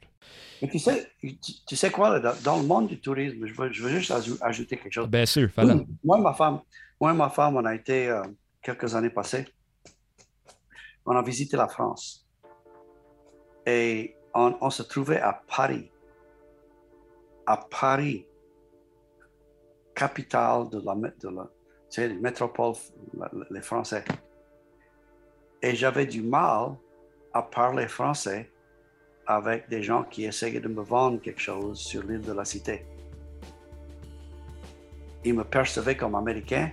Mais 0.61 0.68
tu 0.68 0.78
sais, 0.80 1.09
tu, 1.66 1.76
sais 1.76 1.91
quoi, 1.91 2.18
dans, 2.18 2.57
le 2.57 2.66
monde 2.66 2.89
du 2.89 3.01
tourisme, 3.01 3.47
je 3.47 3.55
veux, 3.55 3.72
je 3.72 3.82
veux 3.82 3.91
juste 3.91 4.12
ajouter 4.41 4.76
quelque 4.76 4.93
chose. 4.93 5.09
Bien 5.09 5.24
sûr, 5.24 5.49
voilà. 5.55 5.76
Moi 6.03 6.18
et 6.18 6.20
ma 6.20 6.34
femme, 6.34 6.61
moi 7.01 7.14
ma 7.14 7.28
femme, 7.28 7.57
on 7.57 7.64
a 7.64 7.74
été 7.74 8.09
euh, 8.09 8.22
quelques 8.61 8.93
années 8.97 9.11
passées, 9.11 9.47
on 11.05 11.14
a 11.14 11.22
visité 11.22 11.57
la 11.57 11.68
France. 11.68 12.26
Et 13.64 14.16
on, 14.34 14.70
se 14.70 14.82
trouvait 14.82 15.20
à 15.20 15.32
Paris. 15.32 15.91
À 17.47 17.57
Paris, 17.57 18.26
capitale 19.95 20.68
de 20.70 20.80
la, 20.84 20.95
de 20.95 21.28
la, 21.28 21.49
c'est 21.89 22.09
les 22.09 22.14
métropoles, 22.14 22.74
les 23.51 23.62
Français. 23.62 24.05
Et 25.62 25.74
j'avais 25.74 26.07
du 26.07 26.22
mal 26.22 26.76
à 27.37 27.43
parler 27.43 27.87
français 27.87 28.51
avec 29.26 29.68
des 29.68 29.82
gens 29.82 30.05
qui 30.05 30.24
essayaient 30.24 30.61
de 30.61 30.68
me 30.68 30.82
vendre 30.82 31.20
quelque 31.20 31.41
chose 31.41 31.78
sur 31.78 32.03
l'île 32.03 32.22
de 32.22 32.32
la 32.32 32.45
Cité. 32.45 32.87
Ils 35.24 35.34
me 35.34 35.45
percevaient 35.45 35.97
comme 35.97 36.14
américain, 36.14 36.70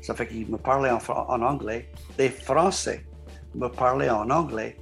ça 0.00 0.14
fait 0.14 0.26
qu'ils 0.26 0.48
me 0.50 0.56
parlaient 0.56 0.90
en, 0.90 0.98
en, 1.34 1.42
anglais. 1.42 1.88
Les 2.18 2.30
Français 2.30 3.04
me 3.54 3.68
parlaient 3.68 4.10
en 4.10 4.28
anglais 4.30 4.76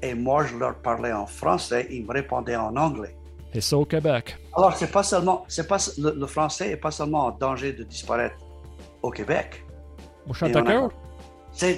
et 0.00 0.14
moi 0.14 0.46
je 0.46 0.56
leur 0.56 0.76
parlais 0.76 1.12
en 1.12 1.26
français, 1.26 1.86
ils 1.90 2.06
me 2.06 2.12
répondaient 2.12 2.56
en 2.56 2.74
anglais. 2.76 3.14
Et 3.52 3.60
ça 3.60 3.76
au 3.76 3.84
Québec. 3.84 4.38
Alors 4.56 4.74
c'est 4.74 4.90
pas 4.90 5.02
seulement, 5.02 5.44
c'est 5.48 5.68
pas 5.68 5.76
le, 5.98 6.12
le 6.12 6.26
français 6.26 6.70
est 6.70 6.76
pas 6.76 6.90
seulement 6.90 7.26
en 7.26 7.30
danger 7.32 7.72
de 7.74 7.82
disparaître 7.82 8.36
au 9.02 9.10
Québec. 9.10 9.66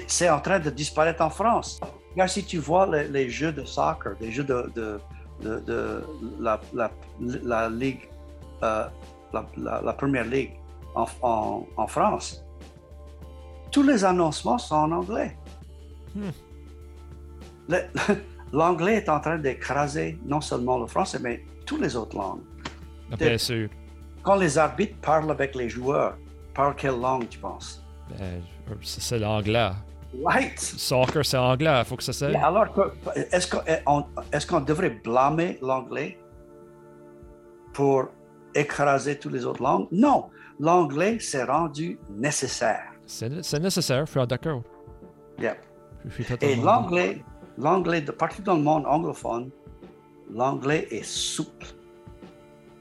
C'est 0.07 0.29
en 0.29 0.39
train 0.39 0.59
de 0.59 0.69
disparaître 0.69 1.21
en 1.21 1.29
France. 1.29 1.81
Si 2.27 2.43
tu 2.43 2.57
vois 2.57 2.85
les, 2.87 3.29
jeux 3.29 3.51
de 3.51 3.63
soccer, 3.65 4.13
les 4.21 4.31
jeux 4.31 4.43
de, 4.43 4.71
de, 4.75 6.03
la, 6.39 6.59
la, 7.43 7.69
ligue, 7.69 8.09
euh, 8.63 8.85
la, 9.57 9.93
première 9.93 10.25
ligue 10.25 10.53
en, 10.95 11.05
en, 11.77 11.87
France, 11.87 12.43
tous 13.71 13.83
les 13.83 14.05
annoncements 14.05 14.57
sont 14.57 14.75
en 14.75 14.91
anglais. 14.91 15.37
Hmm. 16.15 16.29
L'anglais 18.53 18.95
est 18.95 19.09
en 19.09 19.19
train 19.19 19.37
d'écraser 19.37 20.17
non 20.25 20.39
seulement 20.39 20.77
le 20.77 20.87
français, 20.87 21.19
mais 21.21 21.43
toutes 21.65 21.81
les 21.81 21.95
autres 21.95 22.15
langues. 22.15 22.43
Bien 23.17 23.37
sûr. 23.37 23.69
Quand 24.23 24.35
les 24.35 24.57
arbitres 24.57 24.95
parlent 25.01 25.29
avec 25.29 25.55
les 25.55 25.67
joueurs, 25.67 26.17
par 26.53 26.75
quelle 26.75 26.99
langue 26.99 27.27
tu 27.27 27.37
penses? 27.39 27.83
Ben, 28.09 28.41
c'est 28.81 29.19
l'anglais. 29.19 29.71
Right. 30.23 30.59
Soccer, 30.59 31.25
c'est 31.25 31.37
anglais, 31.37 31.73
il 31.79 31.85
faut 31.85 31.95
que 31.95 32.03
ça 32.03 32.13
soit. 32.13 32.27
alors, 32.37 32.67
est-ce 33.31 34.47
qu'on 34.47 34.59
est 34.61 34.65
devrait 34.65 34.89
blâmer 35.03 35.57
l'anglais 35.61 36.17
pour 37.73 38.07
écraser 38.53 39.19
toutes 39.19 39.33
les 39.33 39.45
autres 39.45 39.61
langues? 39.61 39.87
Non, 39.91 40.29
l'anglais 40.59 41.19
s'est 41.19 41.43
rendu 41.43 41.99
nécessaire. 42.09 42.91
C'est 43.05 43.59
nécessaire, 43.59 44.05
je 44.05 44.11
suis 44.11 44.27
d'accord. 44.27 44.63
Et 46.41 46.55
l'anglais, 46.55 47.23
l'anglais, 47.57 48.01
de 48.01 48.11
partout 48.11 48.41
dans 48.41 48.55
le 48.55 48.61
monde 48.61 48.85
anglophone, 48.85 49.49
l'anglais 50.31 50.87
est 50.91 51.05
souple. 51.05 51.67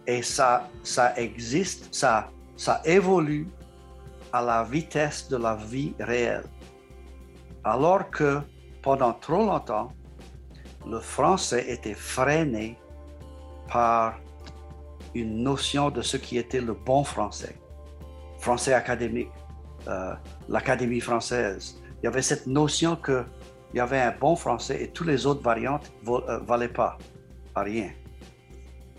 Et 0.06 0.22
ça, 0.22 0.68
ça 0.82 1.16
existe, 1.16 1.94
ça, 1.94 2.30
ça 2.56 2.80
évolue 2.84 3.48
à 4.32 4.42
la 4.42 4.64
vitesse 4.64 5.28
de 5.28 5.36
la 5.36 5.54
vie 5.54 5.94
réelle. 5.98 6.44
Alors 7.64 8.10
que 8.10 8.40
pendant 8.82 9.14
trop 9.14 9.46
longtemps, 9.46 9.92
le 10.86 11.00
français 11.00 11.64
était 11.68 11.94
freiné 11.94 12.78
par 13.72 14.20
une 15.14 15.42
notion 15.42 15.88
de 15.90 16.02
ce 16.02 16.18
qui 16.18 16.36
était 16.36 16.60
le 16.60 16.74
bon 16.74 17.04
français, 17.04 17.56
français 18.38 18.74
académique, 18.74 19.30
euh, 19.88 20.14
l'Académie 20.48 21.00
française. 21.00 21.80
Il 22.02 22.04
y 22.04 22.08
avait 22.08 22.20
cette 22.20 22.46
notion 22.46 22.96
qu'il 22.96 23.24
y 23.72 23.80
avait 23.80 24.00
un 24.00 24.12
bon 24.12 24.36
français 24.36 24.82
et 24.82 24.88
toutes 24.88 25.06
les 25.06 25.24
autres 25.24 25.42
variantes 25.42 25.90
ne 26.04 26.10
euh, 26.10 26.38
valaient 26.40 26.68
pas 26.68 26.98
à 27.54 27.62
rien. 27.62 27.90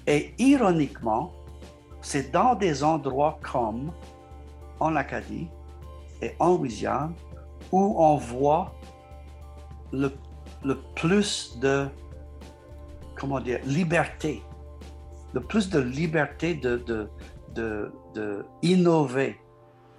Et 0.08 0.34
ironiquement, 0.40 1.34
c'est 2.02 2.32
dans 2.32 2.56
des 2.56 2.84
endroits 2.84 3.38
comme 3.44 3.92
en 4.80 4.96
Acadie 4.96 5.48
et 6.22 6.34
en 6.40 6.56
Louisiane 6.58 7.14
où 7.76 7.94
on 7.98 8.16
voit 8.16 8.74
le, 9.92 10.10
plus 10.96 11.60
de, 11.60 11.88
comment 13.18 13.42
dire, 13.42 13.60
liberté, 13.66 14.42
le 15.34 15.42
plus 15.42 15.70
de 15.70 15.80
liberté 15.80 16.54
de, 16.54 16.78
de, 16.88 17.92
de, 18.14 18.46
innover 18.62 19.38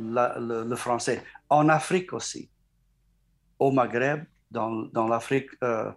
le, 0.00 0.74
français. 0.74 1.22
En 1.50 1.68
Afrique 1.68 2.14
aussi, 2.14 2.48
au 3.58 3.70
Maghreb, 3.70 4.24
dans, 4.50 4.70
dans 4.96 5.06
l'Afrique 5.06 5.50
euh, 5.62 5.92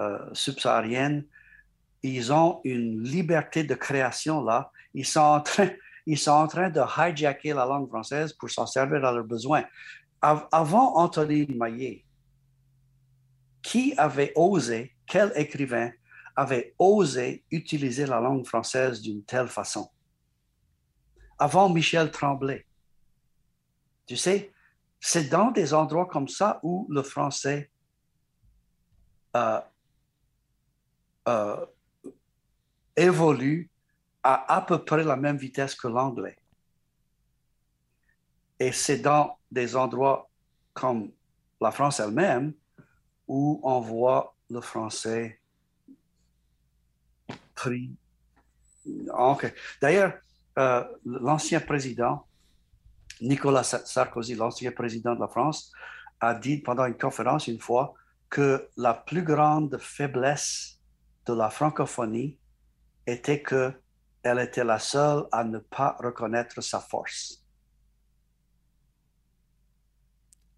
euh, 0.00 0.18
subsaharienne, 0.34 1.24
ils 2.02 2.30
ont 2.30 2.60
une 2.64 3.02
liberté 3.02 3.64
de 3.64 3.74
création 3.74 4.44
là. 4.44 4.70
Ils 4.92 5.06
sont 5.06 5.20
en 5.20 5.40
train, 5.40 5.70
ils 6.06 6.18
sont 6.18 6.32
en 6.32 6.46
train 6.46 6.68
de 6.68 6.80
hijacker 6.80 7.54
la 7.54 7.64
langue 7.64 7.88
française 7.88 8.34
pour 8.34 8.50
s'en 8.50 8.66
servir 8.66 9.02
à 9.02 9.12
leurs 9.12 9.24
besoins. 9.24 9.64
Avant 10.22 10.96
Anthony 10.96 11.46
Maillet, 11.46 12.04
qui 13.60 13.94
avait 13.96 14.32
osé, 14.36 14.94
quel 15.06 15.32
écrivain 15.34 15.90
avait 16.36 16.74
osé 16.78 17.44
utiliser 17.50 18.06
la 18.06 18.20
langue 18.20 18.46
française 18.46 19.00
d'une 19.00 19.24
telle 19.24 19.48
façon? 19.48 19.90
Avant 21.38 21.68
Michel 21.68 22.10
Tremblay. 22.10 22.64
Tu 24.06 24.16
sais, 24.16 24.52
c'est 25.00 25.28
dans 25.28 25.50
des 25.50 25.74
endroits 25.74 26.06
comme 26.06 26.28
ça 26.28 26.60
où 26.62 26.86
le 26.88 27.02
français 27.02 27.70
euh, 29.36 29.60
euh, 31.28 31.66
évolue 32.96 33.70
à 34.22 34.56
à 34.56 34.60
peu 34.62 34.84
près 34.84 35.02
la 35.02 35.16
même 35.16 35.36
vitesse 35.36 35.74
que 35.74 35.88
l'anglais. 35.88 36.36
Et 38.60 38.70
c'est 38.70 38.98
dans 38.98 39.36
des 39.52 39.76
endroits 39.76 40.28
comme 40.72 41.12
la 41.60 41.70
France 41.70 42.00
elle-même 42.00 42.54
où 43.28 43.60
on 43.62 43.80
voit 43.80 44.34
le 44.50 44.60
français 44.60 45.40
pris. 47.54 47.94
D'ailleurs, 49.80 50.14
euh, 50.58 50.84
l'ancien 51.04 51.60
président, 51.60 52.26
Nicolas 53.20 53.62
Sarkozy, 53.62 54.34
l'ancien 54.34 54.72
président 54.72 55.14
de 55.14 55.20
la 55.20 55.28
France, 55.28 55.70
a 56.20 56.34
dit 56.34 56.58
pendant 56.58 56.86
une 56.86 56.96
conférence 56.96 57.46
une 57.46 57.60
fois 57.60 57.94
que 58.28 58.68
la 58.76 58.94
plus 58.94 59.22
grande 59.22 59.78
faiblesse 59.78 60.80
de 61.26 61.34
la 61.34 61.50
francophonie 61.50 62.38
était 63.06 63.42
que 63.42 63.72
elle 64.22 64.38
était 64.38 64.64
la 64.64 64.78
seule 64.78 65.24
à 65.32 65.44
ne 65.44 65.58
pas 65.58 65.96
reconnaître 66.00 66.60
sa 66.60 66.80
force. 66.80 67.41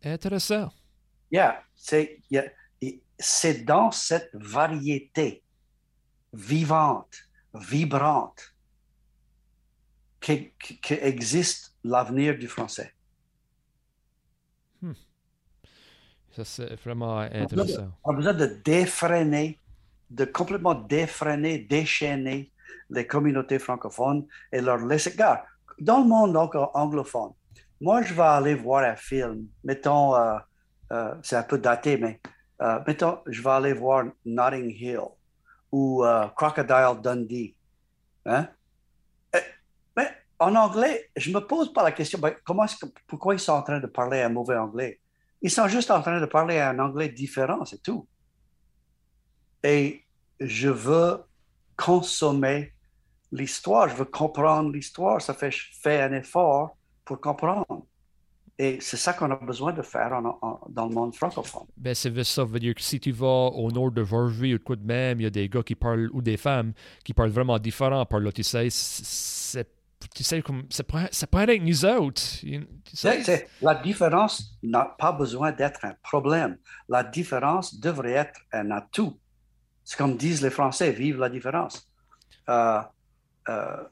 Intéressant. 0.04 0.70
Yeah, 1.30 1.62
c'est 1.74 2.20
yeah, 2.30 2.44
dans 3.64 3.90
cette 3.90 4.30
variété 4.34 5.42
vivante, 6.32 7.16
vibrante, 7.54 8.54
que- 10.20 10.50
que- 10.58 10.74
qu'existe 10.82 11.74
l'avenir 11.84 12.36
du 12.38 12.48
français. 12.48 12.92
Ça, 16.32 16.44
c'est 16.44 16.74
vraiment 16.82 17.18
intéressant. 17.18 17.92
On 18.02 18.12
a 18.12 18.16
besoin 18.16 18.34
de 18.34 18.46
défreiner, 18.64 19.60
de 20.10 20.24
complètement 20.24 20.74
défreiner, 20.74 21.60
déchaîner 21.60 22.50
les 22.90 23.06
communautés 23.06 23.60
francophones 23.60 24.26
et 24.50 24.60
leur 24.60 24.78
laisser. 24.78 25.10
Regarde, 25.10 25.40
dans 25.78 26.00
le 26.00 26.08
monde 26.08 26.36
anglophone, 26.74 27.32
moi, 27.80 28.02
je 28.02 28.14
vais 28.14 28.22
aller 28.22 28.54
voir 28.54 28.84
un 28.84 28.96
film, 28.96 29.46
mettons, 29.62 30.14
euh, 30.14 30.38
euh, 30.92 31.14
c'est 31.22 31.36
un 31.36 31.42
peu 31.42 31.58
daté, 31.58 31.96
mais 31.96 32.20
euh, 32.62 32.80
mettons, 32.86 33.18
je 33.26 33.42
vais 33.42 33.50
aller 33.50 33.72
voir 33.72 34.04
Notting 34.24 34.70
Hill 34.70 35.00
ou 35.72 36.04
Crocodile 36.36 37.00
Dundee. 37.02 37.56
Hein? 38.26 38.48
Mais 39.96 40.08
en 40.38 40.54
anglais, 40.54 41.10
je 41.16 41.30
me 41.30 41.40
pose 41.40 41.72
pas 41.72 41.82
la 41.82 41.92
question, 41.92 42.20
ben, 42.20 42.34
pourquoi 43.08 43.34
ils 43.34 43.40
sont 43.40 43.52
en 43.52 43.62
train 43.62 43.80
de 43.80 43.88
parler 43.88 44.22
un 44.22 44.28
mauvais 44.28 44.56
anglais? 44.56 45.00
Ils 45.42 45.50
sont 45.50 45.66
juste 45.68 45.90
en 45.90 46.00
train 46.00 46.20
de 46.20 46.26
parler 46.26 46.60
un 46.60 46.78
anglais 46.78 47.08
différent, 47.08 47.64
c'est 47.64 47.82
tout. 47.82 48.06
Et 49.64 50.04
je 50.40 50.68
veux 50.68 51.22
consommer 51.76 52.72
l'histoire, 53.32 53.88
je 53.88 53.96
veux 53.96 54.04
comprendre 54.04 54.70
l'histoire, 54.70 55.20
ça 55.20 55.34
fait, 55.34 56.00
un 56.00 56.12
effort 56.12 56.76
pour 57.04 57.20
comprendre. 57.20 57.84
Et 58.56 58.78
c'est 58.80 58.96
ça 58.96 59.12
qu'on 59.12 59.30
a 59.32 59.36
besoin 59.36 59.72
de 59.72 59.82
faire 59.82 60.12
en- 60.12 60.38
en- 60.40 60.60
dans 60.68 60.86
le 60.86 60.94
monde 60.94 61.14
francophone. 61.14 61.64
Ben, 61.76 61.92
c'est 61.94 62.22
ça 62.24 62.44
veut 62.44 62.60
dire 62.60 62.74
que 62.74 62.82
si 62.82 63.00
tu 63.00 63.10
vas 63.10 63.26
au 63.52 63.70
nord 63.72 63.90
de 63.90 64.02
Vervie 64.02 64.54
ou 64.54 64.58
de 64.58 64.62
quoi 64.62 64.76
de 64.76 64.86
même, 64.86 65.20
il 65.20 65.24
y 65.24 65.26
a 65.26 65.30
des 65.30 65.48
gars 65.48 65.62
qui 65.64 65.74
parlent, 65.74 66.08
ou 66.12 66.22
des 66.22 66.36
femmes, 66.36 66.72
qui 67.04 67.12
parlent 67.12 67.30
vraiment 67.30 67.58
différent 67.58 68.06
par 68.06 68.20
là, 68.20 68.30
tu 68.30 68.44
sais, 68.44 68.68
c'est, 68.70 69.68
tu 70.14 70.22
sais, 70.22 70.40
comme, 70.40 70.62
c'est 70.70 70.86
pas 70.86 71.40
avec 71.40 71.62
nous 71.62 71.84
autres. 71.84 72.22
Tu 72.42 72.60
sais, 72.94 73.48
la 73.60 73.74
différence 73.74 74.56
n'a 74.62 74.84
pas 74.84 75.10
besoin 75.10 75.50
d'être 75.50 75.84
un 75.84 75.94
problème. 76.02 76.56
La 76.88 77.02
différence 77.02 77.80
devrait 77.80 78.12
être 78.12 78.40
un 78.52 78.70
atout. 78.70 79.18
C'est 79.82 79.98
comme 79.98 80.16
disent 80.16 80.42
les 80.42 80.50
Français, 80.50 80.92
vive 80.92 81.18
la 81.18 81.28
différence. 81.28 81.90
Euh, 82.48 82.80
euh, 83.48 83.82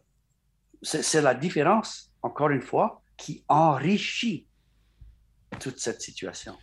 c'est 0.83 1.21
la 1.23 1.35
différence, 1.35 2.11
encore 2.23 2.51
une 2.51 2.63
fois, 2.63 3.02
qui 3.23 3.45
enrichit 3.49 4.47
toute 5.61 5.79
cette 5.79 6.03
situation. 6.03 6.57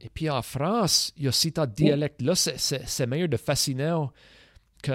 Et 0.00 0.08
puis 0.08 0.30
en 0.30 0.42
France, 0.42 1.12
il 1.16 1.24
y 1.24 1.28
a 1.28 1.32
ces 1.32 1.50
tas 1.52 1.66
de 1.66 1.74
dialectes-là, 1.74 2.34
c'est- 2.34 2.58
c'est 2.58 2.86
c'est 2.86 3.06
meilleur 3.06 3.28
de 3.28 3.36
fascinant 3.36 4.12
que. 4.82 4.92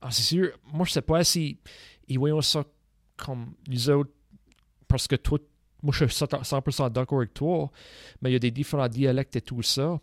Ah, 0.00 0.10
c'est 0.10 0.22
sûr, 0.22 0.58
moi 0.64 0.84
je 0.86 0.92
sais 0.92 1.02
pas 1.02 1.22
si 1.24 1.58
ils 2.08 2.18
voient 2.18 2.42
ça 2.42 2.64
comme 3.16 3.54
nous 3.68 3.90
autres, 3.90 4.10
parce 4.88 5.06
que 5.06 5.16
toi, 5.16 5.38
moi 5.82 5.92
je 5.96 6.06
suis 6.06 6.24
100% 6.42 6.90
d'accord 6.90 7.18
avec 7.18 7.34
toi, 7.34 7.70
mais 8.20 8.30
il 8.30 8.32
y 8.32 8.36
a 8.36 8.40
des 8.40 8.50
différents 8.50 8.88
dialectes 8.88 9.36
et 9.36 9.40
tout 9.42 9.62
ça. 9.62 10.00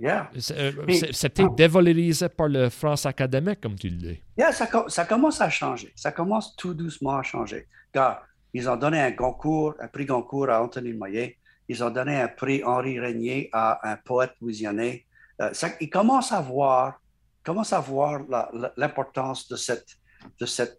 Yeah. 0.00 0.30
C'est 0.38 0.58
euh, 0.58 0.72
Mais- 0.86 1.12
c'est- 1.12 1.28
peut-être 1.30 1.54
dévalorisé 1.54 2.28
par 2.28 2.48
le 2.48 2.68
France 2.68 3.06
académique, 3.06 3.60
comme 3.60 3.76
tu 3.76 3.88
le 3.88 3.96
dis. 3.96 4.22
Yeah, 4.36 4.52
ça, 4.52 4.66
co- 4.66 4.88
ça 4.88 5.04
commence 5.06 5.40
à 5.40 5.48
changer. 5.50 5.92
Ça 5.96 6.12
commence 6.12 6.54
tout 6.56 6.74
doucement 6.74 7.16
à 7.16 7.22
changer. 7.22 7.66
Car 7.92 8.22
ils 8.52 8.68
ont 8.68 8.76
donné 8.76 9.00
un 9.00 9.12
concours, 9.12 9.74
un 9.80 9.88
prix 9.88 10.04
Goncourt 10.06 10.50
à 10.50 10.62
Anthony 10.62 10.92
Moyer. 10.92 11.38
Ils 11.68 11.82
ont 11.82 11.90
donné 11.90 12.20
un 12.20 12.28
prix 12.28 12.62
Henri 12.62 13.00
Régnier 13.00 13.48
à 13.52 13.90
un 13.90 13.96
poète 13.96 14.32
louisianais. 14.40 15.04
Euh, 15.40 15.50
ça- 15.52 15.70
ils 15.80 15.90
commencent 15.90 16.32
à 16.32 16.40
voir, 16.40 17.00
commencent 17.42 17.72
à 17.72 17.80
voir 17.80 18.20
l'importance 18.76 19.48
de 19.48 19.56
cette, 19.56 19.96
de 20.40 20.46
cette 20.46 20.78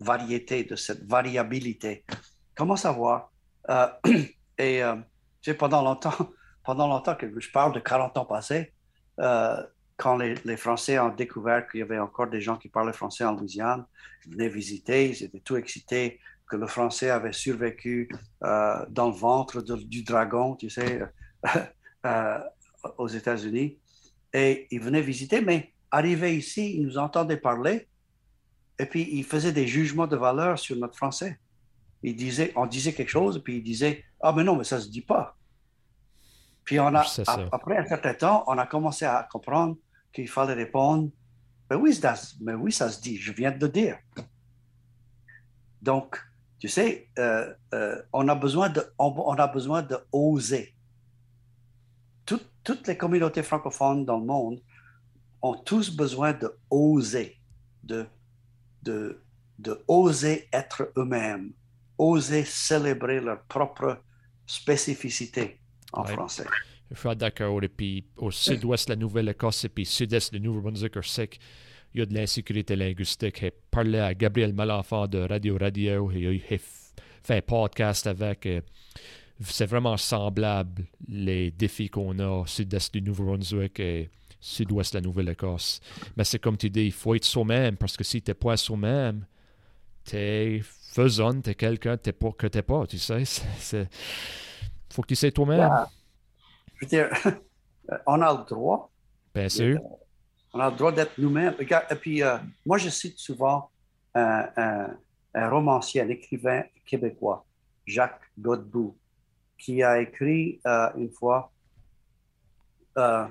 variété, 0.00 0.64
de 0.64 0.76
cette 0.76 1.04
variabilité. 1.08 2.04
Ils 2.10 2.54
commencent 2.56 2.84
à 2.86 2.92
voir. 2.92 3.30
Euh, 3.70 3.86
et 4.58 4.82
euh, 4.82 4.96
pendant 5.58 5.82
longtemps, 5.82 6.14
pendant 6.68 6.86
longtemps 6.86 7.14
que 7.14 7.40
je 7.40 7.50
parle 7.50 7.72
de 7.72 7.80
40 7.80 8.18
ans 8.18 8.26
passés, 8.26 8.74
euh, 9.20 9.56
quand 9.96 10.18
les, 10.18 10.56
Français 10.58 10.98
ont 10.98 11.08
découvert 11.08 11.66
qu'il 11.66 11.80
y 11.80 11.82
avait 11.82 11.98
encore 11.98 12.26
des 12.26 12.42
gens 12.42 12.58
qui 12.58 12.68
parlaient 12.68 12.92
français 12.92 13.24
en 13.24 13.32
Louisiane, 13.32 13.86
ils 14.26 14.32
venaient 14.32 14.50
visiter, 14.50 15.08
ils 15.08 15.22
étaient 15.24 15.40
tout 15.40 15.56
excités 15.56 16.20
que 16.46 16.56
le 16.56 16.66
français 16.66 17.08
avait 17.08 17.32
survécu 17.32 18.10
euh, 18.44 18.84
dans 18.90 19.06
le 19.06 19.14
ventre 19.14 19.62
du 19.62 20.02
dragon, 20.02 20.56
tu 20.56 20.68
sais, 20.68 21.00
euh, 22.04 22.38
aux 22.98 23.08
États-Unis. 23.08 23.78
Et 24.34 24.66
ils 24.70 24.82
venaient 24.82 25.00
visiter, 25.00 25.40
mais 25.40 25.72
arrivés 25.90 26.36
ici, 26.36 26.74
ils 26.76 26.82
nous 26.82 26.98
entendaient 26.98 27.38
parler 27.38 27.88
et 28.78 28.84
puis 28.84 29.08
ils 29.10 29.24
faisaient 29.24 29.52
des 29.52 29.66
jugements 29.66 30.06
de 30.06 30.16
valeur 30.16 30.58
sur 30.58 30.76
notre 30.76 30.98
français. 30.98 31.38
Ils 32.02 32.14
disaient, 32.14 32.52
on 32.56 32.66
disait 32.66 32.92
quelque 32.92 33.08
chose, 33.08 33.42
puis 33.42 33.56
ils 33.56 33.62
disaient 33.62 34.04
Ah, 34.20 34.34
mais 34.36 34.44
non, 34.44 34.54
mais 34.54 34.64
ça 34.64 34.78
se 34.78 34.90
dit 34.90 35.00
pas. 35.00 35.37
Puis 36.68 36.78
on 36.78 36.94
a, 36.94 37.02
après 37.50 37.78
un 37.78 37.86
certain 37.86 38.12
temps, 38.12 38.44
on 38.46 38.58
a 38.58 38.66
commencé 38.66 39.06
à 39.06 39.26
comprendre 39.32 39.78
qu'il 40.12 40.28
fallait 40.28 40.52
répondre 40.52 41.08
Mais 41.70 41.76
oui, 41.76 41.94
ça, 41.94 42.14
mais 42.42 42.52
oui, 42.52 42.70
ça 42.72 42.90
se 42.90 43.00
dit, 43.00 43.16
je 43.16 43.32
viens 43.32 43.50
de 43.52 43.58
le 43.64 43.72
dire. 43.72 43.96
Donc, 45.80 46.18
tu 46.58 46.68
sais, 46.68 47.08
euh, 47.18 47.54
euh, 47.72 48.02
on 48.12 48.28
a 48.28 48.34
besoin 48.34 48.68
de, 48.68 48.82
on, 48.98 49.14
on 49.16 49.32
a 49.34 49.46
besoin 49.46 49.80
de 49.80 49.96
oser. 50.12 50.74
Tout- 52.26 52.42
toutes 52.62 52.86
les 52.86 52.98
communautés 52.98 53.42
francophones 53.42 54.04
dans 54.04 54.18
le 54.18 54.26
monde 54.26 54.60
ont 55.40 55.54
tous 55.54 55.88
besoin 55.96 56.34
de 56.34 56.54
oser, 56.68 57.40
de, 57.82 58.06
de, 58.82 59.22
de 59.58 59.82
oser 59.88 60.48
être 60.52 60.92
eux-mêmes, 60.98 61.52
oser 61.96 62.44
célébrer 62.44 63.20
leur 63.20 63.42
propre 63.44 64.02
spécificité 64.46 65.60
en 65.92 66.04
Ouais. 66.04 66.12
français. 66.12 66.44
Je 66.90 66.96
suis 66.98 67.16
d'accord. 67.16 67.62
Et 67.62 67.68
puis 67.68 68.04
au 68.16 68.30
sud-ouest 68.30 68.88
de 68.88 68.92
la 68.92 68.96
Nouvelle-Écosse 68.96 69.64
et 69.64 69.68
puis 69.68 69.84
sud-est 69.84 70.32
de 70.32 70.38
Nouveau-Brunswick, 70.38 70.92
qu'il 70.92 72.00
y 72.00 72.00
a 72.02 72.06
de 72.06 72.14
l'insécurité 72.14 72.76
linguistique. 72.76 73.38
J'ai 73.40 73.52
parlé 73.70 73.98
à 73.98 74.14
Gabriel 74.14 74.52
Malenfant 74.54 75.06
de 75.06 75.18
Radio 75.18 75.58
Radio 75.58 76.10
et 76.12 76.20
il 76.20 76.40
fait 76.40 77.36
un 77.36 77.40
podcast 77.42 78.06
avec. 78.06 78.46
euh, 78.46 78.60
C'est 79.40 79.66
vraiment 79.66 79.96
semblable 79.96 80.84
les 81.08 81.50
défis 81.52 81.88
qu'on 81.90 82.18
a 82.18 82.26
au 82.28 82.46
sud-est 82.46 82.92
du 82.94 83.02
Nouveau-Brunswick 83.02 83.78
et 83.80 84.10
sud-ouest 84.40 84.94
de 84.94 84.98
la 84.98 85.02
Nouvelle-Écosse. 85.02 85.80
Mais 86.16 86.24
c'est 86.24 86.38
comme 86.38 86.56
tu 86.56 86.70
dis, 86.70 86.86
il 86.86 86.92
faut 86.92 87.14
être 87.14 87.24
soi-même 87.24 87.76
parce 87.76 87.96
que 87.96 88.02
si 88.04 88.20
tu 88.22 88.30
n'es 88.30 88.34
pas 88.34 88.56
soi-même, 88.56 89.26
t'es 90.04 90.60
faisonne, 90.64 91.42
t'es 91.42 91.54
quelqu'un 91.54 91.96
t'es 91.96 92.12
pas, 92.12 92.32
que 92.32 92.46
t'es 92.46 92.62
pas, 92.62 92.86
tu 92.86 92.98
sais. 92.98 93.24
C'est- 93.58 93.88
faut 94.92 95.02
que 95.02 95.08
tu 95.08 95.16
sais 95.16 95.30
toi-même, 95.32 95.58
Yeah. 95.60 95.88
Je 96.76 96.84
veux 96.84 96.88
dire, 96.88 97.10
on 98.06 98.20
a 98.22 98.32
le 98.32 98.44
droit 98.48 98.90
bien 99.34 99.48
sûr. 99.48 99.80
On 100.52 100.60
a 100.60 100.70
le 100.70 100.76
droit 100.76 100.90
d'être 100.92 101.18
nous-mêmes. 101.18 101.54
Et 101.60 101.94
puis, 101.96 102.22
euh, 102.22 102.38
moi, 102.64 102.78
je 102.78 102.88
cite 102.88 103.18
souvent 103.18 103.70
un, 104.14 104.48
un- 104.56 104.96
un 105.34 105.50
romancier, 105.50 106.00
un 106.00 106.08
écrivain 106.08 106.64
québécois, 106.86 107.44
Jacques 107.86 108.22
Godbout, 108.38 108.96
qui 109.58 109.82
a 109.82 110.00
écrit 110.00 110.60
euh, 110.66 110.90
une 110.96 111.10
fois, 111.10 111.52
euh, 112.96 113.26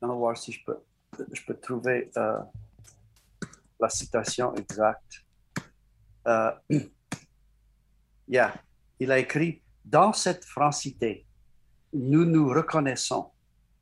on 0.00 0.08
va 0.08 0.14
voir 0.14 0.36
si 0.36 0.50
je 0.52 0.64
peux, 0.64 0.78
je 1.32 1.42
peux 1.44 1.54
trouver 1.54 2.10
euh, 2.16 2.38
la 3.78 3.88
citation 3.88 4.54
exacte. 4.54 5.24
Euh, 6.26 6.52
yeah. 8.28 8.54
Il 8.98 9.10
a 9.12 9.18
écrit, 9.18 9.62
dans 9.84 10.12
cette 10.12 10.44
francité, 10.44 11.26
nous 11.92 12.24
nous 12.24 12.48
reconnaissons 12.48 13.30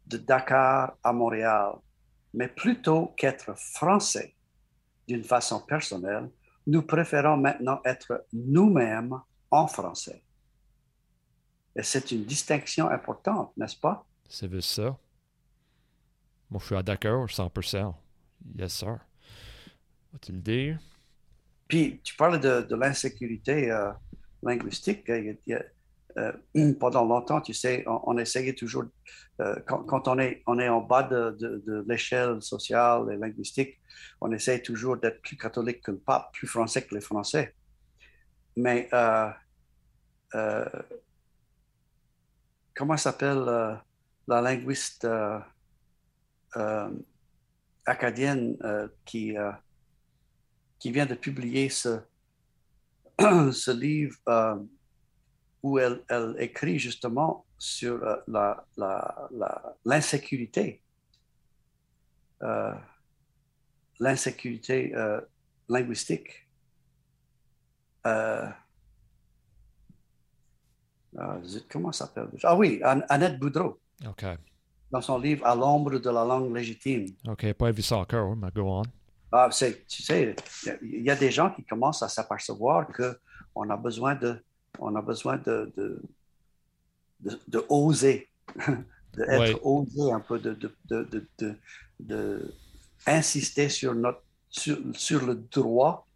de 0.07 0.17
Dakar 0.17 0.97
à 1.03 1.13
Montréal, 1.13 1.75
mais 2.35 2.49
plutôt 2.49 3.09
qu'être 3.17 3.55
français 3.59 4.35
d'une 5.07 5.25
façon 5.25 5.61
personnelle, 5.61 6.31
nous 6.67 6.83
préférons 6.83 7.37
maintenant 7.37 7.81
être 7.85 8.27
nous-mêmes 8.33 9.19
en 9.51 9.67
français. 9.67 10.23
Et 11.77 11.83
c'est 11.83 12.11
une 12.11 12.25
distinction 12.25 12.89
importante, 12.89 13.53
n'est-ce 13.57 13.77
pas? 13.79 14.05
C'est 14.29 14.51
juste 14.51 14.71
ça. 14.71 14.97
Moi, 16.51 16.61
je 16.61 16.67
suis 16.67 16.75
à 16.77 16.83
d'accord, 16.83 17.27
100%. 17.27 17.95
Yes, 18.57 18.73
sir. 18.73 18.99
Vas-tu 20.13 20.33
le 20.33 20.39
dire? 20.41 20.79
Puis, 21.69 22.01
tu 22.03 22.17
parles 22.17 22.41
de, 22.41 22.63
de 22.63 22.75
l'insécurité 22.77 23.71
euh, 23.71 23.91
linguistique. 24.43 25.05
Il 25.09 25.39
y 25.47 25.55
a- 25.55 25.63
euh, 26.19 26.33
pendant 26.81 27.05
longtemps, 27.05 27.41
tu 27.41 27.55
sais, 27.55 27.85
on, 27.87 28.01
on 28.05 28.19
essayait 28.19 28.55
toujours, 28.55 28.85
euh, 29.41 29.55
quand, 29.67 30.09
on, 30.09 30.19
est, 30.19 30.43
on 30.47 30.59
est 30.59 30.69
en 30.69 30.81
bas 30.81 31.03
de, 31.05 31.85
l'échelle 31.87 32.43
sociale 32.43 33.13
et 33.13 33.17
linguistique, 33.17 33.79
on 34.21 34.33
essaye 34.33 34.63
toujours 34.63 34.97
d'être 34.97 35.23
plus 35.23 35.37
catholique 35.37 35.83
que 35.83 35.93
le 35.93 35.99
pape, 35.99 36.33
plus 36.33 36.49
français 36.49 36.83
que 36.83 36.95
les 36.95 37.01
Français. 37.01 37.55
Mais 38.57 38.89
euh, 38.93 40.65
comment 42.75 42.97
s'appelle 42.97 43.45
la 44.27 44.41
linguiste 44.41 45.07
acadienne 47.87 48.57
qui, 49.05 49.37
qui 50.81 50.91
vient 50.91 51.07
de 51.07 51.15
publier 51.15 51.69
ce, 51.69 52.01
ce 53.21 53.71
livre 53.71 54.17
où 55.63 55.79
elle, 55.79 56.03
elle, 56.09 56.37
écrit 56.39 56.79
justement 56.79 57.45
sur 57.59 57.99
l'insécurité. 59.85 60.83
La, 62.41 62.47
la, 62.47 62.49
euh, 62.49 62.75
l'insécurité 64.01 64.95
euh, 64.95 65.21
linguistique. 65.69 66.49
Euh, 68.07 68.47
euh, 71.19 71.41
comment 71.71 71.93
s'appelle 71.93 72.29
Ah 72.43 72.57
oui, 72.57 72.81
Annette 72.83 73.39
Boudreau. 73.39 73.81
OK. 74.07 74.25
Dans 74.91 75.03
son 75.03 75.19
livre 75.19 75.45
À 75.45 75.55
l'ombre 75.55 75.99
de 75.99 76.11
la 76.11 76.25
langue 76.25 76.55
légitime. 76.55 77.07
OK, 77.27 77.53
pas 77.55 77.71
vu 77.71 77.83
ça 77.83 77.99
encore, 77.99 78.35
mais 78.37 78.51
go 78.55 78.63
on. 78.63 78.83
Ah, 79.31 79.51
tu 79.53 80.03
sais, 80.03 80.35
il 80.83 81.03
y 81.03 81.11
a 81.11 81.17
des 81.17 81.31
gens 81.31 81.51
qui 81.51 81.63
commencent 81.63 82.03
à 82.03 82.09
s'apercevoir 82.09 82.87
qu'on 82.87 83.69
a 83.69 83.77
besoin 83.77 84.15
de, 84.15 84.43
on 84.79 84.95
a 84.95 85.03
besoin 85.03 85.37
de, 85.39 85.73
de, 85.77 86.03
de, 87.21 87.39
de 87.49 87.65
oser, 87.69 88.29
d'être 89.17 89.41
ouais. 89.41 89.61
osé 89.63 90.13
un 90.13 90.21
peu, 90.21 90.39
de, 90.39 90.57
de, 90.89 91.27
de, 92.01 92.55
insister 93.07 93.69
sur, 93.69 93.95
notre, 93.95 94.23
sur, 94.51 94.79
sur 94.95 95.25
le 95.25 95.35
droit 95.35 96.07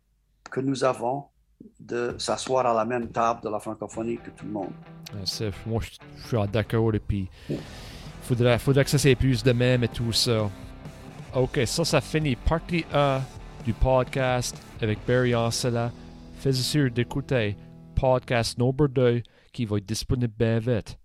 que 0.50 0.60
nous 0.60 0.84
avons 0.84 1.24
de 1.78 2.14
s'asseoir 2.18 2.66
à 2.66 2.74
la 2.74 2.84
même 2.84 3.08
table 3.08 3.40
de 3.42 3.48
la 3.48 3.60
francophonie 3.60 4.18
que 4.18 4.30
tout 4.30 4.44
le 4.44 4.52
monde. 4.52 4.72
Moi, 5.66 5.80
je 5.80 6.26
suis 6.26 6.48
d'accord. 6.52 6.94
Et 6.94 6.98
puis, 6.98 7.28
il 7.48 7.58
faudrait, 8.22 8.58
faudrait 8.58 8.84
que 8.84 8.90
ça 8.90 8.98
s'épuise 8.98 9.42
de 9.42 9.52
même 9.52 9.84
et 9.84 9.88
tout 9.88 10.12
ça. 10.12 10.50
OK, 11.34 11.60
ça, 11.66 11.84
ça 11.84 12.00
finit 12.00 12.36
partie 12.36 12.84
1 12.92 13.20
du 13.64 13.72
podcast 13.72 14.56
avec 14.80 14.98
Barry 15.06 15.34
Ancela. 15.34 15.90
Faites 16.38 16.54
sûr 16.54 16.90
d'écouter 16.90 17.56
podcast 18.02 18.58
number 18.58 18.88
2 18.88 19.22
qui 19.52 19.64
va 19.64 19.76
être 19.76 19.86
disponible 19.86 20.34
bien 20.36 20.58
vite. 20.58 20.98